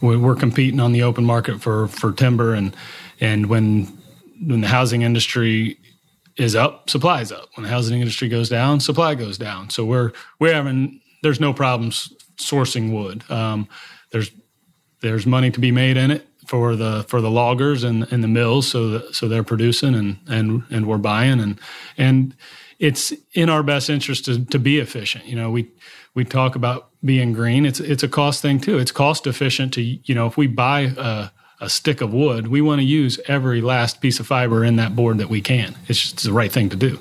we're 0.00 0.34
competing 0.34 0.80
on 0.80 0.92
the 0.92 1.02
open 1.02 1.24
market 1.24 1.60
for 1.60 1.88
for 1.88 2.12
timber, 2.12 2.54
and 2.54 2.74
and 3.20 3.46
when 3.46 3.86
when 4.46 4.60
the 4.62 4.68
housing 4.68 5.02
industry 5.02 5.78
is 6.36 6.56
up, 6.56 6.88
supply 6.90 7.20
is 7.20 7.30
up. 7.30 7.48
When 7.54 7.64
the 7.64 7.70
housing 7.70 8.00
industry 8.00 8.28
goes 8.28 8.48
down, 8.48 8.80
supply 8.80 9.14
goes 9.14 9.38
down. 9.38 9.70
So 9.70 9.84
we're 9.84 10.12
we're 10.40 10.54
having 10.54 11.00
there's 11.22 11.40
no 11.40 11.52
problems 11.52 12.12
sourcing 12.36 12.92
wood. 12.92 13.22
Um, 13.30 13.68
there's 14.10 14.30
there's 15.00 15.26
money 15.26 15.50
to 15.50 15.60
be 15.60 15.70
made 15.70 15.96
in 15.96 16.10
it 16.10 16.26
for 16.46 16.74
the 16.74 17.04
for 17.08 17.20
the 17.20 17.30
loggers 17.30 17.84
and, 17.84 18.10
and 18.12 18.24
the 18.24 18.28
mills, 18.28 18.68
so 18.68 19.10
so 19.12 19.28
they're 19.28 19.44
producing 19.44 19.94
and 19.94 20.18
and 20.28 20.64
and 20.70 20.86
we're 20.86 20.98
buying 20.98 21.40
and 21.40 21.60
and 21.96 22.34
it's 22.80 23.12
in 23.34 23.50
our 23.50 23.62
best 23.62 23.90
interest 23.90 24.24
to, 24.24 24.44
to 24.46 24.58
be 24.58 24.78
efficient. 24.78 25.26
You 25.26 25.36
know, 25.36 25.50
we 25.50 25.70
we 26.14 26.24
talk 26.24 26.56
about 26.56 26.88
being 27.04 27.32
green. 27.32 27.64
It's 27.66 27.78
it's 27.78 28.02
a 28.02 28.08
cost 28.08 28.42
thing 28.42 28.58
too. 28.58 28.78
It's 28.78 28.90
cost 28.90 29.26
efficient 29.26 29.74
to 29.74 29.82
you 29.82 30.14
know 30.14 30.26
if 30.26 30.36
we 30.36 30.48
buy 30.48 30.92
a, 30.96 31.28
a 31.60 31.68
stick 31.68 32.00
of 32.00 32.12
wood, 32.12 32.48
we 32.48 32.60
want 32.60 32.80
to 32.80 32.84
use 32.84 33.20
every 33.28 33.60
last 33.60 34.00
piece 34.00 34.18
of 34.18 34.26
fiber 34.26 34.64
in 34.64 34.76
that 34.76 34.96
board 34.96 35.18
that 35.18 35.28
we 35.28 35.42
can. 35.42 35.76
It's 35.86 36.00
just 36.00 36.24
the 36.24 36.32
right 36.32 36.50
thing 36.50 36.70
to 36.70 36.76
do. 36.76 36.98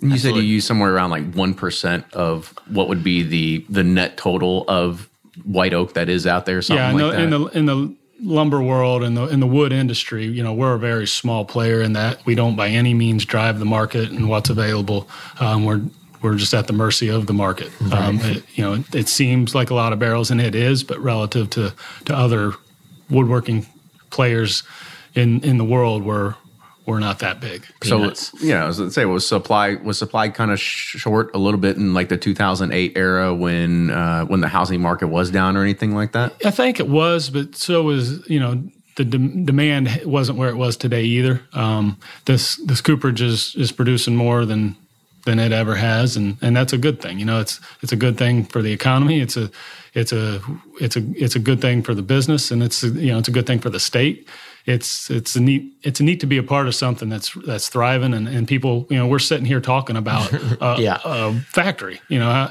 You 0.00 0.12
Absolutely. 0.12 0.18
said 0.18 0.34
you 0.36 0.54
use 0.54 0.66
somewhere 0.66 0.94
around 0.94 1.10
like 1.10 1.34
one 1.34 1.54
percent 1.54 2.04
of 2.14 2.54
what 2.68 2.88
would 2.88 3.02
be 3.02 3.22
the 3.22 3.66
the 3.68 3.82
net 3.82 4.16
total 4.16 4.64
of 4.68 5.10
white 5.44 5.74
oak 5.74 5.94
that 5.94 6.08
is 6.08 6.26
out 6.26 6.46
there. 6.46 6.62
Something 6.62 6.84
yeah, 6.84 6.90
in, 6.90 6.98
like 6.98 7.16
the, 7.16 7.22
in 7.22 7.30
the 7.30 7.46
in 7.58 7.66
the 7.66 7.96
lumber 8.20 8.62
world 8.62 9.02
and 9.02 9.16
the 9.16 9.26
in 9.26 9.40
the 9.40 9.46
wood 9.46 9.72
industry, 9.72 10.26
you 10.26 10.42
know, 10.42 10.52
we're 10.52 10.74
a 10.74 10.78
very 10.78 11.06
small 11.06 11.44
player 11.44 11.80
in 11.80 11.92
that 11.94 12.24
we 12.26 12.34
don't 12.34 12.56
by 12.56 12.68
any 12.68 12.94
means 12.94 13.24
drive 13.24 13.58
the 13.58 13.64
market 13.64 14.10
and 14.10 14.28
what's 14.28 14.50
available. 14.50 15.08
Um, 15.40 15.64
we're 15.64 15.82
we're 16.22 16.36
just 16.36 16.54
at 16.54 16.66
the 16.66 16.72
mercy 16.72 17.08
of 17.08 17.26
the 17.26 17.32
market. 17.32 17.70
Right. 17.80 17.92
Um, 17.92 18.20
it, 18.20 18.44
you 18.56 18.64
know, 18.64 18.74
it, 18.74 18.94
it, 18.94 19.08
seems 19.08 19.54
like 19.54 19.70
a 19.70 19.74
lot 19.74 19.92
of 19.92 19.98
barrels, 19.98 20.30
and 20.30 20.40
it 20.40 20.54
is, 20.54 20.82
but 20.82 20.98
relative 20.98 21.50
to 21.50 21.74
to 22.06 22.14
other 22.14 22.52
woodworking 23.10 23.66
players 24.10 24.62
in 25.14 25.40
in 25.42 25.58
the 25.58 25.64
world, 25.64 26.04
we're 26.04 26.34
we're 26.86 27.00
not 27.00 27.18
that 27.18 27.40
big. 27.40 27.66
Peanuts. 27.80 28.38
So 28.38 28.46
yeah, 28.46 28.62
I 28.62 28.66
was 28.66 28.78
gonna 28.78 28.90
say 28.92 29.04
was 29.04 29.26
supply 29.26 29.74
was 29.74 29.98
supply 29.98 30.28
kind 30.28 30.52
of 30.52 30.60
short 30.60 31.34
a 31.34 31.38
little 31.38 31.60
bit 31.60 31.76
in 31.76 31.94
like 31.94 32.08
the 32.08 32.16
2008 32.16 32.96
era 32.96 33.34
when 33.34 33.90
uh, 33.90 34.24
when 34.26 34.40
the 34.40 34.48
housing 34.48 34.80
market 34.80 35.08
was 35.08 35.30
down 35.30 35.56
or 35.56 35.62
anything 35.62 35.94
like 35.94 36.12
that. 36.12 36.34
I 36.44 36.52
think 36.52 36.78
it 36.78 36.88
was, 36.88 37.28
but 37.28 37.56
so 37.56 37.82
was 37.82 38.28
you 38.30 38.38
know 38.38 38.62
the 38.94 39.04
de- 39.04 39.44
demand 39.44 40.02
wasn't 40.04 40.38
where 40.38 40.48
it 40.48 40.56
was 40.56 40.76
today 40.76 41.02
either. 41.02 41.42
Um, 41.52 41.98
this 42.24 42.56
this 42.64 42.80
cooperage 42.80 43.20
is 43.20 43.54
is 43.56 43.72
producing 43.72 44.14
more 44.14 44.44
than 44.44 44.76
than 45.24 45.40
it 45.40 45.50
ever 45.50 45.74
has, 45.74 46.16
and 46.16 46.38
and 46.40 46.56
that's 46.56 46.72
a 46.72 46.78
good 46.78 47.00
thing. 47.00 47.18
You 47.18 47.24
know, 47.24 47.40
it's 47.40 47.60
it's 47.82 47.92
a 47.92 47.96
good 47.96 48.16
thing 48.16 48.44
for 48.44 48.62
the 48.62 48.72
economy. 48.72 49.20
It's 49.20 49.36
a 49.36 49.50
it's 49.92 50.12
a 50.12 50.40
it's 50.80 50.96
a 50.96 51.02
it's 51.16 51.34
a 51.34 51.40
good 51.40 51.60
thing 51.60 51.82
for 51.82 51.94
the 51.94 52.02
business, 52.02 52.52
and 52.52 52.62
it's 52.62 52.84
a, 52.84 52.88
you 52.88 53.10
know 53.10 53.18
it's 53.18 53.28
a 53.28 53.32
good 53.32 53.46
thing 53.46 53.58
for 53.58 53.70
the 53.70 53.80
state 53.80 54.28
it's 54.66 55.10
it's 55.10 55.36
a 55.36 55.40
neat 55.40 55.72
it's 55.82 56.00
a 56.00 56.02
neat 56.02 56.20
to 56.20 56.26
be 56.26 56.36
a 56.36 56.42
part 56.42 56.66
of 56.66 56.74
something 56.74 57.08
that's 57.08 57.32
that's 57.46 57.68
thriving 57.68 58.12
and, 58.12 58.28
and 58.28 58.48
people 58.48 58.86
you 58.90 58.96
know 58.96 59.06
we're 59.06 59.18
sitting 59.18 59.46
here 59.46 59.60
talking 59.60 59.96
about 59.96 60.32
a, 60.60 60.76
yeah. 60.78 60.98
a 61.04 61.32
factory 61.40 62.00
you 62.08 62.18
know 62.18 62.50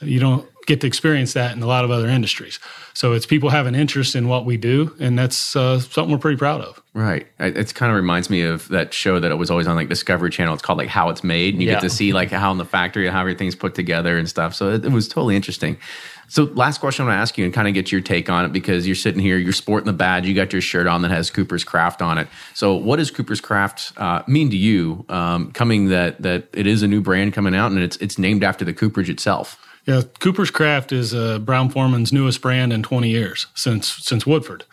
you 0.00 0.20
don't 0.20 0.46
get 0.66 0.80
to 0.80 0.86
experience 0.86 1.34
that 1.34 1.54
in 1.54 1.62
a 1.62 1.66
lot 1.66 1.84
of 1.84 1.90
other 1.90 2.08
industries. 2.08 2.58
So 2.94 3.12
it's 3.12 3.26
people 3.26 3.50
have 3.50 3.66
an 3.66 3.74
interest 3.74 4.16
in 4.16 4.28
what 4.28 4.46
we 4.46 4.56
do 4.56 4.94
and 4.98 5.18
that's 5.18 5.56
uh, 5.56 5.78
something 5.80 6.10
we're 6.10 6.18
pretty 6.18 6.38
proud 6.38 6.60
of. 6.62 6.82
Right. 6.94 7.26
It 7.38 7.74
kind 7.74 7.90
of 7.90 7.96
reminds 7.96 8.30
me 8.30 8.42
of 8.42 8.68
that 8.68 8.94
show 8.94 9.20
that 9.20 9.30
it 9.30 9.34
was 9.34 9.50
always 9.50 9.66
on 9.66 9.76
like 9.76 9.88
discovery 9.88 10.30
channel. 10.30 10.54
It's 10.54 10.62
called 10.62 10.78
like 10.78 10.88
how 10.88 11.10
it's 11.10 11.24
made 11.24 11.54
and 11.54 11.62
you 11.62 11.68
yeah. 11.68 11.74
get 11.74 11.82
to 11.82 11.90
see 11.90 12.12
like 12.12 12.30
how 12.30 12.50
in 12.52 12.58
the 12.58 12.64
factory 12.64 13.08
how 13.08 13.20
everything's 13.20 13.56
put 13.56 13.74
together 13.74 14.16
and 14.16 14.28
stuff. 14.28 14.54
So 14.54 14.70
it, 14.70 14.84
it 14.84 14.92
was 14.92 15.08
totally 15.08 15.36
interesting 15.36 15.76
so, 16.28 16.44
last 16.44 16.78
question 16.78 17.02
I'm 17.02 17.08
going 17.08 17.16
to 17.16 17.22
ask 17.22 17.36
you 17.38 17.44
and 17.44 17.52
kind 17.52 17.68
of 17.68 17.74
get 17.74 17.92
your 17.92 18.00
take 18.00 18.30
on 18.30 18.44
it 18.44 18.52
because 18.52 18.86
you're 18.86 18.96
sitting 18.96 19.20
here, 19.20 19.38
you're 19.38 19.52
sporting 19.52 19.86
the 19.86 19.92
badge, 19.92 20.26
you 20.26 20.34
got 20.34 20.52
your 20.52 20.62
shirt 20.62 20.86
on 20.86 21.02
that 21.02 21.10
has 21.10 21.30
Cooper's 21.30 21.64
Craft 21.64 22.02
on 22.02 22.18
it. 22.18 22.28
So, 22.54 22.74
what 22.74 22.96
does 22.96 23.10
Cooper's 23.10 23.40
Craft 23.40 23.92
uh, 23.96 24.22
mean 24.26 24.50
to 24.50 24.56
you? 24.56 25.04
Um, 25.08 25.52
coming 25.52 25.88
that 25.88 26.22
that 26.22 26.48
it 26.52 26.66
is 26.66 26.82
a 26.82 26.88
new 26.88 27.00
brand 27.00 27.32
coming 27.32 27.54
out 27.54 27.70
and 27.72 27.80
it's 27.80 27.96
it's 27.98 28.18
named 28.18 28.42
after 28.42 28.64
the 28.64 28.72
Cooperage 28.72 29.10
itself. 29.10 29.60
Yeah, 29.86 30.02
Cooper's 30.18 30.50
Craft 30.50 30.92
is 30.92 31.14
uh, 31.14 31.38
Brown 31.38 31.68
Forman's 31.68 32.12
newest 32.12 32.40
brand 32.40 32.72
in 32.72 32.82
20 32.82 33.10
years 33.10 33.46
since 33.54 33.88
since 33.88 34.26
Woodford, 34.26 34.64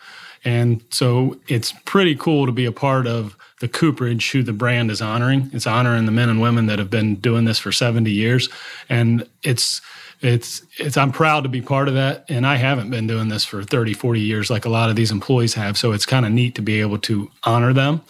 and 0.44 0.82
so 0.90 1.38
it's 1.48 1.72
pretty 1.84 2.14
cool 2.16 2.46
to 2.46 2.52
be 2.52 2.64
a 2.64 2.72
part 2.72 3.06
of 3.06 3.36
the 3.60 3.68
Cooperage, 3.68 4.32
who 4.32 4.42
the 4.42 4.52
brand 4.52 4.90
is 4.90 5.00
honoring. 5.00 5.50
It's 5.52 5.66
honoring 5.68 6.04
the 6.06 6.12
men 6.12 6.28
and 6.28 6.40
women 6.40 6.66
that 6.66 6.80
have 6.80 6.90
been 6.90 7.14
doing 7.16 7.44
this 7.44 7.58
for 7.58 7.70
70 7.70 8.10
years, 8.10 8.48
and 8.88 9.26
it's 9.42 9.80
it's 10.22 10.62
it's 10.78 10.96
I'm 10.96 11.12
proud 11.12 11.42
to 11.42 11.48
be 11.48 11.60
part 11.60 11.88
of 11.88 11.94
that. 11.94 12.24
And 12.28 12.46
I 12.46 12.56
haven't 12.56 12.90
been 12.90 13.06
doing 13.06 13.28
this 13.28 13.44
for 13.44 13.62
30 13.62 13.92
40 13.92 14.20
years 14.20 14.50
like 14.50 14.64
a 14.64 14.68
lot 14.68 14.88
of 14.88 14.96
these 14.96 15.10
employees 15.10 15.54
have. 15.54 15.76
So 15.76 15.92
it's 15.92 16.06
kind 16.06 16.24
of 16.24 16.32
neat 16.32 16.54
to 16.54 16.62
be 16.62 16.80
able 16.80 16.98
to 16.98 17.30
honor 17.44 17.72
them. 17.72 18.02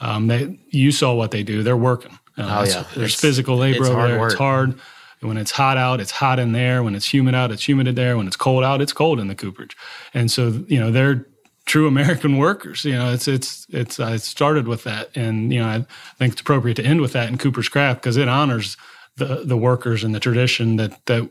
Um, 0.00 0.28
they 0.28 0.58
you 0.70 0.92
saw 0.92 1.14
what 1.14 1.32
they 1.32 1.42
do. 1.42 1.62
They're 1.62 1.76
working. 1.76 2.18
Uh, 2.38 2.64
oh, 2.64 2.64
yeah. 2.64 2.84
there's 2.94 3.12
it's, 3.12 3.20
physical 3.20 3.56
labor 3.56 3.82
it's 3.82 3.88
over 3.88 4.08
there. 4.08 4.20
Work. 4.20 4.32
it's 4.32 4.38
hard. 4.38 4.78
When 5.20 5.36
it's 5.36 5.50
hot 5.50 5.76
out 5.76 6.00
it's 6.00 6.12
hot 6.12 6.38
in 6.38 6.52
there. 6.52 6.82
When 6.82 6.94
it's 6.94 7.12
humid 7.12 7.34
out 7.34 7.50
it's 7.50 7.66
humid 7.66 7.88
in 7.88 7.96
there. 7.96 8.16
When 8.16 8.26
it's 8.26 8.36
cold 8.36 8.62
out 8.62 8.80
it's 8.80 8.92
cold 8.92 9.18
in 9.18 9.26
the 9.26 9.34
cooperage. 9.34 9.76
And 10.14 10.30
so 10.30 10.64
you 10.68 10.78
know 10.78 10.92
they're 10.92 11.26
true 11.66 11.86
American 11.86 12.38
workers. 12.38 12.84
You 12.84 12.92
know, 12.92 13.12
it's 13.12 13.28
it's 13.28 13.66
it's. 13.70 14.00
I 14.00 14.16
started 14.16 14.66
with 14.66 14.84
that, 14.84 15.14
and 15.14 15.52
you 15.52 15.60
know, 15.60 15.68
I 15.68 15.86
think 16.18 16.32
it's 16.32 16.40
appropriate 16.40 16.76
to 16.76 16.84
end 16.84 17.00
with 17.00 17.12
that 17.12 17.28
in 17.28 17.38
Cooper's 17.38 17.68
Craft 17.68 18.00
because 18.00 18.16
it 18.16 18.28
honors 18.28 18.76
the 19.16 19.42
the 19.44 19.56
workers 19.56 20.02
and 20.02 20.14
the 20.14 20.20
tradition 20.20 20.76
that 20.76 21.04
that 21.06 21.28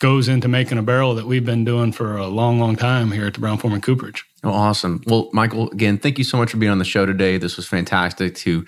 goes 0.00 0.28
into 0.28 0.48
making 0.48 0.78
a 0.78 0.82
barrel 0.82 1.14
that 1.14 1.26
we've 1.26 1.44
been 1.44 1.64
doing 1.64 1.92
for 1.92 2.16
a 2.16 2.26
long, 2.26 2.58
long 2.58 2.74
time 2.74 3.12
here 3.12 3.26
at 3.26 3.34
the 3.34 3.40
Brown 3.40 3.58
Forman 3.58 3.80
Cooperage. 3.80 4.24
Oh, 4.42 4.50
awesome. 4.50 5.02
Well, 5.06 5.28
Michael, 5.32 5.70
again, 5.70 5.98
thank 5.98 6.16
you 6.18 6.24
so 6.24 6.38
much 6.38 6.50
for 6.50 6.56
being 6.56 6.72
on 6.72 6.78
the 6.78 6.84
show 6.84 7.04
today. 7.06 7.36
This 7.36 7.56
was 7.56 7.66
fantastic 7.68 8.34
to 8.36 8.64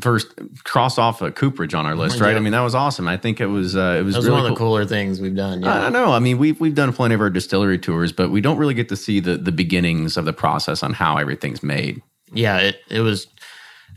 first 0.00 0.34
cross 0.64 0.98
off 0.98 1.22
a 1.22 1.30
Cooperage 1.30 1.72
on 1.72 1.86
our 1.86 1.94
list, 1.94 2.20
right? 2.20 2.32
Yeah. 2.32 2.36
I 2.36 2.40
mean, 2.40 2.52
that 2.52 2.60
was 2.60 2.74
awesome. 2.74 3.06
I 3.06 3.16
think 3.16 3.40
it 3.40 3.46
was 3.46 3.76
uh, 3.76 3.96
it 4.00 4.02
was, 4.02 4.16
was 4.16 4.26
really 4.26 4.36
one 4.36 4.46
of 4.46 4.50
the 4.50 4.56
cool. 4.56 4.66
cooler 4.66 4.84
things 4.84 5.20
we've 5.20 5.36
done. 5.36 5.62
Yeah. 5.62 5.86
I 5.86 5.88
know. 5.88 6.12
I 6.12 6.18
mean, 6.18 6.38
we've 6.38 6.60
we've 6.60 6.74
done 6.74 6.92
plenty 6.92 7.14
of 7.14 7.20
our 7.20 7.30
distillery 7.30 7.78
tours, 7.78 8.12
but 8.12 8.30
we 8.30 8.40
don't 8.40 8.58
really 8.58 8.74
get 8.74 8.88
to 8.88 8.96
see 8.96 9.20
the 9.20 9.36
the 9.36 9.52
beginnings 9.52 10.16
of 10.16 10.24
the 10.24 10.32
process 10.32 10.82
on 10.82 10.92
how 10.92 11.16
everything's 11.16 11.62
made. 11.62 12.02
Yeah, 12.32 12.58
it 12.58 12.80
it 12.90 13.00
was 13.00 13.28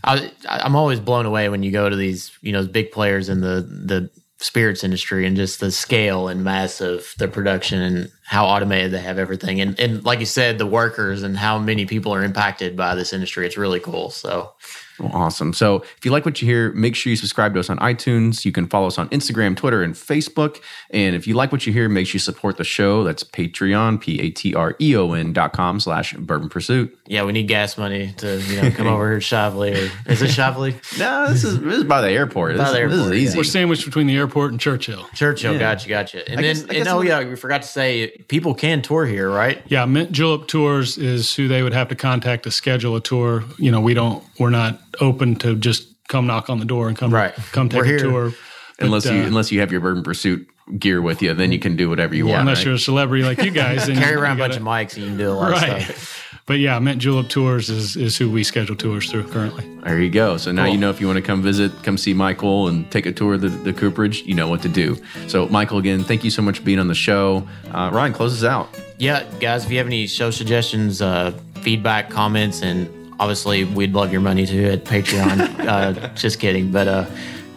I, 0.03 0.32
am 0.47 0.76
always 0.76 0.99
blown 0.99 1.26
away 1.26 1.49
when 1.49 1.63
you 1.63 1.72
go 1.72 1.89
to 1.89 1.95
these, 1.95 2.32
you 2.41 2.51
know, 2.51 2.65
big 2.65 2.91
players 2.91 3.30
in 3.30 3.41
the 3.41 3.61
the 3.61 4.09
spirits 4.39 4.83
industry 4.83 5.25
and 5.25 5.35
just 5.35 5.59
the 5.59 5.71
scale 5.71 6.27
and 6.29 6.43
mass 6.43 6.81
of 6.81 7.13
the 7.17 7.27
production 7.27 7.81
and 7.81 8.11
how 8.23 8.45
automated 8.45 8.91
they 8.91 9.01
have 9.01 9.19
everything. 9.19 9.59
And 9.59 9.79
and 9.79 10.03
like 10.03 10.19
you 10.19 10.25
said, 10.25 10.57
the 10.57 10.65
workers 10.65 11.23
and 11.23 11.37
how 11.37 11.59
many 11.59 11.85
people 11.85 12.13
are 12.13 12.23
impacted 12.23 12.75
by 12.77 12.95
this 12.95 13.13
industry. 13.13 13.45
It's 13.45 13.57
really 13.57 13.79
cool. 13.79 14.09
So 14.09 14.53
well, 14.99 15.11
awesome. 15.13 15.53
So 15.53 15.77
if 15.97 16.05
you 16.05 16.11
like 16.11 16.25
what 16.25 16.41
you 16.41 16.47
hear, 16.47 16.71
make 16.73 16.95
sure 16.95 17.09
you 17.09 17.15
subscribe 17.17 17.53
to 17.53 17.59
us 17.59 17.69
on 17.69 17.77
iTunes. 17.79 18.45
You 18.45 18.51
can 18.51 18.67
follow 18.67 18.87
us 18.87 18.97
on 18.97 19.09
Instagram, 19.09 19.55
Twitter, 19.55 19.81
and 19.81 19.93
Facebook. 19.93 20.61
And 20.89 21.15
if 21.15 21.27
you 21.27 21.33
like 21.33 21.51
what 21.51 21.65
you 21.65 21.73
hear, 21.73 21.89
make 21.89 22.07
sure 22.07 22.15
you 22.15 22.19
support 22.19 22.57
the 22.57 22.63
show. 22.63 23.03
That's 23.03 23.23
Patreon, 23.23 24.01
P-A-T-R-E-O-N 24.01 25.33
dot 25.33 25.53
com 25.53 25.79
slash 25.79 26.13
Bourbon 26.13 26.49
Pursuit. 26.49 26.97
Yeah, 27.07 27.23
we 27.23 27.31
need 27.31 27.47
gas 27.47 27.77
money 27.77 28.13
to 28.17 28.41
you 28.41 28.61
know 28.61 28.71
come 28.71 28.87
over 28.87 29.09
here 29.09 29.19
to 29.19 29.25
Shively. 29.25 29.71
Or, 29.71 30.11
is 30.11 30.21
it 30.21 30.31
Shively? 30.31 30.73
no, 30.99 31.29
this 31.29 31.43
is 31.43 31.59
this 31.59 31.77
is 31.77 31.83
by 31.83 32.01
the 32.01 32.09
airport. 32.09 32.57
By 32.57 32.63
this, 32.63 32.71
the 32.73 32.79
airport. 32.79 32.97
This 32.97 33.05
is 33.07 33.13
easy. 33.13 33.37
We're 33.37 33.43
sandwiched 33.43 33.85
between 33.85 34.07
the 34.07 34.15
airport 34.15 34.51
and 34.51 34.59
Churchill. 34.59 35.05
Churchill, 35.13 35.53
yeah. 35.53 35.59
gotcha, 35.59 35.89
gotcha. 35.89 36.29
And 36.29 36.39
I 36.39 36.41
then, 36.41 36.55
guess, 36.55 36.77
and 36.77 36.87
oh 36.87 37.01
yeah, 37.01 37.23
we 37.23 37.35
forgot 37.35 37.61
to 37.61 37.67
say 37.67 38.09
people 38.27 38.53
can 38.53 38.81
tour 38.81 39.05
here, 39.05 39.29
right? 39.29 39.61
Yeah, 39.67 39.85
Mint 39.85 40.11
Julep 40.11 40.47
Tours 40.47 40.97
is 40.97 41.33
who 41.35 41.47
they 41.47 41.63
would 41.63 41.73
have 41.73 41.89
to 41.89 41.95
contact 41.95 42.43
to 42.43 42.51
schedule 42.51 42.95
a 42.95 43.01
tour. 43.01 43.43
You 43.57 43.71
know, 43.71 43.81
we 43.81 43.93
don't, 43.93 44.23
we're 44.39 44.49
not 44.49 44.79
open 44.99 45.35
to 45.37 45.55
just 45.55 45.87
come 46.07 46.27
knock 46.27 46.49
on 46.49 46.59
the 46.59 46.65
door 46.65 46.87
and 46.87 46.97
come 46.97 47.13
right. 47.13 47.33
come 47.51 47.69
take 47.69 47.85
a 47.85 47.99
tour. 47.99 48.31
But, 48.77 48.85
unless 48.85 49.05
you 49.05 49.11
uh, 49.11 49.25
unless 49.25 49.51
you 49.51 49.59
have 49.59 49.71
your 49.71 49.81
Bourbon 49.81 50.03
Pursuit 50.03 50.47
gear 50.77 51.01
with 51.01 51.21
you, 51.21 51.33
then 51.33 51.51
you 51.51 51.59
can 51.59 51.75
do 51.75 51.89
whatever 51.89 52.15
you 52.15 52.27
yeah, 52.27 52.33
want. 52.33 52.41
Unless 52.41 52.59
right? 52.59 52.65
you're 52.67 52.75
a 52.75 52.79
celebrity 52.79 53.23
like 53.23 53.43
you 53.43 53.51
guys, 53.51 53.87
and 53.89 53.97
carry 53.97 54.15
around 54.15 54.39
a 54.39 54.43
bunch 54.43 54.57
of 54.57 54.63
mics 54.63 54.95
and 54.95 55.03
you 55.03 55.09
can 55.09 55.17
do 55.17 55.31
a 55.31 55.33
lot 55.33 55.51
right. 55.51 55.77
of 55.77 55.83
stuff. 55.83 56.25
But 56.49 56.57
yeah, 56.57 56.79
Mint 56.79 56.99
Julep 56.99 57.29
Tours 57.29 57.69
is, 57.69 57.95
is 57.95 58.17
who 58.17 58.27
we 58.27 58.43
schedule 58.43 58.75
tours 58.75 59.11
through 59.11 59.27
currently. 59.27 59.69
There 59.83 60.01
you 60.01 60.09
go. 60.09 60.37
So 60.37 60.51
now 60.51 60.63
cool. 60.63 60.73
you 60.73 60.79
know 60.79 60.89
if 60.89 60.99
you 60.99 61.05
want 61.05 61.17
to 61.17 61.21
come 61.21 61.43
visit, 61.43 61.71
come 61.83 61.95
see 61.95 62.11
Michael 62.11 62.69
and 62.69 62.89
take 62.89 63.05
a 63.05 63.11
tour 63.11 63.35
of 63.35 63.41
the, 63.41 63.49
the 63.49 63.71
Cooperage, 63.71 64.23
you 64.23 64.33
know 64.33 64.47
what 64.47 64.63
to 64.63 64.67
do. 64.67 64.99
So, 65.27 65.47
Michael, 65.49 65.77
again, 65.77 66.03
thank 66.03 66.23
you 66.23 66.31
so 66.31 66.41
much 66.41 66.57
for 66.57 66.65
being 66.65 66.79
on 66.79 66.87
the 66.87 66.95
show. 66.95 67.47
Uh, 67.69 67.91
Ryan, 67.93 68.13
close 68.13 68.33
us 68.33 68.43
out. 68.43 68.67
Yeah, 68.97 69.25
guys, 69.39 69.63
if 69.63 69.69
you 69.69 69.77
have 69.77 69.85
any 69.85 70.07
show 70.07 70.31
suggestions, 70.31 71.03
uh, 71.03 71.39
feedback, 71.61 72.09
comments, 72.09 72.63
and 72.63 72.89
obviously 73.20 73.65
we'd 73.65 73.93
love 73.93 74.11
your 74.11 74.22
money 74.22 74.45
too 74.45 74.65
at 74.65 74.86
Patreon. 74.86 75.59
uh, 75.67 76.07
just 76.15 76.39
kidding. 76.39 76.72
But 76.72 76.88
uh, 76.88 77.05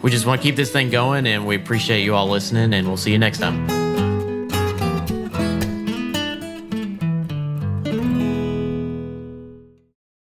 we 0.01 0.11
just 0.11 0.25
want 0.25 0.41
to 0.41 0.47
keep 0.47 0.55
this 0.55 0.71
thing 0.71 0.89
going 0.89 1.25
and 1.25 1.47
we 1.47 1.55
appreciate 1.55 2.03
you 2.03 2.13
all 2.13 2.27
listening 2.27 2.73
and 2.73 2.87
we'll 2.87 2.97
see 2.97 3.11
you 3.11 3.19
next 3.19 3.39
time. 3.39 3.92